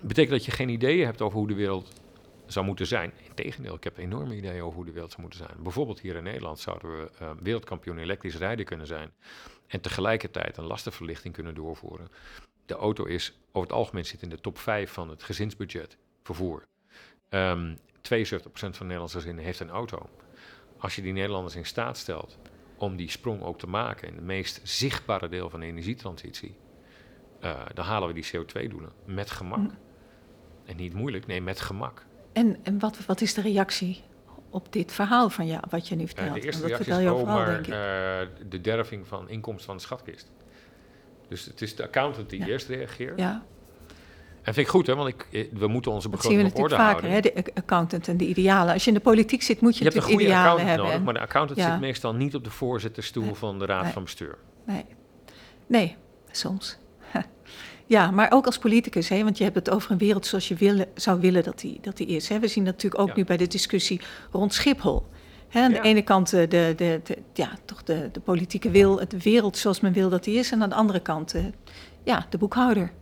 Betekent 0.00 0.30
dat 0.30 0.44
je 0.44 0.50
geen 0.50 0.68
ideeën 0.68 1.04
hebt 1.04 1.22
over 1.22 1.38
hoe 1.38 1.48
de 1.48 1.54
wereld 1.54 2.00
zou 2.46 2.66
moeten 2.66 2.86
zijn. 2.86 3.12
Integendeel, 3.28 3.74
ik 3.74 3.84
heb 3.84 3.98
enorme 3.98 4.36
ideeën 4.36 4.62
over 4.62 4.76
hoe 4.76 4.84
de 4.84 4.92
wereld 4.92 5.10
zou 5.10 5.22
moeten 5.22 5.38
zijn. 5.38 5.62
Bijvoorbeeld 5.62 6.00
hier 6.00 6.16
in 6.16 6.22
Nederland 6.22 6.58
zouden 6.58 6.96
we 6.96 7.10
uh, 7.22 7.30
wereldkampioen 7.42 7.98
elektrisch 7.98 8.36
rijden 8.36 8.64
kunnen 8.64 8.86
zijn. 8.86 9.10
En 9.66 9.80
tegelijkertijd 9.80 10.56
een 10.56 10.64
lastenverlichting 10.64 11.34
kunnen 11.34 11.54
doorvoeren. 11.54 12.08
De 12.66 12.74
auto 12.74 13.04
is 13.04 13.38
over 13.52 13.68
het 13.68 13.78
algemeen 13.78 14.04
zit 14.04 14.22
in 14.22 14.28
de 14.28 14.40
top 14.40 14.58
5 14.58 14.90
van 14.90 15.08
het 15.08 15.22
gezinsbudget 15.22 15.96
vervoer. 16.22 16.66
Um, 17.30 17.76
72% 17.76 17.80
van 18.52 18.70
de 18.70 18.84
Nederlandse 18.84 19.16
gezinnen 19.16 19.44
heeft 19.44 19.60
een 19.60 19.70
auto. 19.70 20.08
Als 20.78 20.96
je 20.96 21.02
die 21.02 21.12
Nederlanders 21.12 21.56
in 21.56 21.66
staat 21.66 21.96
stelt 21.96 22.38
om 22.76 22.96
die 22.96 23.10
sprong 23.10 23.42
ook 23.42 23.58
te 23.58 23.66
maken 23.66 24.08
in 24.08 24.14
het 24.14 24.24
meest 24.24 24.60
zichtbare 24.62 25.28
deel 25.28 25.50
van 25.50 25.60
de 25.60 25.66
energietransitie, 25.66 26.56
uh, 27.44 27.60
dan 27.74 27.84
halen 27.84 28.08
we 28.08 28.14
die 28.14 28.26
CO2-doelen 28.26 28.92
met 29.04 29.30
gemak. 29.30 29.58
Mm. 29.58 29.78
En 30.64 30.76
niet 30.76 30.94
moeilijk, 30.94 31.26
nee, 31.26 31.42
met 31.42 31.60
gemak. 31.60 32.06
En, 32.32 32.56
en 32.62 32.78
wat, 32.78 33.06
wat 33.06 33.20
is 33.20 33.34
de 33.34 33.40
reactie 33.40 34.02
op 34.50 34.72
dit 34.72 34.92
verhaal 34.92 35.30
van 35.30 35.46
ja, 35.46 35.62
wat 35.70 35.88
je 35.88 35.96
nu 35.96 36.06
vertelt? 36.06 36.28
Uh, 36.28 36.34
de 36.34 36.40
eerste 36.40 36.66
reactie 36.66 36.92
is 36.92 37.10
oh, 37.10 37.26
maar, 37.26 37.60
uh, 37.60 38.28
de 38.48 38.60
derving 38.60 39.06
van 39.06 39.28
inkomsten 39.28 39.66
van 39.66 39.76
de 39.76 39.82
schatkist. 39.82 40.30
Dus 41.28 41.44
het 41.44 41.62
is 41.62 41.76
de 41.76 41.82
accountant 41.82 42.30
die 42.30 42.46
eerst 42.46 42.68
reageert. 42.68 43.18
Ja. 43.18 43.44
En 44.48 44.54
vind 44.54 44.66
ik 44.66 44.72
goed, 44.72 44.86
hè, 44.86 44.94
want 44.94 45.08
ik, 45.08 45.26
eh, 45.32 45.44
we 45.52 45.66
moeten 45.66 45.92
onze 45.92 46.08
begroting 46.08 46.50
op 46.50 46.58
orde 46.58 46.74
vaker, 46.74 47.08
houden. 47.08 47.10
Hè, 47.10 47.20
de 47.20 47.54
accountant 47.54 48.08
en 48.08 48.16
de 48.16 48.26
idealen. 48.26 48.72
Als 48.72 48.82
je 48.82 48.88
in 48.88 48.96
de 48.96 49.02
politiek 49.02 49.42
zit, 49.42 49.60
moet 49.60 49.76
je, 49.76 49.84
je 49.84 49.90
natuurlijk 49.90 50.20
idealen 50.20 50.66
hebben. 50.66 50.86
Nodig, 50.86 51.02
maar 51.02 51.14
de 51.14 51.20
accountant 51.20 51.60
zit 51.60 51.80
meestal 51.80 52.14
niet 52.14 52.34
op 52.34 52.44
de 52.44 52.50
voorzitterstoel 52.50 53.34
van 53.34 53.58
de 53.58 53.66
raad 53.66 53.86
van 53.86 54.02
bestuur. 54.02 54.38
Nee, 54.66 54.84
nee, 55.66 55.96
soms. 56.30 56.78
Ja, 57.86 58.10
maar 58.10 58.32
ook 58.32 58.46
als 58.46 58.58
politicus, 58.58 59.08
hè, 59.08 59.24
want 59.24 59.38
je 59.38 59.44
hebt 59.44 59.56
het 59.56 59.70
over 59.70 59.90
een 59.90 59.98
wereld 59.98 60.26
zoals 60.26 60.48
je 60.48 60.54
willen, 60.54 60.86
zou 60.94 61.20
willen 61.20 61.42
dat 61.42 61.60
die, 61.60 61.78
dat 61.80 61.96
die 61.96 62.06
is. 62.06 62.28
Hè. 62.28 62.38
We 62.38 62.48
zien 62.48 62.64
natuurlijk 62.64 63.02
ook 63.02 63.16
nu 63.16 63.24
bij 63.24 63.36
de 63.36 63.46
discussie 63.46 64.00
rond 64.30 64.54
Schiphol. 64.54 65.06
Hè, 65.48 65.60
aan 65.60 65.72
de 65.72 65.80
ene 65.80 66.02
kant 66.02 66.30
de, 66.30 66.46
de, 66.48 66.74
de, 66.76 67.18
ja, 67.32 67.50
toch 67.64 67.82
de, 67.82 68.08
de 68.12 68.20
politieke 68.20 68.70
wil, 68.70 69.00
de 69.08 69.22
wereld 69.22 69.56
zoals 69.56 69.80
men 69.80 69.92
wil 69.92 70.08
dat 70.08 70.24
die 70.24 70.38
is. 70.38 70.52
En 70.52 70.62
aan 70.62 70.68
de 70.68 70.74
andere 70.74 71.00
kant 71.00 71.34
ja, 72.04 72.26
de 72.30 72.38
boekhouder. 72.38 72.92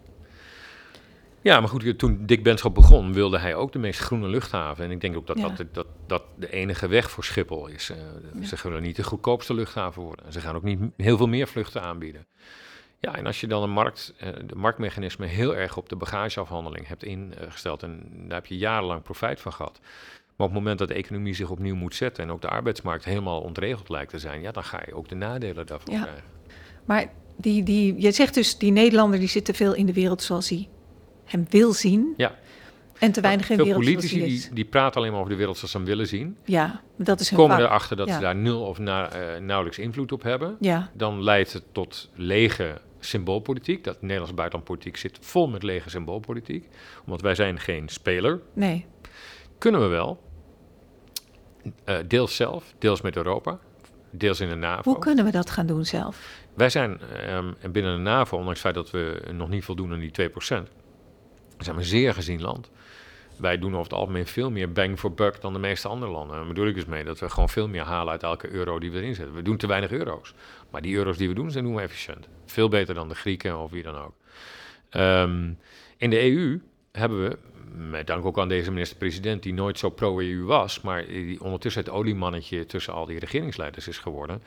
Ja, 1.47 1.61
maar 1.61 1.69
goed, 1.69 1.99
toen 1.99 2.27
Dick 2.27 2.43
Benschop 2.43 2.75
begon, 2.75 3.13
wilde 3.13 3.39
hij 3.39 3.55
ook 3.55 3.73
de 3.73 3.79
meest 3.79 4.01
groene 4.01 4.29
luchthaven. 4.29 4.85
En 4.85 4.91
ik 4.91 5.01
denk 5.01 5.17
ook 5.17 5.27
dat 5.27 5.37
dat, 5.37 5.65
dat, 5.73 5.87
dat 6.07 6.23
de 6.37 6.53
enige 6.53 6.89
weg 6.89 7.11
voor 7.11 7.25
Schiphol 7.25 7.67
is. 7.67 7.91
Uh, 7.91 8.45
Ze 8.45 8.57
willen 8.63 8.83
niet 8.83 8.97
de 8.97 9.05
goedkoopste 9.05 9.55
luchthaven 9.55 10.03
worden. 10.03 10.33
Ze 10.33 10.41
gaan 10.41 10.57
ook 10.57 10.63
niet 10.63 10.81
heel 10.97 11.17
veel 11.17 11.27
meer 11.29 11.49
vluchten 11.49 11.83
aanbieden. 11.83 12.27
Ja, 13.01 13.15
en 13.15 13.27
als 13.27 13.41
je 13.41 13.47
dan 13.47 13.63
een 13.63 13.71
markt, 13.71 14.15
uh, 14.23 14.29
de 14.47 14.55
marktmechanisme 14.55 15.27
heel 15.27 15.57
erg 15.57 15.77
op 15.77 15.89
de 15.89 15.97
bagageafhandeling 15.97 16.87
hebt 16.87 17.05
ingesteld, 17.05 17.83
en 17.83 18.11
daar 18.15 18.39
heb 18.39 18.47
je 18.47 18.57
jarenlang 18.57 19.03
profijt 19.03 19.41
van 19.41 19.53
gehad. 19.53 19.81
Maar 20.37 20.47
op 20.47 20.53
het 20.53 20.63
moment 20.63 20.79
dat 20.79 20.89
de 20.89 20.95
economie 20.95 21.35
zich 21.35 21.51
opnieuw 21.51 21.75
moet 21.75 21.95
zetten 21.95 22.25
en 22.25 22.31
ook 22.31 22.41
de 22.41 22.49
arbeidsmarkt 22.49 23.05
helemaal 23.05 23.41
ontregeld 23.41 23.89
lijkt 23.89 24.11
te 24.11 24.19
zijn, 24.19 24.41
ja, 24.41 24.51
dan 24.51 24.65
ga 24.65 24.83
je 24.87 24.95
ook 24.95 25.09
de 25.09 25.15
nadelen 25.15 25.67
daarvan 25.67 25.95
ja. 25.95 26.03
krijgen. 26.03 26.25
Maar 26.85 27.13
die, 27.37 27.63
die, 27.63 28.01
je 28.01 28.11
zegt 28.11 28.35
dus, 28.35 28.59
die 28.59 28.73
Nederlander 28.73 29.19
die 29.19 29.29
zit 29.29 29.45
te 29.45 29.55
veel 29.55 29.75
in 29.75 29.87
de 29.87 29.93
wereld 29.93 30.23
zoals 30.23 30.49
hij 30.49 30.69
hem 31.27 31.47
wil 31.49 31.73
zien. 31.73 32.15
Ja. 32.17 32.35
En 32.99 33.13
te 33.13 33.21
weinig 33.21 33.51
in 33.51 33.57
de 33.57 33.63
wereld 33.63 33.85
politici 33.85 34.25
die, 34.25 34.49
die 34.53 34.65
praten 34.65 35.01
alleen 35.01 35.11
maar 35.11 35.21
over 35.21 35.33
de 35.33 35.39
wereld 35.39 35.57
zoals 35.57 35.71
ze 35.71 35.77
hem 35.77 35.87
willen 35.87 36.07
zien. 36.07 36.37
Ja, 36.45 36.81
dat 36.97 37.21
is 37.21 37.31
hun 37.31 37.39
Komen 37.39 37.59
erachter 37.59 37.97
dat 37.97 38.11
ze 38.11 38.19
daar 38.19 38.37
nul 38.37 38.63
of 38.63 38.79
na, 38.79 39.17
uh, 39.17 39.41
nauwelijks 39.41 39.79
invloed 39.79 40.13
op 40.13 40.23
hebben. 40.23 40.57
Ja. 40.61 40.91
Dan 40.93 41.23
leidt 41.23 41.53
het 41.53 41.65
tot 41.73 42.11
lege 42.15 42.81
symboolpolitiek. 43.01 43.85
Dat 43.85 44.03
Nederlands 44.03 44.35
buitenlandpolitiek 44.35 44.97
zit 44.97 45.19
vol 45.21 45.49
met 45.49 45.63
lege 45.63 45.91
symboolpolitiek. 45.91 46.69
Want 47.05 47.21
wij 47.21 47.35
zijn 47.35 47.61
geen 47.61 47.89
speler. 47.89 48.41
Nee. 48.53 48.87
Kunnen 49.59 49.81
we 49.81 49.87
wel. 49.87 50.25
Uh, 51.65 51.97
deels 52.07 52.37
zelf, 52.37 52.75
deels 52.79 53.01
met 53.01 53.17
Europa, 53.17 53.59
deels 54.11 54.41
in 54.41 54.49
de 54.49 54.55
NAVO. 54.55 54.91
Hoe 54.91 54.99
kunnen 55.01 55.25
we 55.25 55.31
dat 55.31 55.51
gaan 55.51 55.67
doen 55.67 55.85
zelf? 55.85 56.45
Wij 56.55 56.69
zijn 56.69 57.01
um, 57.31 57.55
binnen 57.73 57.97
de 57.97 58.03
NAVO, 58.03 58.37
ondanks 58.37 58.63
het 58.63 58.73
feit 58.73 58.75
dat 58.75 58.91
we 58.91 59.33
nog 59.33 59.49
niet 59.49 59.65
voldoen 59.65 59.93
aan 59.93 59.99
die 59.99 60.31
2%, 60.31 60.33
zijn 61.59 61.77
we 61.77 61.83
een 61.83 61.89
zeer 61.89 62.15
gezien 62.15 62.41
land. 62.41 62.71
Wij 63.37 63.59
doen 63.59 63.73
over 63.73 63.85
het 63.85 63.93
algemeen 63.93 64.27
veel 64.27 64.51
meer 64.51 64.73
bang 64.73 64.99
for 64.99 65.15
buck 65.15 65.41
dan 65.41 65.53
de 65.53 65.59
meeste 65.59 65.89
andere 65.89 66.13
landen. 66.13 66.37
Daar 66.37 66.47
bedoel 66.47 66.67
ik 66.67 66.75
dus 66.75 66.85
mee 66.85 67.05
dat 67.05 67.19
we 67.19 67.31
gewoon 67.31 67.49
veel 67.49 67.69
meer 67.69 67.83
halen 67.83 68.13
uit 68.13 68.23
elke 68.23 68.51
euro 68.51 68.79
die 68.79 68.91
we 68.91 68.99
erin 68.99 69.15
zetten. 69.15 69.35
We 69.35 69.43
doen 69.43 69.57
te 69.57 69.67
weinig 69.67 69.91
euro's. 69.91 70.35
Maar 70.71 70.83
die 70.83 70.97
euro's 70.97 71.17
die 71.17 71.29
we 71.29 71.35
doen, 71.35 71.51
zijn 71.51 71.65
doen 71.65 71.75
we 71.75 71.83
efficiënt. 71.83 72.29
Veel 72.47 72.69
beter 72.69 72.95
dan 72.95 73.09
de 73.09 73.15
Grieken 73.15 73.59
of 73.59 73.71
wie 73.71 73.83
dan 73.83 73.97
ook. 73.97 74.15
Um, 74.91 75.59
in 75.97 76.11
de 76.11 76.23
EU 76.23 76.61
hebben 76.93 77.23
we, 77.29 77.39
met 77.73 78.07
dank 78.07 78.25
ook 78.25 78.39
aan 78.39 78.49
deze 78.49 78.71
minister-president, 78.71 79.43
die 79.43 79.55
nooit 79.55 79.79
zo 79.79 79.91
pro-EU 79.91 80.45
was, 80.45 80.81
maar 80.81 81.07
die 81.07 81.43
ondertussen 81.43 81.85
het 81.85 81.91
oliemannetje 81.91 82.67
tussen 82.67 82.93
al 82.93 83.07
die 83.07 83.19
regeringsleiders 83.19 83.89
is 83.89 83.99
geworden. 83.99 84.43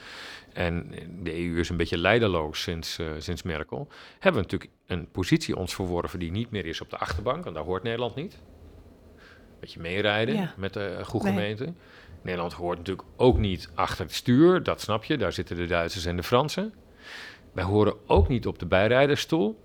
En 0.53 0.91
de 1.23 1.33
EU 1.33 1.59
is 1.59 1.69
een 1.69 1.77
beetje 1.77 1.97
leiderloos 1.97 2.61
sinds, 2.61 2.99
uh, 2.99 3.07
sinds 3.17 3.43
Merkel. 3.43 3.87
Hebben 4.19 4.41
we 4.41 4.47
natuurlijk 4.49 4.71
een 4.85 5.11
positie 5.11 5.55
ons 5.55 5.75
verworven 5.75 6.19
die 6.19 6.31
niet 6.31 6.51
meer 6.51 6.65
is 6.65 6.81
op 6.81 6.89
de 6.89 6.97
achterbank, 6.97 7.43
want 7.43 7.55
daar 7.55 7.65
hoort 7.65 7.83
Nederland 7.83 8.15
niet 8.15 8.39
beetje 9.59 9.79
meerijden 9.79 10.51
met 10.57 10.73
de 10.73 10.95
uh, 10.99 11.05
goede 11.05 11.27
gemeente. 11.27 11.73
Nederland 12.21 12.53
hoort 12.53 12.77
natuurlijk 12.77 13.07
ook 13.15 13.37
niet 13.37 13.69
achter 13.73 14.05
het 14.05 14.13
stuur, 14.13 14.63
dat 14.63 14.81
snap 14.81 15.03
je. 15.03 15.17
Daar 15.17 15.33
zitten 15.33 15.55
de 15.55 15.65
Duitsers 15.65 16.05
en 16.05 16.15
de 16.15 16.23
Fransen. 16.23 16.73
Wij 17.53 17.63
horen 17.63 17.93
ook 18.07 18.27
niet 18.27 18.47
op 18.47 18.59
de 18.59 18.65
bijrijdersstoel. 18.65 19.59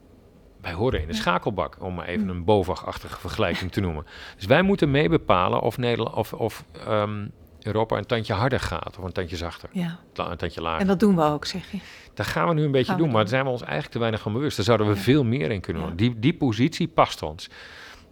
Wij 0.65 0.73
horen 0.73 1.01
in 1.01 1.07
de 1.07 1.15
schakelbak, 1.15 1.77
om 1.81 1.95
maar 1.95 2.07
even 2.07 2.29
een 2.29 2.45
BOVAG-achtige 2.45 3.19
vergelijking 3.19 3.73
te 3.73 3.81
noemen. 3.81 4.07
Dus 4.37 4.47
wij 4.47 4.63
moeten 4.63 4.91
meebepalen 4.91 5.61
of, 5.61 5.79
Nederland, 5.79 6.15
of, 6.17 6.33
of 6.33 6.65
um, 6.89 7.31
Europa 7.63 7.97
een 7.97 8.07
tandje 8.07 8.33
harder 8.33 8.61
gaat 8.61 8.99
of 8.99 9.05
een 9.05 9.13
tandje 9.13 9.37
zachter. 9.37 9.69
Ja. 9.73 9.99
Een 10.15 10.37
tandje 10.37 10.61
lager. 10.61 10.81
En 10.81 10.87
dat 10.87 11.01
doen 11.01 11.17
we 11.17 11.23
ook, 11.23 11.45
zeg 11.45 11.71
je. 11.71 11.79
Dat 12.15 12.27
gaan 12.27 12.49
we 12.49 12.55
nu 12.55 12.63
een 12.63 12.71
beetje 12.71 12.95
doen, 12.95 13.07
maar 13.07 13.21
daar 13.21 13.29
zijn 13.29 13.45
we 13.45 13.51
ons 13.51 13.63
eigenlijk 13.63 13.93
te 13.93 13.99
weinig 13.99 14.21
van 14.21 14.33
bewust. 14.33 14.57
Daar 14.57 14.65
zouden 14.65 14.87
we 14.87 14.97
veel 14.97 15.25
meer 15.25 15.51
in 15.51 15.61
kunnen 15.61 15.83
doen. 15.83 15.97
Die, 15.97 16.19
die 16.19 16.35
positie 16.35 16.89
past 16.89 17.23
ons 17.23 17.51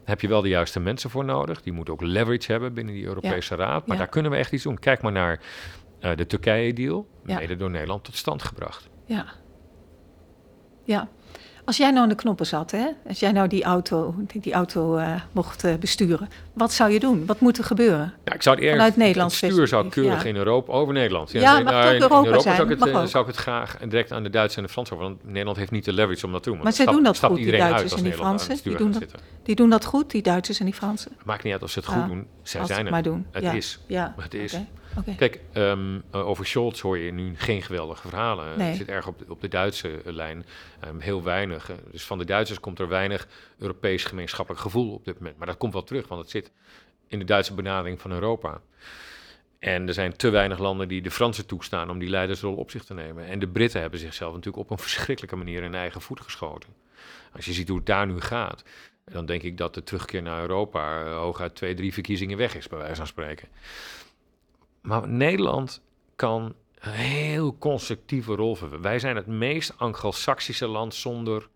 heb 0.04 0.20
je 0.20 0.28
wel 0.28 0.42
de 0.42 0.48
juiste 0.48 0.80
mensen 0.80 1.10
voor 1.10 1.24
nodig. 1.24 1.62
Die 1.62 1.72
moeten 1.72 1.94
ook 1.94 2.00
leverage 2.00 2.52
hebben 2.52 2.74
binnen 2.74 2.94
die 2.94 3.04
Europese 3.04 3.54
Raad. 3.54 3.86
Maar 3.86 3.96
daar 3.96 4.08
kunnen 4.08 4.30
we 4.30 4.36
echt 4.36 4.52
iets 4.52 4.62
doen. 4.62 4.78
Kijk 4.78 5.02
maar 5.02 5.12
naar 5.12 5.40
uh, 6.00 6.10
de 6.16 6.26
Turkije-deal, 6.26 7.06
mede 7.22 7.56
door 7.56 7.70
Nederland 7.70 8.04
tot 8.04 8.16
stand 8.16 8.42
gebracht. 8.42 8.88
Ja. 9.06 9.26
Ja. 10.84 11.08
Als 11.64 11.76
jij 11.76 11.90
nou 11.90 12.02
aan 12.02 12.08
de 12.08 12.14
knoppen 12.14 12.46
zat, 12.46 12.70
hè? 12.70 12.86
als 13.08 13.20
jij 13.20 13.32
nou 13.32 13.48
die 13.48 13.64
auto, 13.64 14.14
die, 14.40 14.52
auto 14.52 14.98
uh, 14.98 15.14
mocht 15.32 15.64
uh, 15.64 15.74
besturen, 15.74 16.28
wat 16.52 16.72
zou 16.72 16.90
je 16.90 17.00
doen? 17.00 17.26
Wat 17.26 17.40
moet 17.40 17.58
er 17.58 17.64
gebeuren? 17.64 18.14
Ja, 18.24 18.32
ik 18.32 18.42
zou 18.42 18.56
het 18.56 18.64
eerst, 18.64 18.76
Vanuit 18.76 18.96
Nederlands 18.96 19.40
het 19.40 19.52
stuur 19.52 19.68
zou 19.68 19.88
keurig 19.88 20.24
in 20.24 20.36
Europa 20.36 20.72
over 20.72 20.94
Nederland. 20.94 21.32
Ja, 21.32 21.40
ja 21.40 21.60
mag 21.60 21.72
nou, 21.72 21.94
in, 21.94 22.02
Europa, 22.02 22.18
in 22.18 22.24
Europa 22.24 22.42
zijn, 22.42 22.56
zou, 22.56 22.70
ik 22.70 22.78
het, 23.00 23.10
zou 23.10 23.24
ik 23.24 23.30
het 23.30 23.40
graag 23.40 23.76
direct 23.78 24.12
aan 24.12 24.22
de 24.22 24.30
Duitsers 24.30 24.56
en 24.56 24.62
de 24.62 24.68
Fransen 24.68 24.96
over, 24.96 25.08
want 25.08 25.24
Nederland 25.24 25.56
heeft 25.56 25.70
niet 25.70 25.84
de 25.84 25.92
leverage 25.92 26.26
om 26.26 26.32
dat 26.32 26.42
te 26.42 26.50
doen. 26.50 26.58
Maar 26.62 26.72
zij 26.72 26.86
doen 26.86 27.02
dat 27.02 27.18
goed, 27.18 27.36
die 27.36 27.56
Duitsers 27.56 27.94
en 27.94 28.02
die 28.02 28.12
Fransen. 28.12 28.56
Die 28.62 28.76
doen, 28.76 28.92
dat, 28.92 29.04
die 29.42 29.54
doen 29.54 29.70
dat 29.70 29.84
goed, 29.84 30.10
die 30.10 30.22
Duitsers 30.22 30.58
en 30.58 30.64
die 30.64 30.74
Fransen. 30.74 31.12
Maakt 31.24 31.42
niet 31.42 31.52
uit 31.52 31.62
of 31.62 31.70
ze 31.70 31.78
het 31.78 31.88
goed 31.88 32.06
doen, 32.06 32.26
zij 32.42 32.66
zijn 32.66 32.80
het. 32.80 32.90
Maar 32.90 33.02
doen. 33.02 33.26
Het 33.30 33.54
is. 33.54 33.78
Ja. 33.86 34.14
Het 34.18 34.34
is. 34.34 34.56
Kijk, 35.16 35.40
um, 35.54 36.02
over 36.10 36.46
Scholz 36.46 36.80
hoor 36.80 36.98
je 36.98 37.12
nu 37.12 37.36
geen 37.36 37.62
geweldige 37.62 38.08
verhalen. 38.08 38.58
Nee. 38.58 38.74
zit 38.74 38.88
erg 38.88 39.06
op 39.06 39.18
de, 39.18 39.24
op 39.28 39.40
de 39.40 39.48
Duitse 39.48 40.00
lijn. 40.04 40.46
Um, 40.84 41.00
heel 41.00 41.22
weinig. 41.22 41.70
Dus 41.90 42.04
van 42.04 42.18
de 42.18 42.24
Duitsers 42.24 42.60
komt 42.60 42.78
er 42.78 42.88
weinig 42.88 43.28
Europees 43.58 44.04
gemeenschappelijk 44.04 44.62
gevoel 44.62 44.94
op 44.94 45.04
dit 45.04 45.18
moment. 45.18 45.38
Maar 45.38 45.46
dat 45.46 45.56
komt 45.56 45.72
wel 45.72 45.84
terug, 45.84 46.08
want 46.08 46.20
het 46.20 46.30
zit 46.30 46.50
in 47.08 47.18
de 47.18 47.24
Duitse 47.24 47.54
benadering 47.54 48.00
van 48.00 48.12
Europa. 48.12 48.60
En 49.58 49.88
er 49.88 49.94
zijn 49.94 50.16
te 50.16 50.30
weinig 50.30 50.58
landen 50.58 50.88
die 50.88 51.02
de 51.02 51.10
Fransen 51.10 51.46
toestaan 51.46 51.90
om 51.90 51.98
die 51.98 52.08
leidersrol 52.08 52.54
op 52.54 52.70
zich 52.70 52.84
te 52.84 52.94
nemen. 52.94 53.26
En 53.26 53.38
de 53.38 53.48
Britten 53.48 53.80
hebben 53.80 53.98
zichzelf 53.98 54.34
natuurlijk 54.34 54.62
op 54.62 54.70
een 54.70 54.78
verschrikkelijke 54.78 55.36
manier 55.36 55.62
in 55.62 55.74
eigen 55.74 56.00
voet 56.00 56.20
geschoten. 56.20 56.68
Als 57.32 57.44
je 57.44 57.52
ziet 57.52 57.68
hoe 57.68 57.76
het 57.76 57.86
daar 57.86 58.06
nu 58.06 58.20
gaat, 58.20 58.62
dan 59.04 59.26
denk 59.26 59.42
ik 59.42 59.56
dat 59.56 59.74
de 59.74 59.82
terugkeer 59.82 60.22
naar 60.22 60.40
Europa 60.40 61.04
hooguit 61.04 61.54
twee, 61.54 61.74
drie 61.74 61.92
verkiezingen 61.92 62.38
weg 62.38 62.56
is, 62.56 62.68
bij 62.68 62.78
wijze 62.78 62.94
van 62.94 63.06
spreken. 63.06 63.48
Maar 64.82 65.08
Nederland 65.08 65.82
kan 66.16 66.54
een 66.74 66.92
heel 66.92 67.58
constructieve 67.58 68.34
rol 68.34 68.54
vervullen. 68.54 68.82
Wij 68.82 68.98
zijn 68.98 69.16
het 69.16 69.26
meest 69.26 69.78
anglo-saxische 69.78 70.66
land 70.66 70.94
zonder 70.94 71.48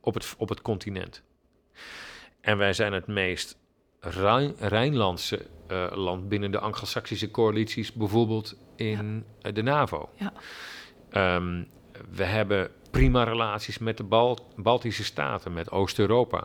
op 0.00 0.14
het, 0.14 0.34
op 0.38 0.48
het 0.48 0.62
continent. 0.62 1.22
En 2.40 2.58
wij 2.58 2.72
zijn 2.72 2.92
het 2.92 3.06
meest 3.06 3.58
Rijnlandse 4.58 5.46
uh, 5.68 5.86
land 5.90 6.28
binnen 6.28 6.50
de 6.50 6.58
anglo-saxische 6.58 7.30
coalities, 7.30 7.92
bijvoorbeeld 7.92 8.56
in 8.76 9.24
de 9.40 9.62
NAVO. 9.62 10.08
Ja. 10.14 10.32
Um, 11.36 11.68
we 12.10 12.24
hebben 12.24 12.70
prima 12.94 13.24
relaties 13.24 13.78
met 13.78 13.96
de 13.96 14.36
Baltische 14.56 15.04
staten, 15.04 15.52
met 15.52 15.70
Oost-Europa. 15.70 16.44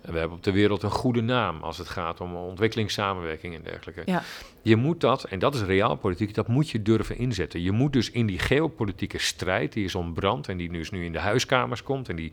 We 0.00 0.18
hebben 0.18 0.36
op 0.36 0.44
de 0.44 0.52
wereld 0.52 0.82
een 0.82 0.90
goede 0.90 1.20
naam 1.20 1.62
als 1.62 1.78
het 1.78 1.88
gaat 1.88 2.20
om 2.20 2.34
ontwikkelingssamenwerking 2.34 3.54
en 3.54 3.62
dergelijke. 3.62 4.02
Ja. 4.04 4.22
Je 4.62 4.76
moet 4.76 5.00
dat, 5.00 5.24
en 5.24 5.38
dat 5.38 5.54
is 5.54 5.62
realpolitiek, 5.62 6.34
dat 6.34 6.48
moet 6.48 6.70
je 6.70 6.82
durven 6.82 7.16
inzetten. 7.16 7.62
Je 7.62 7.72
moet 7.72 7.92
dus 7.92 8.10
in 8.10 8.26
die 8.26 8.38
geopolitieke 8.38 9.18
strijd, 9.18 9.72
die 9.72 9.84
is 9.84 9.94
ontbrand 9.94 10.48
en 10.48 10.56
die 10.56 10.72
dus 10.72 10.90
nu 10.90 11.04
in 11.04 11.12
de 11.12 11.18
huiskamers 11.18 11.82
komt 11.82 12.08
en 12.08 12.16
die 12.16 12.32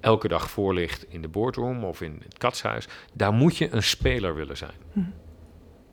elke 0.00 0.28
dag 0.28 0.50
voorligt 0.50 1.06
in 1.08 1.22
de 1.22 1.28
boardroom 1.28 1.84
of 1.84 2.00
in 2.00 2.20
het 2.24 2.38
katshuis, 2.38 2.88
daar 3.12 3.32
moet 3.32 3.56
je 3.56 3.72
een 3.72 3.82
speler 3.82 4.34
willen 4.34 4.56
zijn. 4.56 4.78
Hm. 4.92 5.00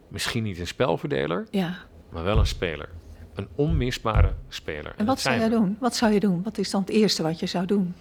Misschien 0.08 0.44
niet 0.44 0.60
een 0.60 0.68
spelverdeler, 0.68 1.48
ja. 1.52 1.78
maar 2.10 2.24
wel 2.24 2.38
een 2.38 2.48
speler. 2.48 2.90
Een 3.36 3.48
onmisbare 3.56 4.34
speler. 4.50 4.94
En, 4.98 5.06
wat 5.06 5.20
zou 5.20 5.42
je 5.42 5.50
doen? 5.50 5.78
Wat 5.80 5.96
zou 5.96 6.14
je 6.14 6.20
doen? 6.20 6.44
Wat 6.44 6.58
is 6.58 6.70
dan 6.70 6.82
het 6.82 6.90
eerste 6.90 7.24
wat 7.24 7.40
je 7.40 7.46
zou 7.46 7.66
doen? 7.66 7.96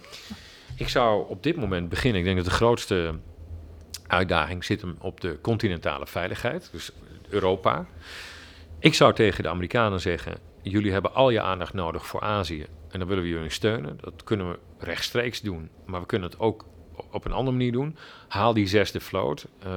Ik 0.75 0.87
zou 0.89 1.29
op 1.29 1.43
dit 1.43 1.55
moment 1.55 1.89
beginnen. 1.89 2.19
Ik 2.19 2.25
denk 2.25 2.37
dat 2.37 2.45
de 2.45 2.51
grootste 2.51 3.15
uitdaging 4.07 4.63
zit 4.63 4.81
hem 4.81 4.95
op 4.99 5.21
de 5.21 5.37
continentale 5.41 6.07
veiligheid, 6.07 6.69
dus 6.71 6.91
Europa. 7.29 7.85
Ik 8.79 8.93
zou 8.93 9.13
tegen 9.13 9.43
de 9.43 9.49
Amerikanen 9.49 10.01
zeggen: 10.01 10.37
jullie 10.61 10.91
hebben 10.91 11.13
al 11.13 11.29
je 11.29 11.41
aandacht 11.41 11.73
nodig 11.73 12.05
voor 12.05 12.21
Azië 12.21 12.65
en 12.89 12.99
dan 12.99 13.07
willen 13.07 13.23
we 13.23 13.29
jullie 13.29 13.49
steunen. 13.49 13.97
Dat 14.01 14.23
kunnen 14.23 14.49
we 14.49 14.59
rechtstreeks 14.77 15.41
doen, 15.41 15.69
maar 15.85 15.99
we 15.99 16.05
kunnen 16.05 16.29
het 16.29 16.39
ook 16.39 16.65
op 17.11 17.25
een 17.25 17.31
andere 17.31 17.57
manier 17.57 17.71
doen. 17.71 17.97
Haal 18.27 18.53
die 18.53 18.67
zesde 18.67 18.99
vloot, 18.99 19.47
uh, 19.65 19.71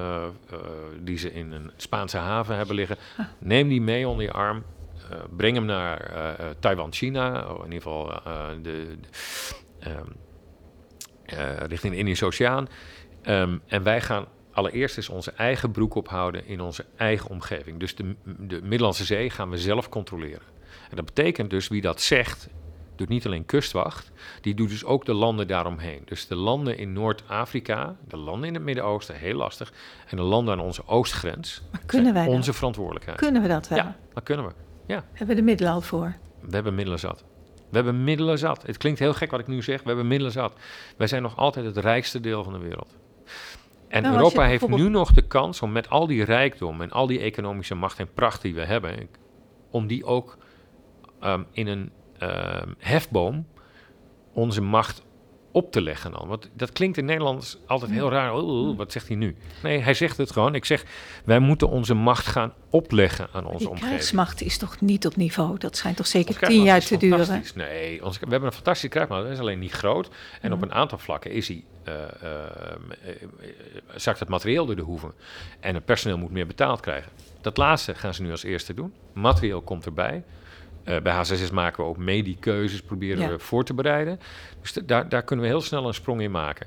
uh, 0.52 0.58
die 1.00 1.18
ze 1.18 1.32
in 1.32 1.52
een 1.52 1.70
Spaanse 1.76 2.16
haven 2.16 2.56
hebben 2.56 2.74
liggen. 2.74 2.96
Ah. 3.16 3.26
Neem 3.38 3.68
die 3.68 3.80
mee 3.80 4.08
onder 4.08 4.24
je 4.24 4.32
arm. 4.32 4.64
Uh, 5.12 5.18
breng 5.36 5.54
hem 5.54 5.64
naar 5.64 6.10
Taiwan, 6.58 6.92
China, 6.92 7.46
of 7.46 7.64
in 7.64 7.72
ieder 7.72 7.82
geval 7.82 8.20
de, 8.62 8.96
um, 9.86 10.16
richting 11.66 11.92
de 11.92 11.98
Indische 11.98 12.24
Oceaan. 12.24 12.68
Um, 13.26 13.62
en 13.66 13.82
wij 13.82 14.00
gaan 14.00 14.26
allereerst 14.52 14.96
eens 14.96 15.08
onze 15.08 15.32
eigen 15.32 15.70
broek 15.70 15.94
ophouden 15.94 16.46
in 16.46 16.60
onze 16.60 16.84
eigen 16.96 17.30
omgeving. 17.30 17.80
Dus 17.80 17.94
de, 17.94 18.14
de 18.38 18.60
Middellandse 18.62 19.04
Zee 19.04 19.30
gaan 19.30 19.50
we 19.50 19.58
zelf 19.58 19.88
controleren. 19.88 20.46
En 20.90 20.96
dat 20.96 21.04
betekent 21.04 21.50
dus 21.50 21.68
wie 21.68 21.80
dat 21.80 22.00
zegt 22.00 22.48
doet 22.96 23.08
niet 23.08 23.26
alleen 23.26 23.46
kustwacht, 23.46 24.12
die 24.40 24.54
doet 24.54 24.68
dus 24.68 24.84
ook 24.84 25.04
de 25.04 25.14
landen 25.14 25.48
daaromheen. 25.48 26.02
Dus 26.04 26.26
de 26.26 26.34
landen 26.34 26.78
in 26.78 26.92
Noord-Afrika, 26.92 27.96
de 28.08 28.16
landen 28.16 28.48
in 28.48 28.54
het 28.54 28.62
Midden-Oosten, 28.62 29.14
heel 29.14 29.36
lastig. 29.36 29.72
En 30.06 30.16
de 30.16 30.22
landen 30.22 30.54
aan 30.54 30.64
onze 30.64 30.86
oostgrens. 30.86 31.62
Maar 31.70 31.82
kunnen 31.86 32.14
wij 32.14 32.26
onze 32.26 32.52
verantwoordelijkheid. 32.52 33.18
Kunnen 33.18 33.42
we 33.42 33.48
dat 33.48 33.68
wel? 33.68 33.78
Ja, 33.78 33.96
dat 34.14 34.22
kunnen 34.22 34.46
we. 34.46 34.52
Ja. 34.86 35.04
Hebben 35.08 35.26
we 35.26 35.34
de 35.34 35.42
middelen 35.42 35.72
al 35.72 35.80
voor? 35.80 36.14
We 36.40 36.54
hebben 36.54 36.74
middelen 36.74 36.98
zat. 36.98 37.24
We 37.70 37.76
hebben 37.76 38.04
middelen 38.04 38.38
zat. 38.38 38.62
Het 38.62 38.76
klinkt 38.76 38.98
heel 38.98 39.14
gek 39.14 39.30
wat 39.30 39.40
ik 39.40 39.46
nu 39.46 39.62
zeg. 39.62 39.82
We 39.82 39.86
hebben 39.86 40.06
middelen 40.06 40.32
zat. 40.32 40.56
Wij 40.96 41.06
zijn 41.06 41.22
nog 41.22 41.36
altijd 41.36 41.66
het 41.66 41.76
rijkste 41.76 42.20
deel 42.20 42.44
van 42.44 42.52
de 42.52 42.58
wereld. 42.58 42.96
En 43.88 44.02
nou, 44.02 44.14
Europa 44.14 44.44
heeft 44.44 44.68
nu 44.68 44.88
nog 44.88 45.12
de 45.12 45.26
kans 45.26 45.62
om 45.62 45.72
met 45.72 45.90
al 45.90 46.06
die 46.06 46.24
rijkdom 46.24 46.80
en 46.80 46.90
al 46.90 47.06
die 47.06 47.20
economische 47.20 47.74
macht 47.74 47.98
en 47.98 48.12
pracht 48.12 48.42
die 48.42 48.54
we 48.54 48.64
hebben, 48.64 49.08
om 49.70 49.86
die 49.86 50.04
ook 50.04 50.38
um, 51.22 51.46
in 51.52 51.66
een 51.66 51.90
Ehm, 52.18 52.68
hefboom 52.78 53.46
onze 54.32 54.62
macht 54.62 55.04
op 55.54 55.72
te 55.72 55.82
leggen 55.82 56.10
dan. 56.10 56.28
Want 56.28 56.48
dat 56.52 56.72
klinkt 56.72 56.96
in 56.96 57.04
Nederland 57.04 57.58
altijd 57.66 57.90
heel 57.90 58.10
raar. 58.10 58.34
Oh, 58.34 58.76
wat 58.76 58.92
zegt 58.92 59.08
hij 59.08 59.16
nu? 59.16 59.36
Nee, 59.62 59.78
hij 59.78 59.94
zegt 59.94 60.16
het 60.16 60.30
gewoon. 60.32 60.54
Ik 60.54 60.64
zeg, 60.64 60.84
wij 61.24 61.38
moeten 61.38 61.68
onze 61.68 61.94
macht 61.94 62.26
gaan 62.26 62.52
opleggen 62.70 63.28
aan 63.32 63.46
onze 63.46 63.68
omgeving. 63.68 63.90
krijgsmacht 63.90 64.42
is 64.42 64.58
toch 64.58 64.80
niet 64.80 65.06
op 65.06 65.16
niveau? 65.16 65.58
Dat 65.58 65.76
schijnt 65.76 65.96
toch 65.96 66.06
zeker 66.06 66.38
tien 66.38 66.62
jaar 66.62 66.80
te 66.80 66.96
duren? 66.96 67.44
Nee, 67.54 68.00
we 68.02 68.10
hebben 68.18 68.44
een 68.44 68.52
fantastische 68.52 68.88
krijgsmacht. 68.88 69.22
Dat 69.22 69.32
is 69.32 69.38
alleen 69.38 69.58
niet 69.58 69.72
groot. 69.72 70.08
En 70.40 70.52
op 70.52 70.62
een 70.62 70.72
aantal 70.72 70.98
vlakken 70.98 71.30
is 71.30 71.48
hij... 71.48 71.64
Uh, 71.88 71.94
zakt 73.94 74.18
het 74.18 74.28
materieel 74.28 74.66
door 74.66 74.76
de 74.76 74.82
hoeven. 74.82 75.12
En 75.60 75.74
het 75.74 75.84
personeel 75.84 76.18
moet 76.18 76.30
meer 76.30 76.46
betaald 76.46 76.80
krijgen. 76.80 77.12
Dat 77.40 77.56
laatste 77.56 77.94
gaan 77.94 78.14
ze 78.14 78.22
nu 78.22 78.30
als 78.30 78.42
eerste 78.42 78.74
doen. 78.74 78.92
Materieel 79.12 79.60
komt 79.60 79.84
erbij 79.84 80.22
Uh, 80.88 81.00
bij 81.00 81.24
H6S 81.24 81.52
maken 81.52 81.84
we 81.84 81.90
ook 81.90 81.96
mee 81.96 82.22
die 82.22 82.36
keuzes, 82.40 82.82
proberen 82.82 83.30
we 83.30 83.38
voor 83.38 83.64
te 83.64 83.74
bereiden. 83.74 84.20
Dus 84.60 84.72
daar, 84.72 85.08
daar 85.08 85.22
kunnen 85.22 85.44
we 85.44 85.50
heel 85.50 85.60
snel 85.60 85.86
een 85.86 85.94
sprong 85.94 86.20
in 86.20 86.30
maken. 86.30 86.66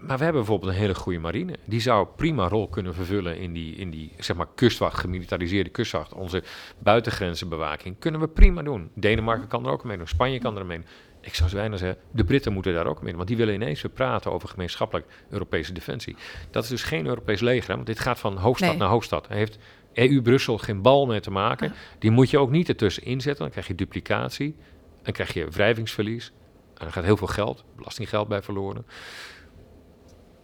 Maar 0.00 0.18
we 0.18 0.24
hebben 0.24 0.42
bijvoorbeeld 0.42 0.72
een 0.72 0.78
hele 0.78 0.94
goede 0.94 1.18
marine. 1.18 1.54
Die 1.64 1.80
zou 1.80 2.06
prima 2.16 2.48
rol 2.48 2.68
kunnen 2.68 2.94
vervullen 2.94 3.38
in 3.38 3.52
die, 3.52 3.76
in 3.76 3.90
die 3.90 4.12
zeg 4.18 4.36
maar, 4.36 4.46
kustwacht, 4.54 4.98
gemilitariseerde 4.98 5.70
kustwacht. 5.70 6.12
Onze 6.12 6.42
buitengrenzenbewaking 6.78 7.96
kunnen 7.98 8.20
we 8.20 8.28
prima 8.28 8.62
doen. 8.62 8.90
Denemarken 8.94 9.48
kan 9.48 9.66
er 9.66 9.72
ook 9.72 9.84
mee 9.84 9.96
doen. 9.96 10.06
Spanje 10.06 10.38
kan 10.38 10.58
er 10.58 10.66
mee 10.66 10.76
doen. 10.76 10.86
Ik 11.20 11.34
zou 11.34 11.50
bijna 11.52 11.76
zeggen, 11.76 11.98
de 12.10 12.24
Britten 12.24 12.52
moeten 12.52 12.74
daar 12.74 12.86
ook 12.86 12.98
mee 12.98 13.08
doen. 13.08 13.16
Want 13.16 13.28
die 13.28 13.36
willen 13.36 13.54
ineens 13.54 13.82
weer 13.82 13.92
praten 13.92 14.32
over 14.32 14.48
gemeenschappelijk 14.48 15.06
Europese 15.30 15.72
defensie. 15.72 16.16
Dat 16.50 16.62
is 16.62 16.68
dus 16.68 16.82
geen 16.82 17.06
Europees 17.06 17.40
leger. 17.40 17.74
Want 17.74 17.86
dit 17.86 17.98
gaat 17.98 18.18
van 18.18 18.36
hoofdstad 18.36 18.76
naar 18.76 18.88
hoofdstad. 18.88 19.28
Hij 19.28 19.36
heeft 19.36 19.58
EU-Brussel 19.92 20.58
geen 20.58 20.82
bal 20.82 21.06
mee 21.06 21.20
te 21.20 21.30
maken. 21.30 21.72
Die 21.98 22.10
moet 22.10 22.30
je 22.30 22.38
ook 22.38 22.50
niet 22.50 22.68
ertussen 22.68 23.02
inzetten. 23.02 23.42
Dan 23.42 23.50
krijg 23.50 23.66
je 23.66 23.74
duplicatie. 23.74 24.56
Dan 25.02 25.12
krijg 25.12 25.32
je 25.32 25.48
wrijvingsverlies. 25.48 26.32
En 26.74 26.86
er 26.86 26.92
gaat 26.92 27.04
heel 27.04 27.16
veel 27.16 27.26
geld, 27.26 27.64
belastinggeld 27.76 28.28
bij 28.28 28.42
verloren. 28.42 28.86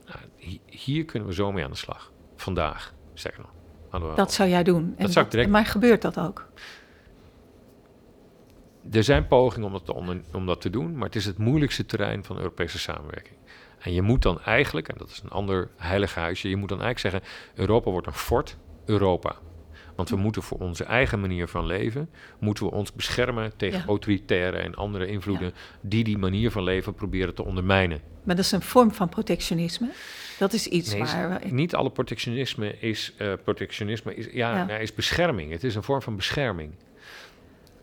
Nou, 0.06 0.18
hier 0.66 1.04
kunnen 1.04 1.28
we 1.28 1.34
zo 1.34 1.52
mee 1.52 1.64
aan 1.64 1.70
de 1.70 1.76
slag. 1.76 2.12
Vandaag, 2.36 2.94
zeg 3.14 3.38
nog. 3.38 3.54
Dat 4.14 4.32
zou 4.32 4.48
jij 4.48 4.62
doen. 4.62 4.94
En 4.96 5.02
dat 5.02 5.12
zou 5.12 5.24
ik 5.24 5.30
direct... 5.30 5.50
Maar 5.50 5.66
gebeurt 5.66 6.02
dat 6.02 6.18
ook? 6.18 6.48
Er 8.90 9.04
zijn 9.04 9.26
pogingen 9.26 9.66
om 9.66 9.72
dat, 9.72 9.84
te 9.84 10.22
om 10.32 10.46
dat 10.46 10.60
te 10.60 10.70
doen, 10.70 10.96
maar 10.96 11.06
het 11.06 11.16
is 11.16 11.24
het 11.24 11.38
moeilijkste 11.38 11.86
terrein 11.86 12.24
van 12.24 12.36
Europese 12.36 12.78
samenwerking. 12.78 13.36
En 13.78 13.92
je 13.92 14.02
moet 14.02 14.22
dan 14.22 14.40
eigenlijk, 14.40 14.88
en 14.88 14.94
dat 14.98 15.08
is 15.08 15.20
een 15.24 15.30
ander 15.30 15.70
heilig 15.76 16.14
huisje, 16.14 16.48
je 16.48 16.56
moet 16.56 16.68
dan 16.68 16.82
eigenlijk 16.82 17.14
zeggen: 17.14 17.38
Europa 17.54 17.90
wordt 17.90 18.06
een 18.06 18.12
fort 18.12 18.56
Europa. 18.86 19.36
Want 19.96 20.08
we 20.08 20.16
moeten 20.16 20.42
voor 20.42 20.58
onze 20.58 20.84
eigen 20.84 21.20
manier 21.20 21.48
van 21.48 21.66
leven, 21.66 22.10
moeten 22.38 22.64
we 22.64 22.70
ons 22.70 22.92
beschermen 22.92 23.52
tegen 23.56 23.84
autoritaire 23.86 24.56
en 24.56 24.74
andere 24.74 25.06
invloeden 25.06 25.52
die 25.80 26.04
die 26.04 26.18
manier 26.18 26.50
van 26.50 26.62
leven 26.62 26.94
proberen 26.94 27.34
te 27.34 27.44
ondermijnen. 27.44 28.00
Maar 28.22 28.36
dat 28.36 28.44
is 28.44 28.52
een 28.52 28.62
vorm 28.62 28.92
van 28.92 29.08
protectionisme. 29.08 29.90
Dat 30.38 30.52
is 30.52 30.66
iets 30.66 30.92
nee, 30.92 31.02
waar... 31.02 31.40
Niet 31.50 31.74
alle 31.74 31.90
protectionisme 31.90 32.78
is, 32.78 33.14
uh, 33.18 33.32
protectionisme 33.44 34.14
is, 34.14 34.28
ja, 34.32 34.66
ja. 34.68 34.76
is 34.76 34.94
bescherming. 34.94 35.50
Het 35.50 35.64
is 35.64 35.74
een 35.74 35.82
vorm 35.82 36.02
van 36.02 36.16
bescherming. 36.16 36.72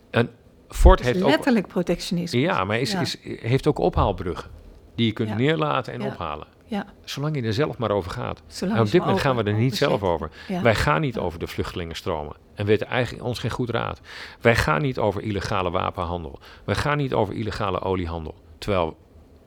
En 0.09 0.29
Ford 0.69 1.01
heeft 1.01 1.19
letterlijk 1.19 1.67
protectionisme. 1.67 2.39
Ja, 2.39 2.63
maar 2.63 2.79
is, 2.79 2.93
is, 2.93 3.17
heeft 3.23 3.67
ook 3.67 3.77
ophaalbruggen 3.77 4.51
die 4.95 5.05
je 5.05 5.11
kunt 5.11 5.37
neerlaten 5.37 5.93
en 5.93 6.01
ophalen. 6.01 6.47
Ja. 6.73 6.85
Zolang 7.03 7.35
je 7.35 7.41
er 7.41 7.53
zelf 7.53 7.77
maar 7.77 7.91
over 7.91 8.11
gaat. 8.11 8.43
en 8.61 8.79
op 8.79 8.91
dit 8.91 9.01
moment 9.01 9.19
gaan 9.19 9.35
we 9.35 9.43
er 9.43 9.53
niet 9.53 9.75
zelf 9.75 10.03
over. 10.03 10.29
Wij 10.61 10.75
gaan 10.75 11.01
niet 11.01 11.17
over 11.17 11.39
de 11.39 11.47
vluchtelingenstromen. 11.47 12.35
En 12.55 12.65
weten 12.65 12.87
eigenlijk 12.87 13.25
ons 13.25 13.39
geen 13.39 13.51
goed 13.51 13.69
raad. 13.69 14.01
Wij 14.41 14.55
gaan 14.55 14.81
niet 14.81 14.99
over 14.99 15.21
illegale 15.21 15.71
wapenhandel. 15.71 16.39
Wij 16.63 16.75
gaan 16.75 16.97
niet 16.97 17.13
over 17.13 17.33
illegale 17.33 17.81
oliehandel. 17.81 18.35
Terwijl 18.57 18.97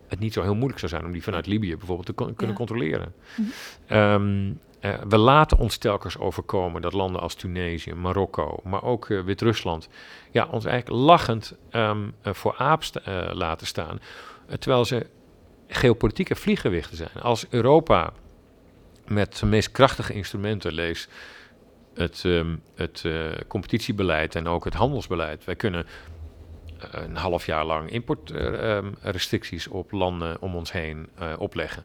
het 0.09 0.19
niet 0.19 0.33
zo 0.33 0.43
heel 0.43 0.55
moeilijk 0.55 0.79
zou 0.79 0.91
zijn 0.91 1.05
om 1.05 1.13
die 1.13 1.23
vanuit 1.23 1.47
Libië 1.47 1.77
bijvoorbeeld 1.77 2.07
te 2.07 2.35
kunnen 2.35 2.57
controleren. 2.57 3.15
Mhm. 3.37 3.49
Ehm, 3.87 4.53
eh, 4.81 4.95
we 5.09 5.17
laten 5.17 5.59
ons 5.59 5.77
telkens 5.77 6.19
overkomen 6.19 6.83
dat 6.83 6.93
landen 6.93 7.21
als 7.21 7.35
Tunesië, 7.35 7.95
Marokko, 7.95 8.61
maar 8.65 8.83
ook 8.83 9.09
uh, 9.09 9.23
Wit-Rusland, 9.23 9.89
ja, 10.31 10.49
ons 10.51 10.65
eigenlijk 10.65 11.03
lachend 11.03 11.57
um, 11.71 12.15
voor 12.23 12.55
aap 12.57 12.83
laten 13.33 13.67
staan. 13.67 14.01
terwijl 14.59 14.85
ze 14.85 15.07
geopolitieke 15.69 16.35
vlieggewichten 16.35 16.97
zijn. 16.97 17.11
Als 17.23 17.47
Europa 17.51 18.13
met 19.07 19.39
de 19.39 19.47
meest 19.47 19.71
krachtige 19.71 20.13
instrumenten 20.13 20.73
lees 20.73 21.09
het, 21.95 22.23
um, 22.27 22.63
het 22.75 23.03
uh, 23.07 23.27
competitiebeleid 23.49 24.35
en 24.35 24.47
ook 24.47 24.65
het 24.65 24.75
handelsbeleid. 24.75 25.45
Wij 25.45 25.57
kunnen 25.57 25.87
uh, 26.79 27.03
een 27.03 27.17
half 27.17 27.47
jaar 27.47 27.65
lang 27.65 27.91
importrestricties 27.91 29.67
uh, 29.67 29.73
um, 29.73 29.79
op 29.79 29.93
landen 29.93 30.41
om 30.41 30.55
ons 30.55 30.73
heen 30.73 31.09
uh, 31.21 31.33
opleggen. 31.39 31.85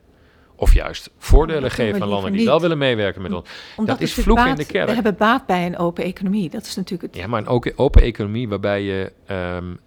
Of 0.55 0.73
juist 0.73 1.09
voordelen 1.17 1.71
geven 1.71 2.01
aan 2.01 2.07
landen 2.07 2.31
die 2.31 2.45
wel 2.45 2.61
willen 2.61 2.77
meewerken 2.77 3.21
met 3.21 3.33
ons. 3.33 3.49
Omdat 3.75 3.99
dat 3.99 4.07
is 4.07 4.13
vloek 4.13 4.39
in 4.39 4.55
de 4.55 4.65
kerk. 4.65 4.87
We 4.87 4.93
hebben 4.93 5.15
baat 5.17 5.45
bij 5.45 5.65
een 5.65 5.77
open 5.77 6.03
economie. 6.03 6.49
Dat 6.49 6.65
is 6.65 6.75
natuurlijk 6.75 7.13
het... 7.13 7.21
Ja, 7.21 7.27
maar 7.27 7.41
een 7.41 7.47
open, 7.47 7.77
open 7.77 8.01
economie 8.01 8.49
waarbij 8.49 8.81
je 8.81 9.11
um, 9.27 9.79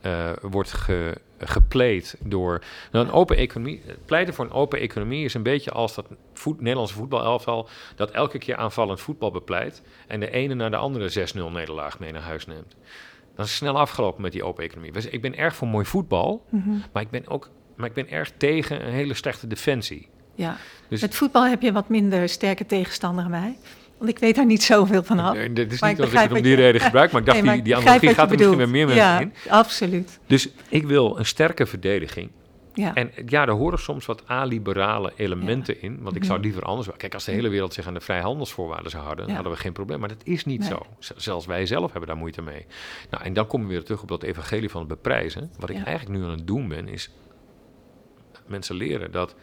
wordt 0.51 0.73
ge, 0.73 1.15
gepleed 1.47 2.17
door. 2.23 2.63
Nou, 2.93 3.07
een 3.07 3.13
open 3.13 3.37
economie. 3.37 3.83
Pleiten 4.05 4.35
voor 4.35 4.45
een 4.45 4.53
open 4.53 4.81
economie 4.81 5.25
is 5.25 5.35
een 5.35 5.43
beetje 5.43 5.71
als 5.71 5.95
dat 5.95 6.07
voet, 6.33 6.61
Nederlandse 6.61 6.95
voetbalelftal. 6.95 7.69
dat 7.97 8.11
elke 8.11 8.39
keer 8.39 8.57
aanvallend 8.57 9.01
voetbal 9.01 9.31
bepleit. 9.31 9.83
en 10.07 10.21
de 10.21 10.31
ene 10.31 10.55
naar 10.55 10.71
de 10.71 10.77
andere 10.77 11.29
6-0 11.35 11.53
nederlaag 11.53 11.99
mee 11.99 12.13
naar 12.13 12.23
huis 12.23 12.47
neemt. 12.47 12.77
Dan 13.35 13.45
is 13.45 13.57
snel 13.57 13.79
afgelopen 13.79 14.23
met 14.23 14.33
die 14.33 14.45
open 14.45 14.65
economie. 14.65 14.93
Dus 14.93 15.07
ik 15.07 15.21
ben 15.21 15.37
erg 15.37 15.57
voor 15.57 15.69
mooi 15.69 15.85
voetbal. 15.85 16.45
Mm 16.49 16.63
-hmm. 16.63 16.83
maar, 16.93 17.03
ik 17.03 17.11
ben 17.11 17.29
ook, 17.29 17.51
maar 17.77 17.89
ik 17.89 17.95
ben 17.95 18.11
erg 18.11 18.33
tegen 18.37 18.87
een 18.87 18.93
hele 18.93 19.15
slechte 19.15 19.47
defensie. 19.47 20.09
Ja, 20.35 20.57
dus 20.89 21.01
met 21.01 21.15
voetbal 21.15 21.47
heb 21.47 21.63
je 21.63 21.73
wat 21.73 21.89
minder 21.89 22.29
sterke 22.29 22.67
tegenstander 22.67 23.29
mij. 23.29 23.57
Want 23.99 24.11
ik 24.11 24.19
weet 24.19 24.35
daar 24.35 24.47
niet 24.47 24.63
zoveel 24.63 25.03
van 25.03 25.19
af. 25.19 25.35
Nee, 25.35 25.67
is 25.67 25.81
niet 25.81 26.01
als 26.01 26.13
ik 26.13 26.19
het 26.19 26.33
om 26.33 26.43
die 26.43 26.55
reden 26.55 26.81
gebruik, 26.81 27.13
maar 27.13 27.21
ik 27.21 27.27
dacht, 27.27 27.43
die, 27.43 27.63
die 27.63 27.77
analogie 27.77 28.15
gaat 28.15 28.31
er 28.31 28.37
misschien 28.37 28.59
met 28.59 28.69
meer 28.69 28.87
mensen 28.87 29.05
ja, 29.05 29.21
in. 29.21 29.33
absoluut. 29.49 30.19
Dus 30.27 30.49
ik 30.69 30.87
wil 30.87 31.19
een 31.19 31.27
sterke 31.27 31.67
verdediging. 31.67 32.31
Ja. 32.75 32.95
En 32.95 33.11
ja, 33.27 33.47
er 33.47 33.53
horen 33.53 33.79
soms 33.79 34.07
wat 34.07 34.23
aliberale 34.27 35.13
elementen 35.17 35.83
in. 35.83 35.99
Want 36.03 36.17
ik 36.17 36.25
zou 36.25 36.39
mhm. 36.39 36.47
liever 36.47 36.63
anders... 36.63 36.89
Kijk, 36.97 37.15
als 37.15 37.25
de 37.25 37.33
hele 37.33 37.49
wereld 37.49 37.75
zich 37.75 37.87
aan 37.87 37.95
de 37.95 38.01
vrijhandelsvoorwaarden 38.01 38.91
zou 38.91 39.03
houden... 39.03 39.27
dan 39.27 39.35
hadden 39.35 39.53
we 39.53 39.59
geen 39.59 39.73
probleem. 39.73 40.01
Maar 40.01 40.09
dat 40.09 40.25
is 40.25 40.45
niet 40.45 40.65
zo. 40.65 40.87
Zelfs 41.17 41.47
wij 41.47 41.67
zelf 41.67 41.91
hebben 41.91 42.09
daar 42.09 42.19
moeite 42.19 42.43
mee. 42.43 42.67
Nou, 43.11 43.25
en 43.25 43.33
dan 43.33 43.47
komen 43.47 43.67
we 43.67 43.73
weer 43.73 43.85
terug 43.85 44.03
op 44.03 44.09
dat 44.09 44.23
evangelie 44.23 44.71
van 44.71 44.81
het 44.81 44.89
beprijzen. 44.89 45.51
Wat 45.59 45.71
ik 45.71 45.85
eigenlijk 45.85 46.19
nu 46.19 46.25
aan 46.25 46.31
het 46.31 46.47
doen 46.47 46.69
ben, 46.69 46.89
is 46.89 47.11
mensen 48.47 48.75
leren 48.75 49.13
dat 49.13 49.35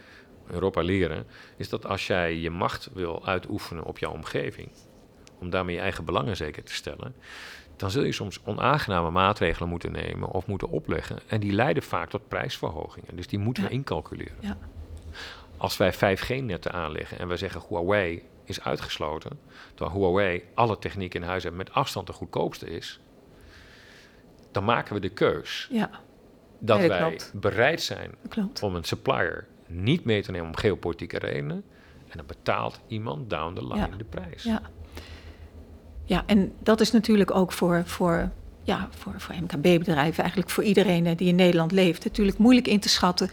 Europa 0.52 0.82
leren, 0.82 1.28
is 1.58 1.70
dat 1.70 1.86
als 1.86 2.08
jij 2.08 2.36
je 2.36 2.50
macht 2.50 2.90
wil 2.94 3.26
uitoefenen 3.26 3.84
op 3.84 3.98
jouw 3.98 4.12
omgeving, 4.12 4.70
om 5.40 5.50
daarmee 5.50 5.76
je 5.76 5.82
eigen 5.82 6.06
belangen 6.06 6.36
zeker 6.36 6.64
te 6.64 6.74
stellen, 6.74 7.16
dan 7.76 7.92
zul 7.92 8.04
je 8.04 8.12
soms 8.12 8.40
onaangename 8.44 9.10
maatregelen 9.10 9.70
moeten 9.70 9.92
nemen 9.92 10.30
of 10.30 10.48
moeten 10.48 10.70
opleggen. 10.70 11.20
En 11.28 11.40
die 11.40 11.52
leiden 11.52 11.84
vaak 11.84 12.10
tot 12.10 12.28
prijsverhogingen. 12.28 13.16
Dus 13.16 13.28
die 13.28 13.40
moeten 13.40 13.64
we 13.64 13.70
incalculeren. 13.70 14.38
Ja. 14.40 14.58
Als 15.58 15.78
wij 15.78 15.94
5G-netten 15.94 16.72
aanleggen 16.72 17.20
en 17.20 17.28
we 17.28 17.38
zeggen 17.38 17.62
Huawei 17.68 18.24
is 18.44 18.62
uitgesloten, 18.62 19.40
terwijl 19.74 19.98
Huawei 19.98 20.44
alle 20.54 20.80
techniek 20.80 21.14
in 21.14 21.24
huis 21.24 21.44
heeft 21.44 21.56
met 21.56 21.74
afstand 21.74 22.08
de 22.08 22.14
goedkoopste 22.14 22.70
is, 22.70 23.00
dan 24.52 24.64
maken 24.64 24.94
we 24.94 25.00
de 25.00 25.10
keus 25.10 25.68
ja. 25.72 25.90
dat, 26.60 26.80
wij 26.80 27.20
bereid 27.34 27.82
zijn 27.82 28.16
om 28.62 28.76
een 28.76 28.84
supplier 28.84 29.48
niet 29.72 30.04
mee 30.04 30.22
te 30.22 30.32
nemen 30.32 30.48
om 30.48 30.56
geopolitieke 30.56 31.20
redenen. 31.20 31.64
En 32.08 32.18
dan 32.18 32.26
betaalt 32.26 32.80
iemand 32.88 33.30
down 33.30 33.54
the 33.54 33.68
line 33.68 33.98
de 33.98 34.04
prijs. 34.04 34.44
Ja. 34.44 34.62
ja, 36.06 36.24
en 36.26 36.54
dat 36.60 36.82
is 36.82 36.92
natuurlijk 36.92 37.36
ook 37.36 37.52
voor, 37.52 37.84
voor, 37.86 38.32
ja, 38.64 38.88
voor, 38.92 39.14
voor 39.18 39.36
MKB-bedrijven, 39.36 40.20
eigenlijk 40.20 40.52
voor 40.52 40.64
iedereen 40.64 41.16
die 41.18 41.28
in 41.28 41.36
Nederland 41.36 41.72
leeft, 41.72 42.04
natuurlijk 42.04 42.38
moeilijk 42.38 42.68
in 42.68 42.80
te 42.80 42.90
schatten 42.90 43.30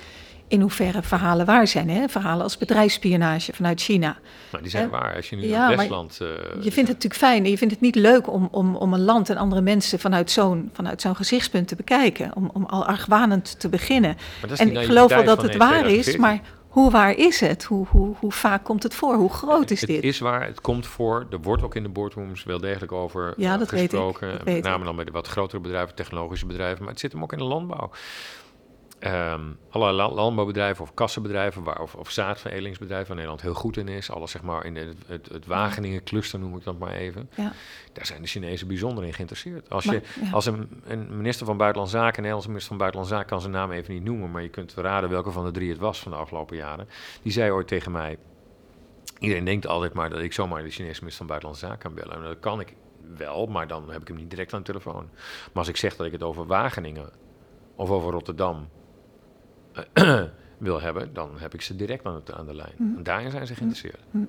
in 0.49 0.61
hoeverre 0.61 1.03
verhalen 1.03 1.47
waar 1.47 1.67
zijn. 1.67 1.91
Hè? 1.91 2.09
Verhalen 2.09 2.43
als 2.43 2.59
bedrijfsspionage 2.59 3.53
vanuit 3.53 3.81
China. 3.81 4.19
Maar 4.53 4.63
die 4.63 4.71
zijn 4.71 4.91
waar. 4.91 5.17
Als 5.17 5.31
je 5.31 5.37
nu 5.37 5.47
ja, 5.47 5.71
in 5.71 5.77
Westland... 5.77 6.19
Uh, 6.23 6.29
je 6.29 6.73
vindt 6.73 6.77
het 6.77 6.87
natuurlijk 6.87 7.15
fijn. 7.15 7.45
Je 7.45 7.59
vindt 7.59 7.75
het 7.75 7.83
niet 7.83 7.95
leuk 7.95 8.33
om, 8.33 8.49
om, 8.51 8.77
om 8.77 8.93
een 8.93 9.05
land 9.05 9.31
en 9.31 9.37
andere 9.37 9.61
mensen 9.61 9.99
vanuit 9.99 10.31
zo'n, 10.31 10.71
vanuit 10.73 11.01
zo'n 11.01 11.17
gezichtspunt 11.17 11.69
te 11.69 11.77
bekijken. 11.77 12.31
Om, 12.35 12.51
om 12.53 12.65
al 12.65 12.87
argwanend 12.87 13.61
te 13.61 13.69
beginnen. 13.69 14.17
En 14.57 14.77
ik 14.77 14.85
geloof 14.85 15.09
wel 15.09 15.25
dat 15.25 15.43
het 15.43 15.57
waar 15.57 15.87
is, 15.87 16.17
maar 16.17 16.41
hoe 16.69 16.91
waar 16.91 17.17
is 17.17 17.41
het? 17.41 17.65
Hoe, 17.65 17.87
hoe, 17.87 18.15
hoe 18.19 18.33
vaak 18.33 18.65
komt 18.65 18.83
het 18.83 18.95
voor? 18.95 19.15
Hoe 19.15 19.33
groot 19.33 19.71
is 19.71 19.81
het 19.81 19.89
dit? 19.89 19.97
Het 19.97 20.07
is 20.07 20.19
waar, 20.19 20.47
het 20.47 20.61
komt 20.61 20.87
voor. 20.87 21.27
Er 21.31 21.41
wordt 21.41 21.63
ook 21.63 21.75
in 21.75 21.83
de 21.83 21.89
boardrooms 21.89 22.45
wel 22.45 22.59
degelijk 22.59 22.93
over 22.93 23.35
ja, 23.37 23.57
dat 23.57 23.69
gesproken. 23.69 24.29
Weet 24.29 24.39
ik, 24.39 24.45
met 24.45 24.63
name 24.63 24.85
dan 24.85 24.97
bij 24.97 25.05
de 25.05 25.11
wat 25.11 25.27
grotere 25.27 25.61
bedrijven, 25.61 25.95
technologische 25.95 26.47
bedrijven. 26.47 26.79
Maar 26.83 26.93
het 26.93 27.01
zit 27.01 27.13
hem 27.13 27.23
ook 27.23 27.33
in 27.33 27.39
de 27.39 27.45
landbouw. 27.45 27.91
Um, 29.01 29.59
allerlei 29.71 30.13
landbouwbedrijven 30.15 30.85
of 30.85 30.95
kassenbedrijven 30.95 31.63
waar, 31.63 31.81
of, 31.81 31.95
of 31.95 32.11
zaadveredelingsbedrijven 32.11 33.07
waar 33.07 33.17
Nederland 33.17 33.43
heel 33.43 33.55
goed 33.55 33.77
in 33.77 33.89
is. 33.89 34.11
Alles 34.11 34.31
zeg 34.31 34.43
maar 34.43 34.65
in 34.65 34.77
het, 34.77 34.97
het, 35.07 35.29
het 35.29 35.47
Wageningen 35.47 36.05
cluster 36.05 36.39
noem 36.39 36.57
ik 36.57 36.65
dat 36.65 36.79
maar 36.79 36.93
even. 36.93 37.31
Ja. 37.35 37.53
Daar 37.93 38.07
zijn 38.07 38.23
de 38.23 38.29
Chinezen 38.29 38.67
bijzonder 38.67 39.05
in 39.05 39.13
geïnteresseerd. 39.13 39.71
Als, 39.71 39.85
je, 39.85 40.03
als 40.33 40.47
een, 40.47 40.83
een, 40.85 41.17
minister 41.17 41.47
van 41.47 41.57
Buitenlandse 41.57 41.97
Zaken, 41.97 42.17
een 42.17 42.23
Nederlandse 42.23 42.49
minister 42.49 42.77
van 42.77 42.79
Buitenlandse 42.79 43.15
Zaken, 43.15 43.31
kan 43.31 43.41
zijn 43.41 43.53
naam 43.53 43.73
even 43.73 43.95
niet 43.95 44.05
noemen, 44.05 44.31
maar 44.31 44.43
je 44.43 44.49
kunt 44.49 44.75
raden 44.75 45.11
welke 45.11 45.31
van 45.31 45.45
de 45.45 45.51
drie 45.51 45.71
het 45.71 45.79
was 45.79 46.01
van 46.01 46.13
de 46.13 46.19
afgelopen 46.19 46.57
jaren. 46.57 46.89
Die 47.23 47.33
zei 47.33 47.51
ooit 47.51 47.69
tegen 47.69 47.93
mij, 47.93 48.19
iedereen 49.19 49.45
denkt 49.45 49.67
altijd 49.67 49.93
maar 49.93 50.11
dat 50.11 50.21
ik 50.21 50.33
zomaar 50.33 50.63
de 50.63 50.71
Chinese 50.71 50.99
minister 50.99 51.17
van 51.17 51.27
Buitenlandse 51.27 51.67
Zaken 51.67 51.83
kan 51.83 51.95
bellen. 51.95 52.17
En 52.17 52.23
dat 52.23 52.41
kan 52.41 52.61
ik 52.61 52.75
wel, 53.17 53.47
maar 53.47 53.67
dan 53.67 53.91
heb 53.91 54.01
ik 54.01 54.09
hem 54.09 54.17
niet 54.17 54.31
direct 54.31 54.53
aan 54.53 54.59
de 54.59 54.67
telefoon. 54.67 55.09
Maar 55.13 55.51
als 55.53 55.69
ik 55.69 55.77
zeg 55.77 55.97
dat 55.97 56.07
ik 56.07 56.13
het 56.13 56.23
over 56.23 56.47
Wageningen 56.47 57.11
of 57.75 57.91
over 57.91 58.13
Rotterdam 58.13 58.69
wil 60.59 60.81
hebben, 60.81 61.14
dan 61.14 61.31
heb 61.37 61.55
ik 61.55 61.62
ze 61.62 61.76
direct 61.76 62.05
aan, 62.07 62.47
de 62.47 62.55
lijn. 62.55 62.74
Mm. 62.76 62.97
En 62.97 63.03
daarin 63.03 63.31
zijn 63.31 63.47
ze 63.47 63.55
geïnteresseerd. 63.55 64.03
Mm. 64.11 64.29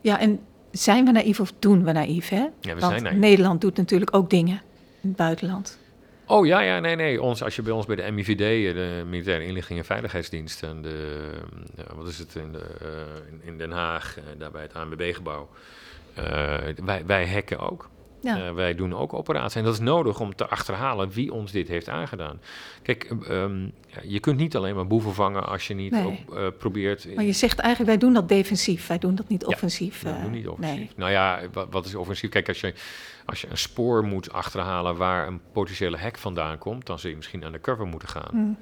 Ja, 0.00 0.20
en 0.20 0.40
zijn 0.70 1.04
we 1.04 1.10
naïef 1.10 1.40
of 1.40 1.52
doen 1.58 1.84
we 1.84 1.92
naïef? 1.92 2.28
Hè? 2.28 2.36
Ja, 2.36 2.50
we 2.60 2.68
Want 2.68 2.82
zijn 2.82 3.02
naïef. 3.02 3.18
Nederland 3.18 3.60
doet 3.60 3.76
natuurlijk 3.76 4.14
ook 4.14 4.30
dingen 4.30 4.62
in 5.00 5.08
het 5.08 5.16
buitenland. 5.16 5.78
Oh 6.26 6.46
ja, 6.46 6.60
ja, 6.60 6.78
nee, 6.80 6.96
nee. 6.96 7.22
Ons, 7.22 7.42
als 7.42 7.56
je 7.56 7.62
bij 7.62 7.72
ons 7.72 7.86
bij 7.86 7.96
de 7.96 8.10
MIVD, 8.10 8.40
eh, 8.40 8.74
de 8.74 9.04
Militaire 9.06 9.44
Inlichting 9.44 9.78
en 9.78 9.84
Veiligheidsdienst, 9.84 10.62
en 10.62 10.82
de, 10.82 11.30
uh, 11.78 11.84
wat 11.96 12.08
is 12.08 12.18
het 12.18 12.34
in, 12.34 12.52
de, 12.52 12.64
uh, 12.82 13.48
in, 13.48 13.58
Den 13.58 13.70
Haag, 13.70 14.18
uh, 14.18 14.24
daar 14.38 14.50
bij 14.50 14.62
het 14.62 14.74
ANWB-gebouw, 14.74 15.48
wij, 16.84 17.02
wij 17.06 17.28
hacken 17.28 17.58
ook. 17.58 17.90
Ja. 18.24 18.46
Uh, 18.46 18.52
wij 18.52 18.74
doen 18.74 18.94
ook 18.94 19.12
operaties. 19.12 19.54
En 19.54 19.64
dat 19.64 19.72
is 19.72 19.80
nodig 19.80 20.20
om 20.20 20.34
te 20.34 20.46
achterhalen 20.46 21.10
wie 21.10 21.32
ons 21.32 21.52
dit 21.52 21.68
heeft 21.68 21.88
aangedaan. 21.88 22.40
Kijk, 22.82 23.10
um, 23.28 23.72
ja, 23.86 24.00
je 24.02 24.20
kunt 24.20 24.38
niet 24.38 24.56
alleen 24.56 24.74
maar 24.74 24.86
boeven 24.86 25.14
vangen 25.14 25.46
als 25.46 25.66
je 25.66 25.74
niet 25.74 25.90
nee. 25.90 26.06
ook, 26.06 26.38
uh, 26.38 26.46
probeert. 26.58 27.14
Maar 27.14 27.24
je 27.24 27.32
zegt 27.32 27.58
eigenlijk, 27.58 27.90
wij 27.90 28.00
doen 28.00 28.12
dat 28.14 28.28
defensief. 28.28 28.86
Wij 28.86 28.98
doen 28.98 29.14
dat 29.14 29.28
niet 29.28 29.44
offensief. 29.44 30.02
Ja, 30.02 30.12
wij 30.12 30.22
doen 30.22 30.30
niet 30.30 30.48
offensief. 30.48 30.76
Nee. 30.76 30.90
Nou 30.96 31.10
ja, 31.10 31.40
wat, 31.52 31.66
wat, 31.70 31.86
is 31.86 31.94
offensief? 31.94 32.30
Kijk, 32.30 32.48
als 32.48 32.60
je, 32.60 32.74
als 33.24 33.40
je 33.40 33.50
een 33.50 33.58
spoor 33.58 34.04
moet 34.04 34.32
achterhalen 34.32 34.96
waar 34.96 35.26
een 35.26 35.40
potentiële 35.52 35.96
hek 35.96 36.18
vandaan 36.18 36.58
komt, 36.58 36.86
dan 36.86 36.98
zul 36.98 37.10
je 37.10 37.16
misschien 37.16 37.44
aan 37.44 37.52
de 37.52 37.60
cover 37.60 37.86
moeten 37.86 38.08
gaan. 38.08 38.30
Mm. 38.32 38.56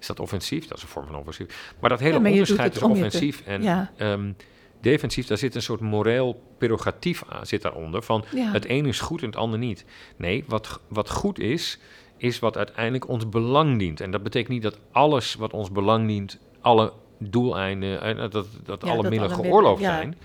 Is 0.00 0.06
dat 0.06 0.20
offensief? 0.20 0.66
Dat 0.66 0.76
is 0.76 0.82
een 0.82 0.88
vorm 0.88 1.06
van 1.06 1.16
offensief. 1.16 1.72
Maar 1.80 1.90
dat 1.90 2.00
hele 2.00 2.12
Ja, 2.12 2.20
maar 2.20 2.30
onderscheid 2.30 2.72
is 2.72 2.78
te- 2.78 2.88
offensief 2.88 3.42
en 3.46 3.62
ja. 3.62 3.90
um, 3.98 4.36
defensief. 4.84 5.26
Daar 5.26 5.38
zit 5.38 5.54
een 5.54 5.62
soort 5.62 5.80
moreel 5.80 6.42
prerogatief 6.58 7.22
aan, 7.28 7.46
zit 7.46 7.62
daaronder. 7.62 8.02
Van 8.02 8.24
Ja. 8.34 8.52
het 8.52 8.64
ene 8.64 8.88
is 8.88 9.00
goed 9.00 9.20
en 9.20 9.26
het 9.26 9.36
ander 9.36 9.58
niet. 9.58 9.84
Nee, 10.16 10.44
wat, 10.48 10.80
wat 10.88 11.10
goed 11.10 11.38
is, 11.38 11.78
is 12.16 12.38
wat 12.38 12.56
uiteindelijk 12.56 13.08
ons 13.08 13.28
belang 13.28 13.78
dient. 13.78 14.00
En 14.00 14.10
dat 14.10 14.22
betekent 14.22 14.52
niet 14.52 14.62
dat 14.62 14.78
alles 14.92 15.34
wat 15.34 15.52
ons 15.52 15.70
belang 15.70 16.06
dient, 16.06 16.38
alle 16.60 16.92
doeleinden, 17.18 18.00
eh, 18.02 18.16
dat, 18.30 18.46
dat 18.64 18.82
Ja, 18.82 18.88
alle 18.92 19.02
dat 19.02 19.10
middelen 19.10 19.34
alle 19.34 19.44
geoorloofd 19.44 19.80
ja. 19.82 19.96
zijn. 19.96 20.18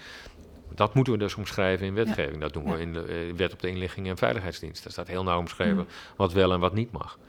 Dat 0.76 0.93
moeten 0.93 1.14
we 1.14 1.20
dus 1.20 1.36
omschrijven 1.36 1.86
in 1.88 1.93
wetgeving. 1.93 2.41
Dat 2.41 2.53
doen 2.53 2.72
we 2.72 2.80
in 2.82 2.93
de 2.93 3.01
eh, 3.03 3.36
wet 3.36 3.53
op 3.53 3.60
de 3.62 3.70
inlichting 3.70 4.07
en 4.07 4.18
veiligheidsdienst. 4.18 4.84
Daar 4.84 4.91
staat 4.91 5.07
heel 5.07 5.24
nauw 5.24 5.39
omschreven 5.39 5.76
Mm. 5.78 5.86
wat 6.16 6.34
wel 6.34 6.51
en 6.53 6.60
wat 6.60 6.74
niet 6.74 6.91
mag. 6.91 7.20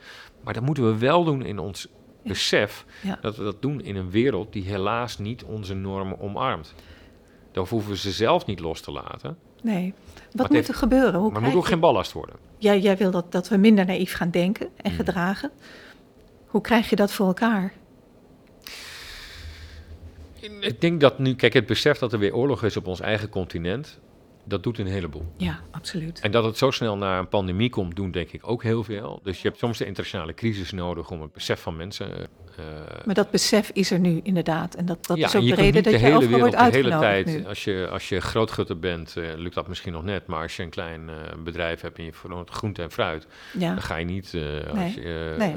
Maar 0.44 0.54
dat 0.54 0.62
moeten 0.62 0.84
we 0.86 0.98
wel 0.98 1.24
doen 1.24 1.42
in 1.44 1.58
ons 1.58 1.88
besef 2.24 2.84
dat 3.20 3.36
we 3.36 3.44
dat 3.44 3.62
doen 3.62 3.80
in 3.80 3.96
een 3.96 4.10
wereld 4.10 4.52
die 4.52 4.64
helaas 4.64 5.18
niet 5.18 5.44
onze 5.44 5.74
normen 5.74 6.20
omarmt. 6.20 6.74
Dan 7.52 7.66
hoeven 7.68 7.90
we 7.90 7.96
ze 7.96 8.10
zelf 8.10 8.46
niet 8.46 8.60
los 8.60 8.80
te 8.80 8.90
laten. 8.92 9.38
Nee. 9.62 9.94
Wat 10.32 10.46
moet 10.46 10.56
heeft- 10.56 10.68
er 10.68 10.74
gebeuren? 10.74 11.20
Hoe 11.20 11.30
maar 11.30 11.40
het 11.42 11.44
moet 11.50 11.58
ook 11.58 11.62
je- 11.64 11.68
geen 11.70 11.80
ballast 11.80 12.12
worden. 12.12 12.36
jij, 12.58 12.80
jij 12.80 12.96
wil 12.96 13.10
dat, 13.10 13.32
dat 13.32 13.48
we 13.48 13.56
minder 13.56 13.86
naïef 13.86 14.12
gaan 14.12 14.30
denken 14.30 14.68
en 14.76 14.90
Mm. 14.90 14.96
gedragen. 14.96 15.50
Hoe 16.46 16.60
krijg 16.60 16.90
je 16.90 16.96
dat 16.96 17.12
voor 17.12 17.26
elkaar? 17.26 17.72
Ik 20.60 20.80
denk 20.80 21.00
dat 21.00 21.18
nu, 21.18 21.34
kijk, 21.34 21.52
het 21.52 21.66
besef 21.66 21.98
dat 21.98 22.12
er 22.12 22.18
weer 22.18 22.34
oorlog 22.34 22.64
is 22.64 22.76
op 22.76 22.86
ons 22.86 23.00
eigen 23.00 23.28
continent, 23.28 23.98
dat 24.44 24.62
doet 24.62 24.78
een 24.78 24.86
heleboel. 24.86 25.26
Ja, 25.36 25.60
absoluut. 25.70 26.20
En 26.20 26.30
dat 26.30 26.44
het 26.44 26.58
zo 26.58 26.70
snel 26.70 26.96
naar 26.96 27.18
een 27.18 27.28
pandemie 27.28 27.70
komt, 27.70 27.96
doen 27.96 28.10
denk 28.10 28.30
ik 28.30 28.48
ook 28.48 28.62
heel 28.62 28.84
veel. 28.84 29.20
Dus 29.22 29.42
je 29.42 29.48
hebt 29.48 29.60
soms 29.60 29.78
de 29.78 29.84
internationale 29.86 30.34
crisis 30.34 30.70
nodig 30.72 31.10
om 31.10 31.22
het 31.22 31.32
besef 31.32 31.60
van 31.60 31.76
mensen. 31.76 32.28
Eh, 32.60 33.04
Maar 33.04 33.14
dat 33.14 33.30
besef 33.30 33.70
is 33.72 33.90
er 33.90 33.98
nu 33.98 34.20
inderdaad. 34.22 34.74
En 34.74 34.86
dat, 34.86 35.06
dat 35.06 35.16
ja, 35.16 35.26
is 35.26 35.34
en 35.34 35.40
ook 35.40 35.46
de 35.46 35.54
reden 35.54 35.82
dat 35.82 35.84
de 35.84 35.90
je 35.90 35.96
hele 35.96 36.16
overal 36.16 36.30
wereld 36.38 36.54
wordt 36.54 36.72
de 36.72 36.78
hele 36.78 36.98
tijd, 36.98 37.26
nu. 37.26 37.46
als 37.46 37.64
je, 37.64 37.88
als 37.90 38.08
je 38.08 38.20
grootgutter 38.20 38.78
bent, 38.78 39.16
eh, 39.16 39.24
lukt 39.36 39.54
dat 39.54 39.68
misschien 39.68 39.92
nog 39.92 40.04
net. 40.04 40.26
Maar 40.26 40.42
als 40.42 40.56
je 40.56 40.62
een 40.62 40.70
klein 40.70 41.08
eh, 41.08 41.14
bedrijf 41.44 41.80
hebt 41.80 41.98
en 41.98 42.04
je 42.04 42.12
verloont 42.12 42.50
groente 42.50 42.82
en 42.82 42.90
fruit, 42.90 43.26
Ja, 43.58 43.68
dan 43.74 43.82
ga 43.82 43.96
je 43.96 44.04
niet. 44.04 44.34
als 44.76 44.94
je, 44.94 45.34
nee. 45.38 45.54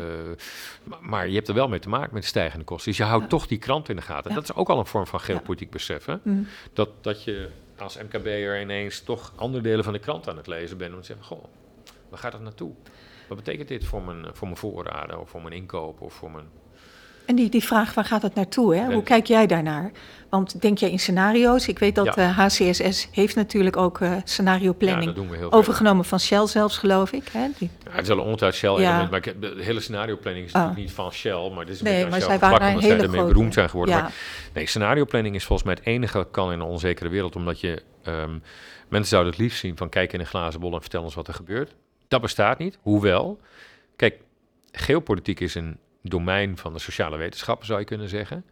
maar, 0.99 1.27
je 1.27 1.35
hebt 1.35 1.47
er 1.47 1.53
wel 1.53 1.67
mee 1.67 1.79
te 1.79 1.89
maken 1.89 2.13
met 2.13 2.21
de 2.21 2.27
stijgende 2.27 2.65
kosten. 2.65 2.89
Dus 2.89 2.97
je 2.97 3.03
houdt 3.05 3.23
Ja. 3.23 3.29
toch 3.29 3.47
die 3.47 3.57
krant 3.57 3.89
in 3.89 3.95
de 3.95 4.01
gaten. 4.01 4.29
Ja. 4.29 4.35
Dat 4.35 4.43
is 4.43 4.53
ook 4.55 4.69
al 4.69 4.79
een 4.79 4.85
vorm 4.85 5.07
van 5.07 5.19
geopolitiek 5.19 5.69
besef. 5.71 6.05
Hè? 6.05 6.15
Mm. 6.23 6.47
Dat, 6.73 6.89
dat 7.01 7.23
je 7.23 7.49
als 7.77 7.97
MKB'er 7.97 8.61
ineens 8.61 9.01
toch 9.01 9.33
andere 9.35 9.63
delen 9.63 9.83
van 9.83 9.93
de 9.93 9.99
krant 9.99 10.29
aan 10.29 10.37
het 10.37 10.47
lezen 10.47 10.77
bent. 10.77 10.93
Om 10.93 10.99
te 10.99 11.05
zeggen, 11.05 11.25
goh, 11.25 11.43
waar 12.13 12.21
gaat 12.21 12.33
het 12.33 12.41
naartoe? 12.41 12.71
Wat 13.27 13.37
betekent 13.37 13.67
dit 13.67 13.85
voor 13.85 14.01
mijn, 14.03 14.25
voor 14.33 14.47
mijn 14.47 14.59
voorraden 14.59 15.19
of 15.19 15.29
voor 15.29 15.41
mijn 15.41 15.53
inkoop 15.53 16.01
of 16.01 16.13
voor 16.13 16.31
mijn... 16.31 16.45
En 17.25 17.35
die, 17.35 17.49
die 17.49 17.63
vraag, 17.63 17.93
waar 17.93 18.05
gaat 18.05 18.21
het 18.21 18.35
naartoe? 18.35 18.75
Hè? 18.75 18.93
Hoe 18.93 19.03
kijk 19.03 19.25
jij 19.27 19.47
daarnaar? 19.47 19.91
Want 20.29 20.61
denk 20.61 20.77
jij 20.77 20.91
in 20.91 20.99
scenario's? 20.99 21.67
Ik 21.67 21.79
weet 21.79 21.95
dat 21.95 22.15
Ja. 22.15 22.15
eh, 22.15 22.37
HCSS 22.37 23.07
heeft 23.11 23.35
natuurlijk 23.35 23.77
ook 23.77 23.99
eh 24.01 24.15
scenario 24.23 24.65
Ja, 24.67 24.73
planning 24.73 25.05
dat 25.05 25.15
doen 25.15 25.29
we 25.29 25.37
heel 25.37 25.49
veel. 25.49 25.57
overgenomen 25.59 26.05
van 26.05 26.19
Shell 26.19 26.47
zelfs, 26.47 26.77
geloof 26.77 27.11
ik. 27.11 27.27
Hè? 27.31 27.47
Die, 27.57 27.69
Ja, 27.85 27.91
het 27.91 28.01
is 28.01 28.07
wel 28.07 28.17
een 28.17 28.23
ontuit 28.23 28.55
Shell 28.55 28.69
Ja. 28.71 28.77
element, 28.89 29.09
maar 29.11 29.27
ik 29.27 29.41
de 29.41 29.55
hele 29.63 29.79
scenario 29.79 30.17
planning 30.17 30.45
is 30.45 30.51
natuurlijk 30.51 30.79
niet 30.81 30.91
van 30.91 31.11
Shell, 31.11 31.49
maar 31.55 31.65
dit 31.65 31.73
is 31.75 31.79
een 31.81 31.85
Nee, 31.87 32.07
maar 32.07 32.21
zij 32.21 32.39
waren 32.39 32.67
omdat 32.67 32.83
zij 32.83 32.99
ermee 32.99 33.23
beroemd 33.25 33.53
zijn 33.53 33.69
geworden. 33.69 33.95
ja. 33.95 34.01
Maar 34.01 34.13
nee, 34.53 34.65
scenario 34.67 35.05
planning 35.05 35.35
is 35.35 35.45
volgens 35.45 35.67
mij 35.67 35.77
het 35.77 35.85
enige 35.87 36.27
kan 36.31 36.51
in 36.51 36.59
een 36.59 36.65
onzekere 36.67 37.09
wereld, 37.09 37.35
omdat 37.35 37.59
je 37.59 37.81
ehm, 38.03 38.37
mensen 38.89 39.09
zouden 39.09 39.31
het 39.33 39.41
liefst 39.41 39.59
zien 39.59 39.77
van 39.77 39.89
kijk 39.89 40.13
in 40.13 40.19
een 40.19 40.25
glazen 40.25 40.59
bol 40.59 40.73
en 40.73 40.81
vertel 40.81 41.03
ons 41.03 41.15
wat 41.15 41.27
er 41.27 41.33
gebeurt. 41.33 41.75
Dat 42.13 42.21
bestaat 42.21 42.57
niet, 42.57 42.77
hoewel, 42.81 43.39
kijk, 43.95 44.19
geopolitiek 44.71 45.39
is 45.39 45.55
een 45.55 45.77
domein 46.01 46.57
van 46.57 46.73
de 46.73 46.79
sociale 46.79 47.17
wetenschappen, 47.17 47.65
zou 47.65 47.79
je 47.79 47.85
kunnen 47.85 48.09
zeggen. 48.09 48.45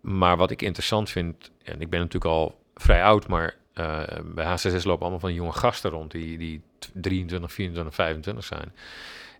Maar 0.00 0.36
wat 0.36 0.50
ik 0.50 0.62
interessant 0.62 1.10
vind, 1.10 1.50
en 1.62 1.80
ik 1.80 1.90
ben 1.90 2.00
natuurlijk 2.00 2.34
al 2.34 2.58
vrij 2.74 3.04
oud, 3.04 3.26
maar 3.26 3.56
eh, 3.72 4.02
bij 4.24 4.44
H66 4.44 4.82
lopen 4.82 5.00
allemaal 5.00 5.18
van 5.18 5.34
jonge 5.34 5.52
gasten 5.52 5.90
rond 5.90 6.10
die, 6.10 6.38
die 6.38 6.62
23, 6.92 7.52
24, 7.52 7.94
25 7.94 8.44
zijn. 8.44 8.72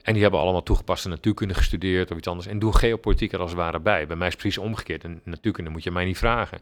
En 0.02 0.12
die 0.12 0.22
hebben 0.22 0.40
allemaal 0.40 0.62
toegepaste 0.62 1.08
natuurkunde 1.08 1.54
gestudeerd 1.54 2.10
of 2.10 2.16
iets 2.16 2.28
anders. 2.28 2.46
En 2.46 2.58
doen 2.58 2.74
geopolitiek 2.74 3.32
er 3.32 3.40
als 3.40 3.50
het 3.50 3.58
ware 3.58 3.80
bij. 3.80 4.06
Bij 4.06 4.16
mij 4.16 4.26
is 4.26 4.32
het 4.32 4.42
precies 4.42 4.62
omgekeerd. 4.62 5.04
En 5.04 5.20
natuurkunde 5.24 5.70
moet 5.70 5.82
je 5.82 5.90
mij 5.90 6.04
niet 6.04 6.18
vragen. 6.18 6.58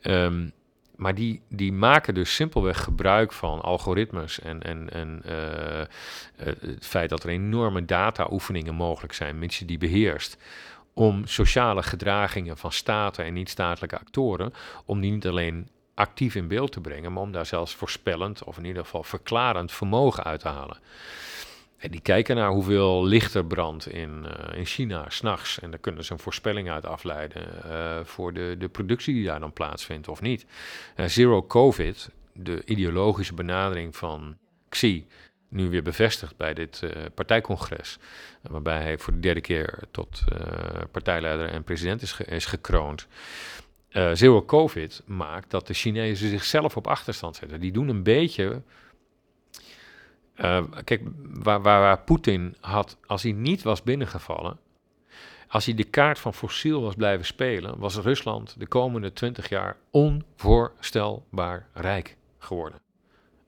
Ehm, 0.00 0.48
maar 0.96 1.14
die, 1.14 1.42
die 1.48 1.72
maken 1.72 2.14
dus 2.14 2.34
simpelweg 2.34 2.82
gebruik 2.82 3.32
van 3.32 3.60
algoritmes 3.60 4.40
en, 4.40 4.62
en, 4.62 4.90
en 4.90 5.22
eh, 5.24 5.80
eh, 5.80 5.86
het 6.60 6.86
feit 6.86 7.10
dat 7.10 7.22
er 7.22 7.28
enorme 7.28 7.84
data-oefeningen 7.84 8.74
mogelijk 8.74 9.12
zijn, 9.12 9.38
mits 9.38 9.58
je 9.58 9.64
die 9.64 9.78
beheerst, 9.78 10.36
om 10.94 11.26
sociale 11.26 11.82
gedragingen 11.82 12.56
van 12.56 12.72
staten 12.72 13.24
en 13.24 13.32
niet-statelijke 13.32 13.98
actoren, 13.98 14.52
om 14.84 15.00
die 15.00 15.12
niet 15.12 15.26
alleen 15.26 15.68
actief 15.94 16.34
in 16.34 16.48
beeld 16.48 16.72
te 16.72 16.80
brengen, 16.80 17.12
maar 17.12 17.22
om 17.22 17.32
daar 17.32 17.46
zelfs 17.46 17.74
voorspellend 17.74 18.44
of 18.44 18.58
in 18.58 18.64
ieder 18.64 18.82
geval 18.82 19.02
verklarend 19.02 19.72
vermogen 19.72 20.24
uit 20.24 20.40
te 20.40 20.48
halen. 20.48 20.78
En 21.76 21.90
die 21.90 22.00
kijken 22.00 22.36
naar 22.36 22.50
hoeveel 22.50 23.04
licht 23.04 23.34
er 23.34 23.44
brandt 23.44 23.88
in, 23.88 24.26
eh, 24.26 24.58
in 24.58 24.64
China 24.64 25.04
s'nachts. 25.08 25.58
En 25.60 25.70
daar 25.70 25.80
kunnen 25.80 26.04
ze 26.04 26.12
een 26.12 26.18
voorspelling 26.18 26.70
uit 26.70 26.86
afleiden 26.86 27.64
eh, 27.64 28.04
voor 28.04 28.32
de, 28.32 28.54
de 28.58 28.68
productie 28.68 29.14
die 29.14 29.24
daar 29.24 29.40
dan 29.40 29.52
plaatsvindt 29.52 30.08
of 30.08 30.20
niet. 30.20 30.46
Eh, 30.94 31.06
Zero 31.06 31.42
COVID, 31.42 32.10
de 32.32 32.62
ideologische 32.64 33.34
benadering 33.34 33.96
van 33.96 34.36
Xi, 34.68 35.06
nu 35.48 35.68
weer 35.68 35.82
bevestigd 35.82 36.36
bij 36.36 36.54
dit 36.54 36.82
partijcongres. 37.14 37.98
waarbij 38.42 38.82
hij 38.82 38.98
voor 38.98 39.12
de 39.12 39.20
derde 39.20 39.40
keer 39.40 39.78
tot 39.90 40.22
partijleider 40.90 41.48
en 41.48 41.64
president 41.64 42.02
is, 42.02 42.20
is 42.20 42.44
gekroond. 42.44 43.06
Zero 44.12 44.44
COVID 44.44 45.02
maakt 45.06 45.50
dat 45.50 45.66
de 45.66 45.74
Chinezen 45.74 46.28
zichzelf 46.28 46.76
op 46.76 46.86
achterstand 46.86 47.36
zetten. 47.36 47.60
Die 47.60 47.72
doen 47.72 47.88
een 47.88 48.02
beetje 48.02 48.62
eh, 50.36 50.64
kijk, 50.84 51.02
waar, 51.22 51.62
waar, 51.62 52.00
Poetin 52.00 52.56
had, 52.60 52.96
als 53.06 53.22
hij 53.22 53.32
niet 53.32 53.62
was 53.62 53.82
binnengevallen, 53.82 54.58
als 55.48 55.64
hij 55.64 55.74
de 55.74 55.84
kaart 55.84 56.18
van 56.18 56.34
fossiel 56.34 56.82
was 56.82 56.94
blijven 56.94 57.26
spelen, 57.26 57.78
was 57.78 57.96
Rusland 57.96 58.54
de 58.58 58.66
komende 58.66 59.12
twintig 59.12 59.48
jaar 59.48 59.76
onvoorstelbaar 59.90 61.68
rijk 61.72 62.16
geworden. 62.38 62.80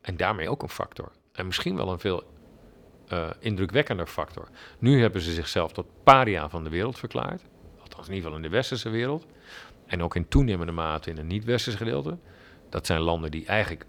En 0.01 0.17
daarmee 0.17 0.51
ook 0.51 0.63
een 0.63 0.69
factor. 0.69 1.13
En 1.33 1.47
misschien 1.47 1.77
wel 1.77 1.93
een 1.93 1.99
veel 1.99 2.23
eh, 3.09 3.31
indrukwekkender 3.39 4.07
factor. 4.07 4.49
Nu 4.79 5.01
hebben 5.01 5.21
ze 5.21 5.33
zichzelf 5.33 5.73
tot 5.73 5.87
paria 6.03 6.49
van 6.49 6.65
de 6.65 6.71
wereld 6.71 6.99
verklaard. 6.99 7.43
Althans, 7.81 8.09
in 8.09 8.15
ieder 8.15 8.31
geval 8.31 8.37
in 8.37 8.51
de 8.51 8.57
westerse 8.57 8.89
wereld. 8.89 9.27
En 9.87 10.03
ook 10.03 10.17
in 10.17 10.29
toenemende 10.29 10.73
mate 10.73 11.11
in 11.11 11.19
een 11.19 11.27
niet-westerse 11.27 11.79
gedeelte. 11.79 12.19
Dat 12.69 12.87
zijn 12.87 13.01
landen 13.01 13.31
die 13.31 13.47
eigenlijk 13.47 13.87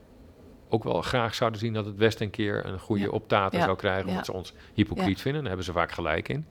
ook 0.70 0.84
wel 0.84 1.02
graag 1.02 1.36
zouden 1.36 1.60
zien 1.60 1.74
dat 1.74 1.86
het 1.86 1.96
Westen 1.98 2.26
een 2.26 2.32
keer 2.32 2.66
een 2.66 2.80
goede 2.80 3.04
Ja. 3.04 3.10
optater 3.10 3.60
Ja. 3.60 3.66
zou 3.66 3.78
krijgen, 3.78 4.10
omdat 4.10 4.26
ze 4.26 4.34
ons 4.34 4.54
hypocriet 4.74 5.22
vinden. 5.22 5.40
Daar 5.42 5.48
hebben 5.50 5.66
ze 5.66 5.72
vaak 5.72 5.92
gelijk 5.92 6.30
in. 6.30 6.46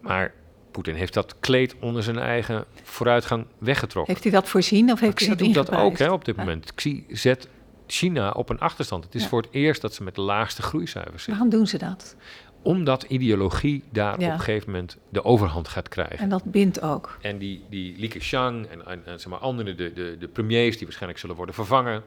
Maar 0.00 0.32
Poetin 0.70 0.94
heeft 0.94 1.14
dat 1.14 1.34
kleed 1.40 1.74
onder 1.80 2.02
zijn 2.02 2.18
eigen 2.18 2.64
vooruitgang 2.82 3.46
weggetrokken. 3.58 4.12
heeft 4.12 4.24
hij 4.24 4.32
dat 4.40 4.48
voorzien 4.48 4.92
of 4.92 5.00
heeft 5.00 5.14
Xi 5.14 5.26
hij 5.26 5.36
dat 5.36 5.44
doet 5.46 5.54
dat 5.54 5.70
ook 5.70 5.98
hè, 5.98 6.10
op 6.10 6.24
dit 6.24 6.36
moment. 6.36 6.74
Xi 6.74 7.04
zet 7.08 7.48
China 7.86 8.30
op 8.30 8.48
een 8.48 8.58
achterstand. 8.58 9.04
Het 9.04 9.14
is 9.14 9.26
voor 9.26 9.42
het 9.42 9.50
eerst 9.52 9.80
dat 9.80 9.94
ze 9.94 10.02
met 10.02 10.14
de 10.14 10.20
laagste 10.20 10.62
groeicijfers 10.62 11.12
zitten. 11.22 11.32
Waarom 11.32 11.50
doen 11.50 11.66
ze 11.66 11.78
dat? 11.78 12.16
Omdat 12.62 13.02
ideologie 13.02 13.82
daar 13.92 14.20
Ja. 14.20 14.26
op 14.26 14.32
een 14.32 14.38
gegeven 14.40 14.70
moment 14.70 14.98
de 15.08 15.24
overhand 15.24 15.68
gaat 15.68 15.88
krijgen. 15.88 16.18
En 16.18 16.28
dat 16.28 16.44
bindt 16.44 16.82
ook. 16.82 17.18
En 17.20 17.38
die, 17.38 17.64
die 17.70 17.98
Li 17.98 18.08
Keqiang 18.08 18.66
en, 18.66 18.86
en, 18.86 19.02
en 19.06 19.20
zeg 19.20 19.26
maar 19.30 19.38
andere, 19.38 19.74
de, 19.74 19.92
de, 19.92 20.16
de 20.18 20.28
premiers 20.28 20.74
die 20.76 20.82
waarschijnlijk 20.84 21.20
zullen 21.20 21.36
worden 21.36 21.54
vervangen, 21.54 22.02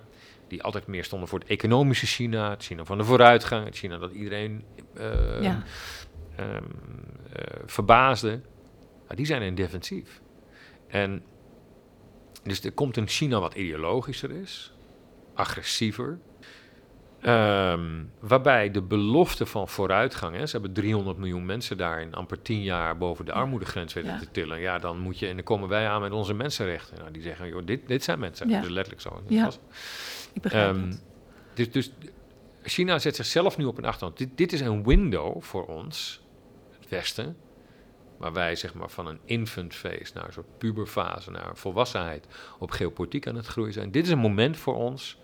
die 0.48 0.64
altijd 0.64 0.88
meer 0.88 1.04
stonden 1.04 1.28
voor 1.28 1.39
het 1.39 1.48
economische 1.48 2.06
China, 2.06 2.50
het 2.50 2.64
China 2.64 2.84
van 2.86 2.98
de 2.98 3.04
vooruitgang, 3.04 3.66
het 3.66 3.76
China 3.76 3.98
dat 3.98 4.12
iedereen 4.12 4.64
eh, 4.93 5.41
Ja. 5.41 5.64
ehm, 6.36 6.64
eh, 7.34 7.60
verbaasde, 7.66 8.30
nou, 9.04 9.16
die 9.16 9.26
zijn 9.26 9.41
in 9.41 9.56
defensief. 9.56 10.22
En 10.88 11.24
dus 12.43 12.64
er 12.64 12.72
komt 12.72 12.98
een 12.98 13.08
China 13.08 13.39
wat 13.39 13.54
ideologischer 13.54 14.32
is, 14.32 14.74
agressiever. 15.34 16.20
Ehm, 17.22 18.04
waarbij 18.20 18.72
de 18.72 18.82
belofte 18.82 19.45
van 19.45 19.68
vooruitgang, 19.68 20.36
hè, 20.36 20.45
ze 20.45 20.52
hebben 20.52 20.74
300 20.74 21.18
miljoen 21.18 21.45
mensen 21.45 21.78
daar 21.78 22.02
in 22.02 22.14
amper 22.14 22.41
10 22.41 22.64
jaar 22.64 22.98
boven 22.98 23.26
de 23.26 23.32
armoedegrens 23.32 23.93
weten 23.93 24.20
te 24.20 24.32
tillen. 24.32 24.60
Ja, 24.60 24.80
dan 24.80 25.00
moet 25.00 25.20
je, 25.20 25.28
en 25.28 25.36
dan 25.36 25.43
komen 25.43 25.70
wij 25.70 25.88
aan 25.88 26.02
met 26.02 26.12
onze 26.12 26.34
mensenrechten. 26.34 26.98
Nou, 26.98 27.12
die 27.12 27.22
zeggen, 27.22 27.48
joh, 27.48 27.66
dit, 27.66 27.88
dit 27.88 28.04
zijn 28.04 28.20
mensen. 28.20 28.50
Ja. 28.50 28.62
Dus 28.62 28.70
letterlijk 28.70 29.02
zo. 29.02 29.22
Ja, 29.28 29.52
ik 30.38 30.44
begrijp 30.44 30.76
um, 30.76 30.90
het. 30.90 31.02
Dus, 31.54 31.72
dus 31.72 31.92
China 32.64 33.00
zet 33.00 33.16
zichzelf 33.16 33.58
nu 33.58 33.66
op 33.66 33.78
een 33.78 33.86
achtergrond. 33.86 34.18
Dit, 34.18 34.30
dit 34.36 34.54
is 34.54 34.62
een 34.62 34.84
window 34.84 35.42
voor 35.42 35.66
ons, 35.66 36.22
het 36.80 36.90
Westen, 36.90 37.38
waar 38.18 38.34
wij 38.34 38.56
zeg 38.56 38.74
maar 38.74 38.90
van 38.90 39.08
een 39.08 39.20
infant 39.26 39.76
phase 39.76 40.12
naar 40.14 40.26
een 40.26 40.34
soort 40.34 40.58
puberfase, 40.58 41.32
naar 41.32 41.58
volwassenheid 41.58 42.28
op 42.60 42.72
geopolitiek 42.72 43.28
aan 43.28 43.36
het 43.36 43.48
groeien 43.48 43.74
zijn. 43.74 43.92
Dit 43.92 44.06
is 44.06 44.12
een 44.12 44.18
moment 44.18 44.58
voor 44.58 44.76
ons 44.76 45.18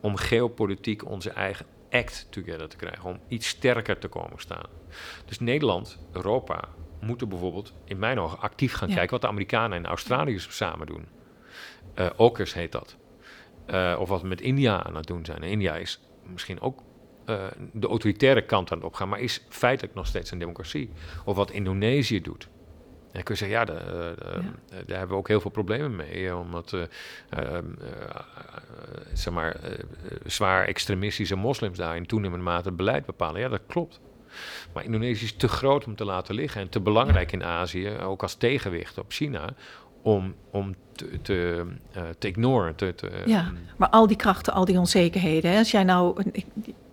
om 0.00 0.16
geopolitiek 0.16 1.04
onze 1.04 1.30
eigen 1.30 1.66
act 1.90 2.26
together 2.30 2.68
te 2.68 2.76
krijgen, 2.76 3.04
om 3.04 3.20
iets 3.28 3.48
sterker 3.48 3.98
te 3.98 4.08
komen 4.08 4.40
staan. 4.40 4.66
Dus 5.24 5.38
Nederland, 5.38 5.98
Europa, 6.12 6.68
moeten 7.00 7.28
bijvoorbeeld 7.28 7.72
in 7.84 7.98
mijn 7.98 8.20
ogen 8.20 8.38
actief 8.38 8.74
gaan 8.74 8.88
kijken 8.88 9.10
wat 9.10 9.20
de 9.20 9.28
Amerikanen 9.28 9.78
en 9.78 9.86
Australiërs 9.86 10.56
samen 10.56 10.86
doen. 10.86 11.06
Uh, 11.94 12.06
AUKUS 12.06 12.54
heet 12.54 12.72
dat. 12.72 12.96
Uh, 13.70 13.96
of 13.98 14.08
wat 14.08 14.20
we 14.20 14.28
met 14.28 14.40
India 14.40 14.84
aan 14.84 14.96
het 14.96 15.06
doen 15.06 15.24
zijn. 15.24 15.42
India 15.42 15.76
is 15.76 16.00
misschien 16.32 16.60
ook 16.60 16.82
uh, 17.26 17.44
de 17.72 17.86
autoritaire 17.86 18.42
kant 18.42 18.72
aan 18.72 18.78
het 18.78 18.86
opgaan, 18.86 19.08
maar 19.08 19.20
is 19.20 19.44
feitelijk 19.48 19.94
nog 19.94 20.06
steeds 20.06 20.30
een 20.30 20.38
democratie. 20.38 20.90
Of 21.24 21.36
wat 21.36 21.50
Indonesië 21.50 22.20
doet. 22.20 22.48
En 23.12 23.22
kun 23.22 23.34
je 23.34 23.40
zeggen, 23.40 23.58
ja, 23.58 23.64
de, 23.64 23.72
de, 24.18 24.84
daar 24.86 24.98
hebben 24.98 25.08
we 25.08 25.22
ook 25.22 25.28
heel 25.28 25.40
veel 25.40 25.50
problemen 25.50 25.96
mee. 25.96 26.36
Omdat, 26.36 26.72
uh, 26.72 26.80
uh, 27.38 27.58
zeg 29.12 29.34
maar, 29.34 29.56
zwaar 30.24 30.66
extremistische 30.66 31.36
moslims 31.36 31.78
daar 31.78 31.96
in 31.96 32.06
toenemende 32.06 32.44
mate 32.44 32.68
het 32.68 32.76
beleid 32.76 33.06
bepalen. 33.06 33.40
Ja, 33.40 33.48
dat 33.48 33.62
klopt. 33.66 34.00
Maar 34.72 34.84
Indonesië 34.84 35.24
is 35.24 35.36
te 35.36 35.48
groot 35.48 35.86
om 35.86 35.96
te 35.96 36.04
laten 36.04 36.34
liggen 36.34 36.60
en 36.60 36.68
te 36.68 36.80
belangrijk 36.80 37.32
in 37.32 37.44
Azië, 37.44 37.98
ook 37.98 38.22
als 38.22 38.34
tegenwicht 38.34 38.98
op 38.98 39.12
China, 39.12 39.54
om, 40.06 40.34
om 40.50 40.74
te, 40.92 41.18
te, 41.22 41.64
uh, 41.96 42.02
te 42.18 42.28
ignoren. 42.28 42.74
Te, 42.74 42.94
te, 42.94 43.10
ja, 43.24 43.52
maar 43.76 43.88
al 43.88 44.06
die 44.06 44.16
krachten, 44.16 44.52
al 44.52 44.64
die 44.64 44.78
onzekerheden. 44.78 45.50
Hè, 45.50 45.58
als 45.58 45.70
jij 45.70 45.84
nou 45.84 46.22
een, 46.22 46.44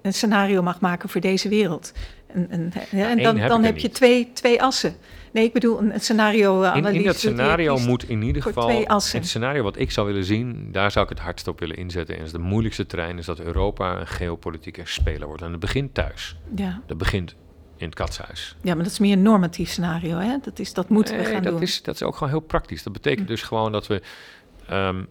een, 0.01 0.13
scenario 0.13 0.61
mag 0.61 0.79
maken 0.79 1.09
voor 1.09 1.21
deze 1.21 1.49
wereld. 1.49 1.93
En, 2.27 2.49
en, 2.49 2.71
ja, 2.91 3.09
en 3.09 3.23
dan, 3.23 3.37
heb, 3.37 3.49
dan 3.49 3.63
heb 3.63 3.77
je 3.77 3.89
twee, 3.89 4.29
twee 4.33 4.61
assen. 4.61 4.95
Nee, 5.31 5.43
ik 5.43 5.53
bedoel 5.53 5.79
een, 5.81 5.99
scenario-analyse. 5.99 6.89
In, 6.89 6.99
in 6.99 7.05
dat 7.05 7.15
scenario 7.15 7.77
moet 7.77 8.09
in 8.09 8.21
ieder 8.21 8.41
geval... 8.41 8.85
Het 8.87 9.27
scenario 9.27 9.63
wat 9.63 9.79
ik 9.79 9.91
zou 9.91 10.07
willen 10.07 10.23
zien, 10.23 10.69
daar 10.71 10.91
zou 10.91 11.03
ik 11.03 11.09
het 11.09 11.19
hardst 11.19 11.47
op 11.47 11.59
willen 11.59 11.75
inzetten. 11.75 12.17
En 12.17 12.23
is 12.23 12.31
de 12.31 12.39
moeilijkste 12.39 12.85
terrein 12.85 13.17
is 13.17 13.25
dat 13.25 13.39
Europa 13.39 13.99
een 13.99 14.07
geopolitieke 14.07 14.81
speler 14.83 15.27
wordt. 15.27 15.41
En 15.41 15.51
dat 15.51 15.59
begint 15.59 15.93
thuis. 15.93 16.37
Ja. 16.55 16.81
Dat 16.85 16.97
begint 16.97 17.35
in 17.83 17.89
het 17.89 17.99
katshuis. 17.99 18.55
Ja, 18.61 18.73
maar 18.75 18.83
dat 18.83 18.91
is 18.91 18.99
meer 18.99 19.13
een 19.13 19.21
normatief 19.21 19.69
scenario, 19.69 20.17
hè? 20.17 20.37
Dat, 20.41 20.59
is, 20.59 20.73
dat 20.73 20.89
moeten 20.89 21.17
we 21.17 21.25
gaan 21.25 21.43
dat 21.43 21.51
doen. 21.53 21.61
Is, 21.61 21.81
dat 21.81 21.95
is 21.95 22.03
ook 22.03 22.15
gewoon 22.15 22.29
heel 22.29 22.39
praktisch. 22.39 22.83
Dat 22.83 22.93
betekent 22.93 23.27
dus 23.27 23.41
gewoon 23.41 23.71
dat 23.71 23.87
we 23.87 24.01
um, 24.71 25.07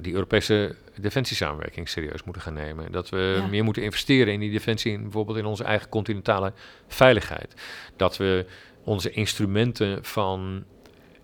die 0.00 0.12
Europese 0.12 0.76
defensiesamenwerking 1.00 1.88
serieus 1.88 2.24
moeten 2.24 2.42
gaan 2.42 2.54
nemen. 2.54 2.92
Dat 2.92 3.08
we 3.08 3.46
meer 3.50 3.64
moeten 3.64 3.82
investeren 3.82 4.32
in 4.32 4.40
die 4.40 4.50
defensie, 4.50 4.92
in, 4.92 5.02
bijvoorbeeld 5.02 5.38
in 5.38 5.44
onze 5.44 5.64
eigen 5.64 5.88
continentale 5.88 6.52
veiligheid. 6.88 7.54
Dat 7.96 8.16
we 8.16 8.46
onze 8.84 9.10
instrumenten 9.10 10.04
van 10.04 10.64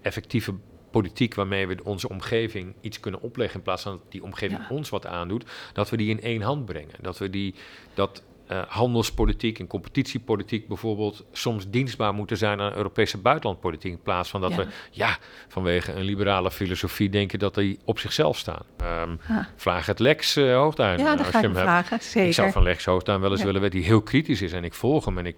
effectieve 0.02 0.54
politiek 0.90 1.34
waarmee 1.34 1.66
we 1.66 1.84
onze 1.84 2.08
omgeving 2.08 2.74
iets 2.80 3.00
kunnen 3.00 3.20
opleggen 3.20 3.56
in 3.56 3.62
plaats 3.62 3.82
van 3.82 3.92
dat 3.92 4.12
die 4.12 4.22
omgeving 4.22 4.68
ons 4.68 4.88
wat 4.88 5.06
aandoet, 5.06 5.44
dat 5.72 5.90
we 5.90 5.96
die 5.96 6.10
in 6.10 6.22
één 6.22 6.42
hand 6.42 6.64
brengen. 6.64 6.96
Dat 7.00 7.18
we 7.18 7.30
die 7.30 7.54
dat 7.94 8.22
uh, 8.50 8.62
handelspolitiek 8.68 9.58
en 9.58 9.66
competitiepolitiek 9.66 10.68
bijvoorbeeld 10.68 11.24
soms 11.32 11.70
dienstbaar 11.70 12.14
moeten 12.14 12.36
zijn 12.36 12.60
aan 12.60 12.72
Europese 12.74 13.18
buitenlandpolitiek. 13.18 13.92
In 13.92 14.02
plaats 14.02 14.30
van 14.30 14.40
dat 14.40 14.54
we 14.54 14.66
ja, 14.90 15.18
vanwege 15.48 15.92
een 15.92 16.02
liberale 16.02 16.50
filosofie 16.50 17.08
denken 17.08 17.38
dat 17.38 17.54
die 17.54 17.78
op 17.84 17.98
zichzelf 17.98 18.38
staan. 18.38 18.62
Um, 18.82 19.20
Vraag 19.56 19.86
het 19.86 19.98
Lex 19.98 20.36
uh, 20.36 20.54
Hoofdtuin. 20.54 20.98
Ja, 20.98 21.16
dat 21.16 21.26
ga 21.26 21.42
ik 21.42 21.50
vragen, 21.54 21.98
zeker. 22.00 22.28
Ik 22.28 22.34
zou 22.34 22.50
van 22.50 22.62
Lex 22.62 22.84
Hoofdtuin 22.84 23.20
wel 23.20 23.30
eens 23.30 23.42
willen 23.42 23.60
weten, 23.60 23.78
die 23.78 23.88
heel 23.88 24.02
kritisch 24.02 24.42
is. 24.42 24.52
En 24.52 24.64
ik 24.64 24.74
volg 24.74 25.04
hem 25.04 25.18
en 25.18 25.26
ik 25.26 25.36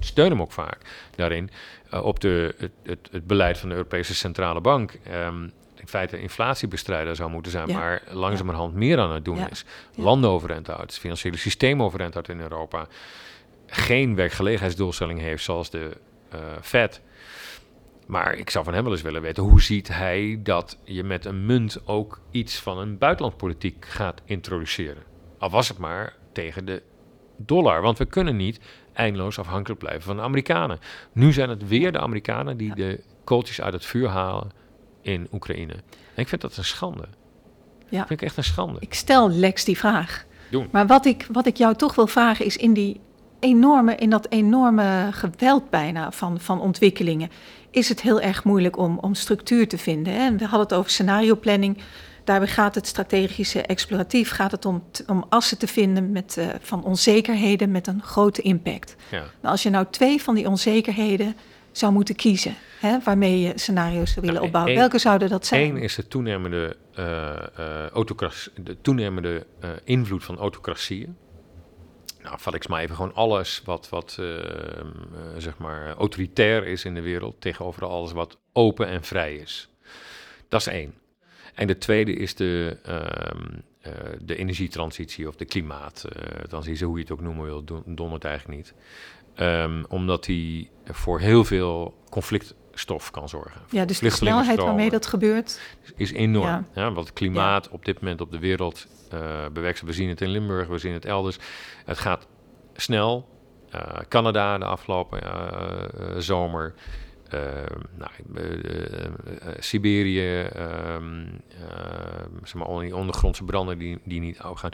steun 0.00 0.30
hem 0.30 0.40
ook 0.40 0.52
vaak 0.52 0.78
daarin. 1.16 1.50
Uh, 1.94 2.04
op 2.04 2.20
de, 2.20 2.54
het, 2.58 2.72
het, 2.82 3.08
het, 3.10 3.26
beleid 3.26 3.58
van 3.58 3.68
de 3.68 3.74
Europese 3.74 4.14
Centrale 4.14 4.60
Bank. 4.60 4.98
Um, 5.26 5.52
in 5.82 5.88
feite 5.88 6.20
inflatiebestrijder 6.20 7.16
zou 7.16 7.30
moeten 7.30 7.52
zijn, 7.52 7.72
maar 7.72 8.02
langzamerhand 8.10 8.74
meer 8.74 8.98
aan 8.98 9.12
het 9.12 9.24
doen 9.24 9.48
is. 9.50 9.64
Landen 9.94 10.30
overeind 10.30 10.66
houdt, 10.66 10.82
het 10.82 10.98
financiële 10.98 11.36
systeem 11.36 11.82
overeind 11.82 12.12
houdt 12.12 12.28
in 12.28 12.40
Europa. 12.40 12.86
Geen 13.66 14.14
werkgelegenheidsdoelstelling 14.14 15.20
heeft 15.20 15.44
zoals 15.44 15.70
de 15.70 15.96
uh, 16.34 16.40
Fed. 16.60 17.00
Maar 18.06 18.34
ik 18.34 18.50
zou 18.50 18.64
van 18.64 18.74
hem 18.74 18.82
wel 18.82 18.92
eens 18.92 19.02
willen 19.02 19.22
weten, 19.22 19.42
hoe 19.42 19.62
ziet 19.62 19.88
hij 19.88 20.40
dat 20.42 20.78
je 20.84 21.04
met 21.04 21.24
een 21.24 21.46
munt 21.46 21.86
ook 21.86 22.20
iets 22.30 22.58
van 22.58 22.78
een 22.78 22.98
buitenlandpolitiek 22.98 23.86
gaat 23.88 24.20
introduceren? 24.24 25.02
Al 25.38 25.50
was 25.50 25.68
het 25.68 25.78
maar 25.78 26.16
tegen 26.32 26.64
de 26.64 26.82
dollar, 27.36 27.82
want 27.82 27.98
we 27.98 28.04
kunnen 28.04 28.36
niet 28.36 28.60
eindeloos 28.92 29.38
afhankelijk 29.38 29.80
blijven 29.80 30.02
van 30.02 30.16
de 30.16 30.22
Amerikanen. 30.22 30.78
Nu 31.12 31.32
zijn 31.32 31.48
het 31.48 31.68
weer 31.68 31.92
de 31.92 32.00
Amerikanen 32.00 32.56
die 32.56 32.74
de 32.74 33.00
kooltjes 33.24 33.60
uit 33.60 33.72
het 33.72 33.84
vuur 33.84 34.08
halen 34.08 34.61
in 35.02 35.28
Oekraïne. 35.32 35.72
En 36.14 36.22
ik 36.22 36.28
vind 36.28 36.40
dat 36.40 36.56
een 36.56 36.64
schande. 36.64 37.04
Ja. 37.88 37.98
Dat 37.98 38.06
vind 38.06 38.20
ik 38.20 38.26
echt 38.26 38.36
een 38.36 38.44
schande. 38.44 38.76
Ik 38.80 38.94
stel 38.94 39.30
Lex 39.30 39.64
die 39.64 39.78
vraag. 39.78 40.24
Maar 40.70 40.86
wat 40.86 41.06
ik, 41.06 41.26
wat 41.32 41.46
ik 41.46 41.56
jou 41.56 41.74
toch 41.74 41.94
wil 41.94 42.06
vragen 42.06 42.44
is 42.44 42.56
in, 42.56 42.72
die 42.72 43.00
enorme, 43.40 43.94
in 43.94 44.10
dat 44.10 44.26
enorme 44.30 45.08
geweld 45.10 45.70
bijna 45.70 46.12
van, 46.12 46.40
van 46.40 46.60
ontwikkelingen... 46.60 47.30
is 47.70 47.88
het 47.88 48.00
heel 48.00 48.20
erg 48.20 48.44
moeilijk 48.44 48.78
om, 48.78 48.98
om 48.98 49.14
structuur 49.14 49.68
te 49.68 49.78
vinden. 49.78 50.12
Hè? 50.12 50.36
We 50.36 50.44
hadden 50.44 50.60
het 50.60 50.72
over 50.72 50.90
scenario 50.90 51.36
planning. 51.36 51.78
Daarbij 52.24 52.48
gaat 52.48 52.74
het 52.74 52.86
strategische 52.86 53.62
exploratief 53.62 54.30
gaat 54.30 54.50
het 54.50 54.64
om, 54.64 54.84
om 55.06 55.24
assen 55.28 55.58
te 55.58 55.66
vinden 55.66 56.12
met, 56.12 56.36
uh, 56.38 56.46
van 56.60 56.84
onzekerheden 56.84 57.70
met 57.70 57.86
een 57.86 58.02
grote 58.02 58.42
impact. 58.42 58.96
Ja. 59.10 59.18
Nou, 59.18 59.26
als 59.40 59.62
je 59.62 59.70
nou 59.70 59.86
twee 59.90 60.22
van 60.22 60.34
die 60.34 60.48
onzekerheden 60.48 61.36
zou 61.72 61.92
moeten 61.92 62.14
kiezen 62.14 62.56
hè, 62.80 62.98
waarmee 63.00 63.40
je 63.40 63.52
scenario's 63.54 64.10
zou 64.12 64.20
willen 64.20 64.34
nou, 64.34 64.46
opbouwen. 64.46 64.74
Welke 64.74 64.98
zouden 64.98 65.28
dat 65.28 65.46
zijn? 65.46 65.62
Eén 65.62 65.76
is 65.76 65.94
de 65.94 66.08
toenemende, 66.08 66.76
uh, 66.98 68.04
de 68.54 68.76
toenemende 68.80 69.46
uh, 69.64 69.70
invloed 69.84 70.24
van 70.24 70.38
autocratieën. 70.38 71.16
Nou, 72.22 72.36
vat 72.38 72.54
ik 72.54 72.68
maar 72.68 72.82
even 72.82 72.96
gewoon 72.96 73.14
alles 73.14 73.62
wat, 73.64 73.88
wat 73.88 74.18
zeg 75.36 75.58
maar 75.58 75.94
autoritair 75.96 76.66
is 76.66 76.84
in 76.84 76.94
de 76.94 77.00
wereld 77.00 77.40
tegenover 77.40 77.84
alles 77.84 78.12
wat 78.12 78.38
open 78.52 78.86
en 78.86 79.02
vrij 79.02 79.34
is. 79.34 79.68
Dat 80.48 80.60
is 80.60 80.66
één. 80.66 81.01
En 81.54 81.66
de 81.66 81.78
tweede 81.78 82.12
is 82.12 82.34
de, 82.34 82.78
ehm, 82.82 83.58
de 84.20 84.36
energietransitie 84.36 85.28
of 85.28 85.36
de 85.36 85.44
klimaattransitie, 85.44 86.86
hoe 86.86 86.96
je 86.96 87.02
het 87.02 87.12
ook 87.12 87.20
noemen 87.20 87.44
wil, 87.44 87.64
dondert 87.86 88.24
eigenlijk 88.24 88.56
niet. 88.58 88.74
Um, 89.40 89.84
omdat 89.88 90.24
die 90.24 90.70
voor 90.84 91.20
heel 91.20 91.44
veel 91.44 91.94
conflict 92.10 92.54
stof 92.74 93.10
kan 93.10 93.28
zorgen. 93.28 93.60
Ja, 93.70 93.84
dus 93.84 93.98
de 93.98 94.10
snelheid 94.10 94.58
waarmee 94.58 94.90
dat 94.90 95.06
gebeurt... 95.06 95.60
is 95.96 96.12
enorm. 96.12 96.46
Ja. 96.46 96.64
ja 96.74 96.92
want 96.92 97.06
het 97.06 97.16
klimaat 97.16 97.68
op 97.68 97.84
dit 97.84 98.00
moment 98.00 98.20
op 98.20 98.30
de 98.30 98.38
wereld 98.38 98.86
uh, 99.14 99.20
bewerkt. 99.52 99.80
We 99.82 99.92
zien 99.92 100.08
het 100.08 100.20
in 100.20 100.28
Limburg, 100.28 100.68
we 100.68 100.78
zien 100.78 100.92
het 100.92 101.04
elders. 101.04 101.38
Het 101.84 101.98
gaat 101.98 102.26
snel. 102.74 103.28
Uh, 103.74 103.80
Canada 104.08 104.58
de 104.58 104.64
afgelopen 104.64 105.22
uh, 105.24 106.18
zomer. 106.18 106.74
Nou, 107.94 108.10
Siberië, 109.58 110.40
ehm, 110.42 111.26
zeg 112.42 112.54
maar, 112.54 112.80
die 112.80 112.96
ondergrondse 112.96 113.44
branden 113.44 113.78
die, 113.78 113.98
die 114.04 114.20
niet 114.20 114.38
gaan. 114.38 114.70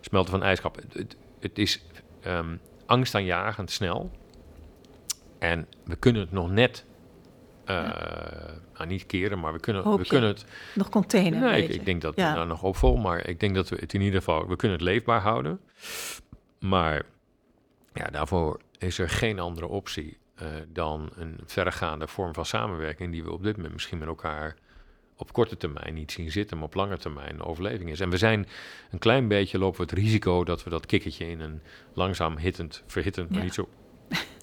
Smelten 0.00 0.30
van 0.30 0.42
ijskap. 0.42 0.76
Het, 0.92 1.16
het, 1.40 1.58
is 1.58 1.82
um, 2.26 2.60
angstaanjagend 2.86 3.70
snel. 3.70 4.10
En 5.38 5.66
we 5.84 5.96
kunnen 5.96 6.22
het 6.22 6.32
nog 6.32 6.50
net 6.50 6.84
uh, 7.66 7.76
nou, 8.74 8.86
niet 8.86 9.06
keren, 9.06 9.40
maar 9.40 9.52
we 9.52 9.60
kunnen, 9.60 9.96
we 9.96 10.06
kunnen 10.06 10.28
het... 10.28 10.44
Nog 10.74 10.88
containen? 10.88 11.40
Nee, 11.40 11.62
ik, 11.62 11.68
ik, 11.68 11.84
denk 11.84 12.02
dat 12.02 12.16
ja. 12.16 12.34
nou, 12.34 12.46
nog 12.46 12.62
opvol, 12.62 12.96
maar 12.96 13.28
ik 13.28 13.40
denk 13.40 13.54
dat 13.54 13.68
we 13.68 13.76
het 13.80 13.94
in 13.94 14.00
ieder 14.00 14.18
geval... 14.18 14.48
We 14.48 14.56
kunnen 14.56 14.78
het 14.78 14.86
leefbaar 14.86 15.20
houden. 15.20 15.60
Maar 16.58 17.02
ja, 17.92 18.06
daarvoor 18.06 18.60
is 18.78 18.98
er 18.98 19.08
geen 19.08 19.38
andere 19.38 19.66
optie 19.66 20.18
uh, 20.42 20.48
dan 20.72 21.10
een 21.16 21.38
verregaande 21.44 22.06
vorm 22.06 22.34
van 22.34 22.46
samenwerking... 22.46 23.12
die 23.12 23.24
we 23.24 23.32
op 23.32 23.42
dit 23.42 23.56
moment 23.56 23.74
misschien 23.74 23.98
met 23.98 24.08
elkaar 24.08 24.56
op 25.16 25.32
korte 25.32 25.56
termijn 25.56 25.94
niet 25.94 26.12
zien 26.12 26.30
zitten, 26.30 26.56
maar 26.56 26.66
op 26.66 26.74
lange 26.74 26.98
termijn 26.98 27.42
overleving 27.42 27.90
is. 27.90 28.00
En 28.00 28.10
we 28.10 28.16
zijn 28.16 28.46
een 28.90 28.98
klein 28.98 29.28
beetje 29.28 29.58
lopen 29.58 29.76
we 29.76 29.90
het 29.90 29.98
risico 29.98 30.44
dat 30.44 30.64
we 30.64 30.70
dat 30.70 30.86
kikkertje 30.86 31.28
in 31.28 31.40
een 31.40 31.60
langzaam 31.92 32.38
hittend, 32.38 32.82
verhittend, 32.86 33.30
maar 33.30 33.42
niet 33.42 33.54
zo 33.54 33.68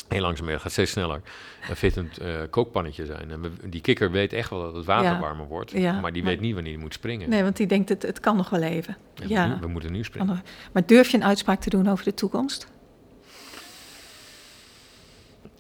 Heel 0.08 0.22
langzaam, 0.22 0.48
het 0.48 0.62
gaat 0.62 0.72
steeds 0.72 0.92
sneller. 0.92 1.22
Een 1.70 1.76
fittend 1.76 2.22
uh, 2.22 2.28
kookpannetje 2.50 3.06
zijn. 3.06 3.32
En 3.32 3.58
die 3.66 3.82
kikker 3.82 4.12
weet 4.12 4.34
echt 4.34 4.50
wel 4.50 4.62
dat 4.62 4.76
het 4.76 4.86
water 4.86 5.20
warmer 5.20 5.48
wordt. 5.48 5.72
Ja, 5.72 6.00
maar 6.00 6.14
die 6.14 6.24
weet 6.24 6.40
niet 6.40 6.54
wanneer 6.54 6.74
hij 6.74 6.82
moet 6.82 6.94
springen. 6.94 7.30
Nee, 7.30 7.44
want 7.44 7.58
die 7.58 7.68
denkt, 7.68 7.90
het, 7.90 8.02
het 8.02 8.20
kan 8.20 8.36
nog 8.36 8.50
wel 8.50 8.62
even. 8.62 8.98
Ja, 9.14 9.58
we, 9.62 9.68
moeten 9.68 9.92
nu 9.92 10.04
springen. 10.04 10.44
Maar 10.72 10.86
durf 10.86 11.10
je 11.10 11.18
een 11.18 11.24
uitspraak 11.24 11.62
te 11.62 11.70
doen 11.70 11.88
over 11.88 12.04
de 12.04 12.14
toekomst? 12.14 12.68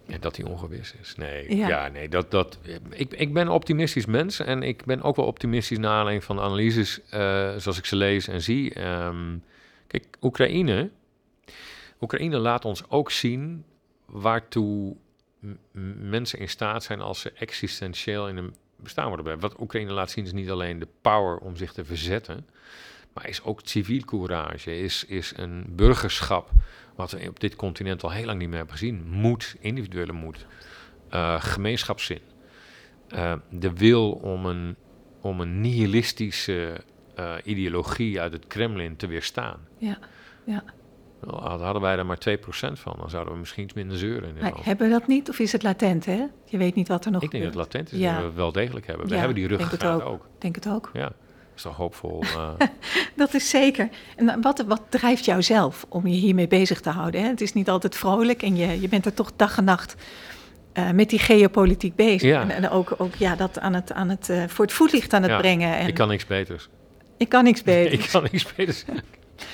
Ja, 0.08 0.18
dat 0.18 0.36
hij 0.36 0.46
ongewis 0.46 0.94
is. 1.02 1.16
Nee, 1.16 1.56
ja. 1.56 1.88
nee 1.88 2.10
dat, 2.10 2.32
dat, 2.32 2.60
ik, 2.90 3.14
ik 3.14 3.34
ben 3.34 3.42
een 3.42 3.52
optimistisch 3.52 4.06
mens 4.06 4.40
en 4.40 4.64
ik 4.64 4.86
ben 4.86 5.02
ook 5.02 5.16
wel 5.16 5.26
optimistisch 5.26 5.78
naar 5.78 5.92
aanleiding 5.92 6.24
van 6.24 6.40
analyses 6.40 7.00
uh, 7.00 7.10
zoals 7.58 7.78
ik 7.78 7.86
ze 7.86 7.96
lees 7.96 8.28
en 8.28 8.42
zie. 8.42 8.82
Um, 8.84 9.44
kijk, 9.88 10.06
Oekraïne, 10.22 10.90
Oekraïne 12.02 12.38
laat 12.38 12.66
ons 12.66 12.90
ook 12.90 13.12
zien 13.12 13.66
waartoe 14.06 14.96
mensen 16.00 16.40
in 16.40 16.50
staat 16.50 16.84
zijn 16.84 17.02
als 17.02 17.20
ze 17.20 17.32
existentieel 17.32 18.28
in 18.28 18.38
een 18.38 18.56
bestaan 18.76 19.08
worden 19.08 19.26
bij. 19.26 19.38
Wat 19.38 19.60
Oekraïne 19.60 19.92
laat 19.92 20.12
zien 20.12 20.26
is 20.26 20.34
niet 20.34 20.50
alleen 20.50 20.80
de 20.80 20.88
power 21.02 21.38
om 21.38 21.56
zich 21.56 21.74
te 21.74 21.86
verzetten, 21.86 22.48
maar 23.18 23.30
is 23.30 23.44
ook 23.44 23.62
civiel 23.64 24.02
courage, 24.02 24.80
is, 24.80 25.06
is 25.08 25.34
een 25.36 25.66
burgerschap 25.70 26.50
wat 26.96 27.12
we 27.12 27.28
op 27.30 27.40
dit 27.40 27.56
continent 27.56 28.04
al 28.04 28.12
heel 28.12 28.26
lang 28.26 28.40
niet 28.40 28.48
meer 28.48 28.58
hebben 28.58 28.76
gezien. 28.76 29.04
Moed, 29.10 29.56
individuele 29.60 30.12
moed, 30.12 30.46
uh, 31.12 31.42
gemeenschapszin, 31.42 32.20
uh, 33.10 33.34
de 33.50 33.74
wil 33.74 34.12
om 34.12 34.46
een, 34.46 34.76
om 35.22 35.42
een 35.42 35.62
nihilistische 35.62 36.84
uh, 37.20 37.34
ideologie 37.44 38.22
uit 38.22 38.34
het 38.34 38.48
Kremlin 38.48 38.96
te 38.96 39.08
weerstaan. 39.08 39.60
Ja, 39.78 39.98
ja. 40.44 40.64
Hadden 41.30 41.82
wij 41.82 41.98
er 41.98 42.06
maar 42.06 42.20
2% 42.30 42.42
van, 42.74 42.96
dan 42.98 43.10
zouden 43.10 43.34
we 43.34 43.40
misschien 43.40 43.64
iets 43.64 43.74
minder 43.74 43.98
zeuren. 43.98 44.30
In 44.38 44.54
hebben 44.62 44.88
we 44.88 44.94
dat 44.94 45.08
niet 45.08 45.30
of 45.30 45.40
is 45.40 45.52
het 45.52 45.64
latent, 45.64 46.06
hè? 46.06 46.26
Je 46.46 46.58
weet 46.58 46.76
niet 46.76 46.88
wat 46.88 47.06
er 47.06 47.12
nog 47.12 47.24
Ik 47.24 47.32
denk 47.32 47.44
dat 47.44 47.54
het 47.54 47.64
latent 47.64 47.92
is, 47.92 48.00
ja. 48.00 48.20
dat 48.20 48.30
we 48.30 48.36
wel 48.36 48.52
degelijk 48.52 48.88
hebben. 48.88 49.08
We 49.08 49.16
hebben 49.16 49.36
die 49.36 49.48
ruggengraat 49.48 50.02
ook. 50.02 50.08
ook. 50.08 50.28
denk 50.38 50.56
het 50.56 50.70
ook. 50.70 50.90
Ja, 50.94 51.12
is 51.58 51.64
toch 51.64 51.76
hoopvol. 51.76 52.24
Uh... 52.24 52.50
dat 53.16 53.34
is 53.34 53.50
zeker. 53.50 53.90
En 54.16 54.42
wat, 54.42 54.64
wat 54.68 54.82
drijft 54.90 55.26
jou 55.26 55.44
zelf 55.44 55.86
om 55.90 56.08
je 56.08 56.16
hiermee 56.16 56.48
bezig 56.48 56.82
te 56.82 56.90
houden? 56.90 57.22
Hè? 57.22 57.28
Het 57.28 57.42
is 57.42 57.54
niet 57.54 57.70
altijd 57.70 57.96
vrolijk 57.96 58.42
en 58.42 58.56
je, 58.56 58.82
je 58.82 58.88
bent 58.88 59.06
er 59.06 59.14
toch 59.14 59.32
dag 59.36 59.58
en 59.58 59.64
nacht 59.64 59.96
uh, 60.74 60.92
met 60.92 61.10
die 61.10 61.20
geopolitiek 61.20 61.96
bezig. 61.96 62.30
Ja. 62.30 62.42
En, 62.42 62.52
en, 62.52 62.70
ook, 62.70 62.94
ook 62.98 63.16
ja, 63.16 63.36
dat 63.36 63.60
aan 63.60 63.74
het, 63.74 63.92
aan 63.92 64.10
het, 64.10 64.30
uh, 64.30 64.44
voor 64.48 64.66
het 64.66 64.74
voetlicht 64.74 65.14
aan 65.14 65.22
het 65.22 65.32
ja, 65.32 65.38
brengen. 65.38 65.78
En... 65.78 65.88
Ik 65.88 65.94
kan 65.94 66.08
niks 66.08 66.26
beters. 66.26 66.70
Ik 67.18 67.30
kan 67.30 67.44
niks 67.44 67.64
beters. 67.72 68.04
ik 68.06 68.10
kan 68.12 68.28
niks 68.32 68.54
beters. 68.56 68.86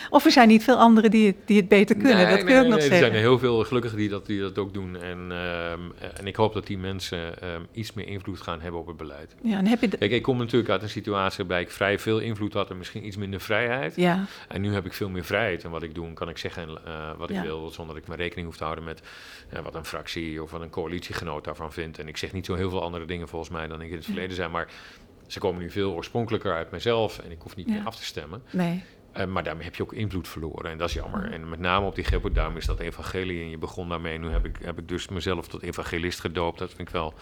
Of 0.09 0.25
er 0.25 0.31
zijn 0.31 0.47
niet 0.47 0.63
veel 0.63 0.77
anderen 0.77 1.11
die 1.11 1.27
het, 1.27 1.35
die 1.45 1.57
het 1.57 1.67
beter 1.67 1.95
kunnen, 1.95 2.29
dat 2.29 2.43
kun 2.43 2.53
je 2.53 2.61
ook 2.61 2.67
nog 2.67 2.81
zeggen. 2.81 2.91
Er 2.91 3.03
zijn 3.03 3.13
er 3.13 3.19
heel 3.19 3.39
veel 3.39 3.63
gelukkigen 3.63 3.97
die 3.97 4.09
dat, 4.09 4.25
die 4.25 4.41
dat 4.41 4.57
ook 4.57 4.73
doen. 4.73 5.01
En, 5.01 5.31
ehm, 5.31 6.09
en 6.17 6.27
ik 6.27 6.35
hoop 6.35 6.53
dat 6.53 6.67
die 6.67 6.77
mensen 6.77 7.41
ehm, 7.41 7.61
iets 7.71 7.93
meer 7.93 8.07
invloed 8.07 8.41
gaan 8.41 8.61
hebben 8.61 8.79
op 8.79 8.87
het 8.87 8.97
beleid. 8.97 9.35
Ja, 9.43 9.57
en 9.57 9.67
heb 9.67 9.81
je 9.81 9.87
Kijk, 9.87 10.11
ik 10.11 10.21
kom 10.21 10.37
natuurlijk 10.37 10.69
uit 10.69 10.81
een 10.81 10.89
situatie 10.89 11.37
waarbij 11.37 11.61
ik 11.61 11.71
vrij 11.71 11.99
veel 11.99 12.19
invloed 12.19 12.53
had 12.53 12.69
en 12.69 12.77
misschien 12.77 13.05
iets 13.05 13.17
minder 13.17 13.41
vrijheid. 13.41 13.95
Ja. 13.95 14.25
En 14.47 14.61
nu 14.61 14.73
heb 14.73 14.85
ik 14.85 14.93
veel 14.93 15.09
meer 15.09 15.25
vrijheid. 15.25 15.63
En 15.63 15.69
wat 15.69 15.83
ik 15.83 15.95
doe, 15.95 16.13
kan 16.13 16.29
ik 16.29 16.37
zeggen 16.37 16.69
uh, 16.69 17.11
wat 17.17 17.29
ik 17.29 17.39
wil, 17.39 17.69
zonder 17.69 17.95
dat 17.95 18.03
ik 18.03 18.09
me 18.09 18.15
rekening 18.15 18.47
hoef 18.47 18.57
te 18.57 18.63
houden 18.63 18.83
met 18.83 19.01
uh, 19.53 19.59
wat 19.59 19.75
een 19.75 19.85
fractie 19.85 20.43
of 20.43 20.51
wat 20.51 20.61
een 20.61 20.69
coalitiegenoot 20.69 21.43
daarvan 21.43 21.73
vindt. 21.73 21.99
En 21.99 22.07
ik 22.07 22.17
zeg 22.17 22.33
niet 22.33 22.45
zo 22.45 22.55
heel 22.55 22.69
veel 22.69 22.81
andere 22.81 23.05
dingen 23.05 23.27
volgens 23.27 23.51
mij 23.51 23.67
dan 23.67 23.81
ik 23.81 23.89
in 23.89 23.95
het 23.95 24.05
verleden 24.05 24.35
zijn, 24.35 24.51
maar 24.51 24.67
ze 25.27 25.39
komen 25.39 25.61
nu 25.61 25.69
veel 25.69 25.93
oorspronkelijker 25.93 26.53
uit 26.53 26.71
mezelf 26.71 27.19
en 27.19 27.31
ik 27.31 27.41
hoef 27.41 27.55
niet 27.55 27.67
meer 27.67 27.81
af 27.83 27.95
te 27.95 28.03
stemmen. 28.03 28.43
Nee. 28.51 28.83
Uh, 29.17 29.25
maar 29.25 29.43
daarmee 29.43 29.63
heb 29.63 29.75
je 29.75 29.83
ook 29.83 29.93
invloed 29.93 30.27
verloren 30.27 30.71
en 30.71 30.77
dat 30.77 30.87
is 30.87 30.93
jammer. 30.93 31.31
En 31.31 31.49
met 31.49 31.59
name 31.59 31.85
op 31.85 31.95
die 31.95 32.03
geppert, 32.03 32.35
daarom 32.35 32.57
is 32.57 32.65
dat 32.65 32.79
evangelie 32.79 33.41
en 33.41 33.49
je 33.49 33.57
begon 33.57 33.89
daarmee. 33.89 34.19
Nu 34.19 34.29
heb 34.29 34.45
ik, 34.45 34.57
heb 34.63 34.79
ik 34.79 34.87
dus 34.87 35.07
mezelf 35.07 35.47
tot 35.47 35.61
evangelist 35.61 36.19
gedoopt, 36.19 36.59
dat 36.59 36.69
vind 36.69 36.87
ik 36.87 36.89
wel... 36.89 37.13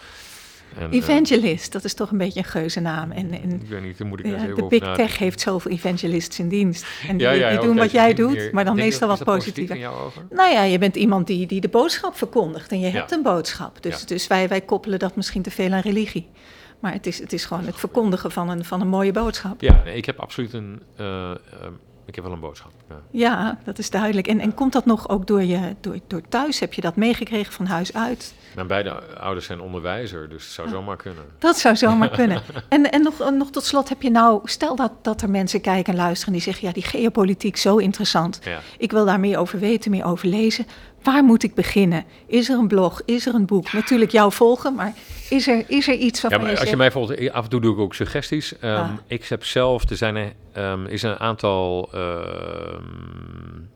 En, 0.78 0.90
eh, 0.90 0.98
evangelist, 0.98 1.72
dat 1.72 1.84
is 1.84 1.94
toch 1.94 2.10
een 2.10 2.18
beetje 2.18 2.38
een 2.38 2.46
geuze 2.46 2.80
naam. 2.80 3.10
En, 3.10 3.32
en 3.32 3.50
ik 3.50 3.68
weet 3.68 3.82
niet, 3.82 3.98
dan 3.98 4.06
moet 4.06 4.18
ik 4.18 4.26
ja, 4.26 4.54
De 4.54 4.66
Big 4.68 4.94
Tech 4.94 5.18
heeft 5.18 5.40
zoveel 5.40 5.70
evangelists 5.70 6.38
in 6.38 6.48
dienst. 6.48 6.86
En 7.08 7.16
die, 7.16 7.28
ja, 7.28 7.50
die 7.50 7.60
doen 7.60 7.76
wat 7.76 7.90
jij 7.90 8.14
doet, 8.14 8.52
maar 8.52 8.64
dan 8.64 8.76
meestal 8.76 9.08
wat 9.08 9.24
positiever. 9.24 9.78
Nou 10.30 10.52
ja, 10.52 10.62
je 10.62 10.78
bent 10.78 10.96
iemand 10.96 11.26
die, 11.26 11.46
die 11.46 11.60
de 11.60 11.68
boodschap 11.68 12.16
verkondigt 12.16 12.70
en 12.70 12.80
je 12.80 12.88
hebt 12.88 13.12
een 13.12 13.22
boodschap. 13.22 13.82
Dus, 13.82 14.06
dus 14.06 14.26
wij, 14.26 14.48
wij 14.48 14.60
koppelen 14.60 14.98
dat 14.98 15.16
misschien 15.16 15.42
te 15.42 15.50
veel 15.50 15.72
aan 15.72 15.80
religie. 15.80 16.28
Maar 16.82 16.92
het 16.92 17.06
is, 17.06 17.18
het 17.18 17.32
is 17.32 17.44
gewoon 17.44 17.64
het 17.64 17.76
verkondigen 17.76 18.30
van 18.30 18.48
een, 18.48 18.64
van 18.64 18.80
een 18.80 18.88
mooie 18.88 19.12
boodschap. 19.12 19.60
Ja, 19.60 19.80
nee, 19.84 19.96
ik 19.96 20.04
heb 20.04 20.18
absoluut 20.18 20.52
een. 20.52 20.82
Uh, 21.00 21.30
ik 22.04 22.14
heb 22.14 22.24
wel 22.24 22.32
een 22.32 22.40
boodschap. 22.40 22.72
Ja, 22.88 23.00
ja 23.10 23.58
dat 23.64 23.78
is 23.78 23.90
duidelijk. 23.90 24.26
En, 24.26 24.40
en 24.40 24.54
komt 24.54 24.72
dat 24.72 24.84
nog 24.84 25.08
ook 25.08 25.26
door, 25.26 25.42
je, 25.42 25.74
door, 25.80 25.98
door 26.06 26.20
thuis? 26.28 26.60
Heb 26.60 26.72
je 26.72 26.80
dat 26.80 26.96
meegekregen 26.96 27.52
van 27.52 27.66
huis 27.66 27.94
uit? 27.94 28.34
Mijn 28.54 28.66
beide 28.66 28.90
ouders 29.02 29.46
zijn 29.46 29.60
onderwijzer, 29.60 30.28
dus 30.28 30.44
het 30.44 30.52
zou 30.52 30.68
oh, 30.68 30.74
zomaar 30.74 30.96
kunnen. 30.96 31.24
Dat 31.38 31.58
zou 31.58 31.76
zomaar 31.76 32.10
kunnen. 32.20 32.42
En, 32.68 32.90
en 32.90 33.02
nog, 33.02 33.30
nog 33.30 33.50
tot 33.50 33.64
slot 33.64 33.88
heb 33.88 34.02
je 34.02 34.10
nou, 34.10 34.40
stel 34.44 34.76
dat, 34.76 34.92
dat 35.02 35.22
er 35.22 35.30
mensen 35.30 35.60
kijken 35.60 35.92
en 35.92 35.98
luisteren 35.98 36.32
die 36.32 36.42
zeggen, 36.42 36.66
ja, 36.66 36.72
die 36.72 36.82
geopolitiek 36.82 37.56
zo 37.56 37.76
interessant. 37.76 38.38
Ja. 38.44 38.60
Ik 38.78 38.90
wil 38.90 39.04
daar 39.04 39.20
meer 39.20 39.38
over 39.38 39.58
weten, 39.58 39.90
meer 39.90 40.04
over 40.04 40.28
lezen. 40.28 40.66
Waar 41.02 41.24
moet 41.24 41.42
ik 41.42 41.54
beginnen? 41.54 42.04
Is 42.26 42.48
er 42.48 42.58
een 42.58 42.68
blog? 42.68 43.02
Is 43.04 43.26
er 43.26 43.34
een 43.34 43.46
boek? 43.46 43.72
Natuurlijk 43.72 44.10
jou 44.10 44.32
volgen, 44.32 44.74
maar 44.74 44.92
is 45.30 45.48
er, 45.48 45.64
is 45.66 45.88
er 45.88 45.94
iets 45.94 46.20
waarvan 46.20 46.40
ja, 46.40 46.46
maar 46.46 46.60
Als 46.60 46.70
je 46.70 46.76
mij 46.76 46.90
volgt, 46.90 47.30
af 47.30 47.44
en 47.44 47.50
toe 47.50 47.60
doe 47.60 47.74
ik 47.74 47.80
ook 47.80 47.94
suggesties. 47.94 48.54
Um, 48.64 49.00
Ik 49.06 49.24
heb 49.24 49.44
zelf, 49.44 49.90
er 49.90 49.96
zijn 49.96 50.16
er, 50.16 50.32
um, 50.56 50.86
is 50.86 51.02
een 51.02 51.18
aantal... 51.18 51.90
Um, 51.94 53.70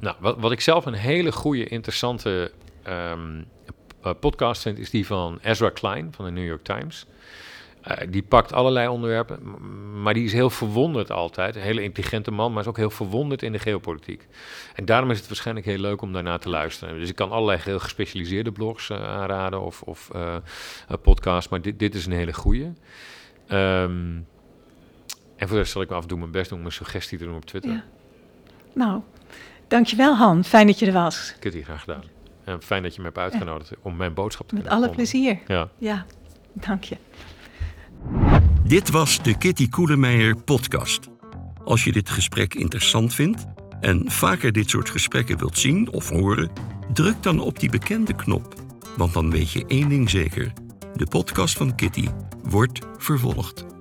nou, 0.00 0.16
wat, 0.18 0.36
wat 0.38 0.52
ik 0.52 0.60
zelf 0.60 0.86
een 0.86 0.94
hele 0.94 1.32
goede, 1.32 1.64
interessante 1.64 2.50
podcast 4.20 4.62
vind... 4.62 4.78
is 4.78 4.90
die 4.90 5.06
van 5.06 5.38
Ezra 5.42 5.70
Klein 5.70 6.12
van 6.16 6.24
de 6.24 6.30
New 6.30 6.46
York 6.46 6.64
Times... 6.64 7.06
Uh, 7.88 7.96
die 8.08 8.22
pakt 8.22 8.52
allerlei 8.52 8.88
onderwerpen, 8.88 9.38
maar 10.02 10.14
die 10.14 10.24
is 10.24 10.32
heel 10.32 10.50
verwonderd 10.50 11.10
altijd. 11.10 11.56
Een 11.56 11.62
hele 11.62 11.82
intelligente 11.82 12.30
man, 12.30 12.52
maar 12.52 12.62
is 12.62 12.68
ook 12.68 12.76
heel 12.76 12.90
verwonderd 12.90 13.42
in 13.42 13.52
de 13.52 13.58
geopolitiek. 13.58 14.26
En 14.74 14.84
daarom 14.84 15.10
is 15.10 15.18
het 15.18 15.28
waarschijnlijk 15.28 15.66
heel 15.66 15.78
leuk 15.78 16.02
om 16.02 16.12
daarna 16.12 16.38
te 16.38 16.48
luisteren. 16.48 16.98
Dus 16.98 17.08
ik 17.08 17.14
kan 17.14 17.30
allerlei 17.30 17.58
heel 17.62 17.78
gespecialiseerde 17.78 18.52
blogs 18.52 18.90
uh, 18.90 18.96
aanraden 18.96 19.60
of, 19.60 19.82
of 19.82 20.10
uh, 20.14 20.36
podcasts, 21.02 21.50
maar 21.50 21.60
dit, 21.60 21.78
dit 21.78 21.94
is 21.94 22.06
een 22.06 22.12
hele 22.12 22.32
goede. 22.32 22.72
Um, 23.52 24.26
en 25.36 25.48
voor 25.48 25.56
de 25.56 25.62
rest 25.62 25.72
zal 25.72 25.82
ik 25.82 25.90
af 25.90 26.02
en 26.02 26.08
toe 26.08 26.18
mijn 26.18 26.30
best 26.30 26.50
doen 26.50 26.58
om 26.58 26.64
een 26.64 26.72
suggestie 26.72 27.18
te 27.18 27.24
doen 27.24 27.36
op 27.36 27.44
Twitter. 27.44 27.70
Ja. 27.70 27.84
Nou, 28.72 29.00
dankjewel 29.68 30.16
Han. 30.16 30.44
Fijn 30.44 30.66
dat 30.66 30.78
je 30.78 30.86
er 30.86 30.92
was. 30.92 31.28
Ik 31.28 31.34
heb 31.34 31.42
het 31.42 31.54
hier 31.54 31.64
graag 31.64 31.80
gedaan. 31.80 32.02
En 32.44 32.62
fijn 32.62 32.82
dat 32.82 32.94
je 32.94 33.00
me 33.00 33.06
hebt 33.06 33.18
uitgenodigd 33.18 33.72
om 33.82 33.96
mijn 33.96 34.14
boodschap 34.14 34.48
te 34.48 34.54
Met 34.54 34.62
kunnen 34.62 34.80
Met 34.80 34.88
alle 34.88 34.96
plezier. 34.96 35.38
Ja. 35.46 35.68
ja, 35.78 36.06
dank 36.52 36.84
je. 36.84 36.96
Dit 38.64 38.90
was 38.90 39.22
de 39.22 39.38
Kitty 39.38 39.68
Koelemeijer 39.68 40.36
podcast. 40.36 41.08
Als 41.64 41.84
je 41.84 41.92
dit 41.92 42.10
gesprek 42.10 42.54
interessant 42.54 43.14
vindt 43.14 43.46
en 43.80 44.10
vaker 44.10 44.52
dit 44.52 44.70
soort 44.70 44.90
gesprekken 44.90 45.38
wilt 45.38 45.58
zien 45.58 45.92
of 45.92 46.08
horen, 46.08 46.50
druk 46.92 47.22
dan 47.22 47.40
op 47.40 47.60
die 47.60 47.70
bekende 47.70 48.14
knop. 48.14 48.54
Want 48.96 49.12
dan 49.12 49.30
weet 49.30 49.50
je 49.50 49.64
één 49.66 49.88
ding 49.88 50.10
zeker: 50.10 50.52
de 50.94 51.06
podcast 51.06 51.56
van 51.56 51.74
Kitty 51.74 52.08
wordt 52.42 52.78
vervolgd. 52.98 53.73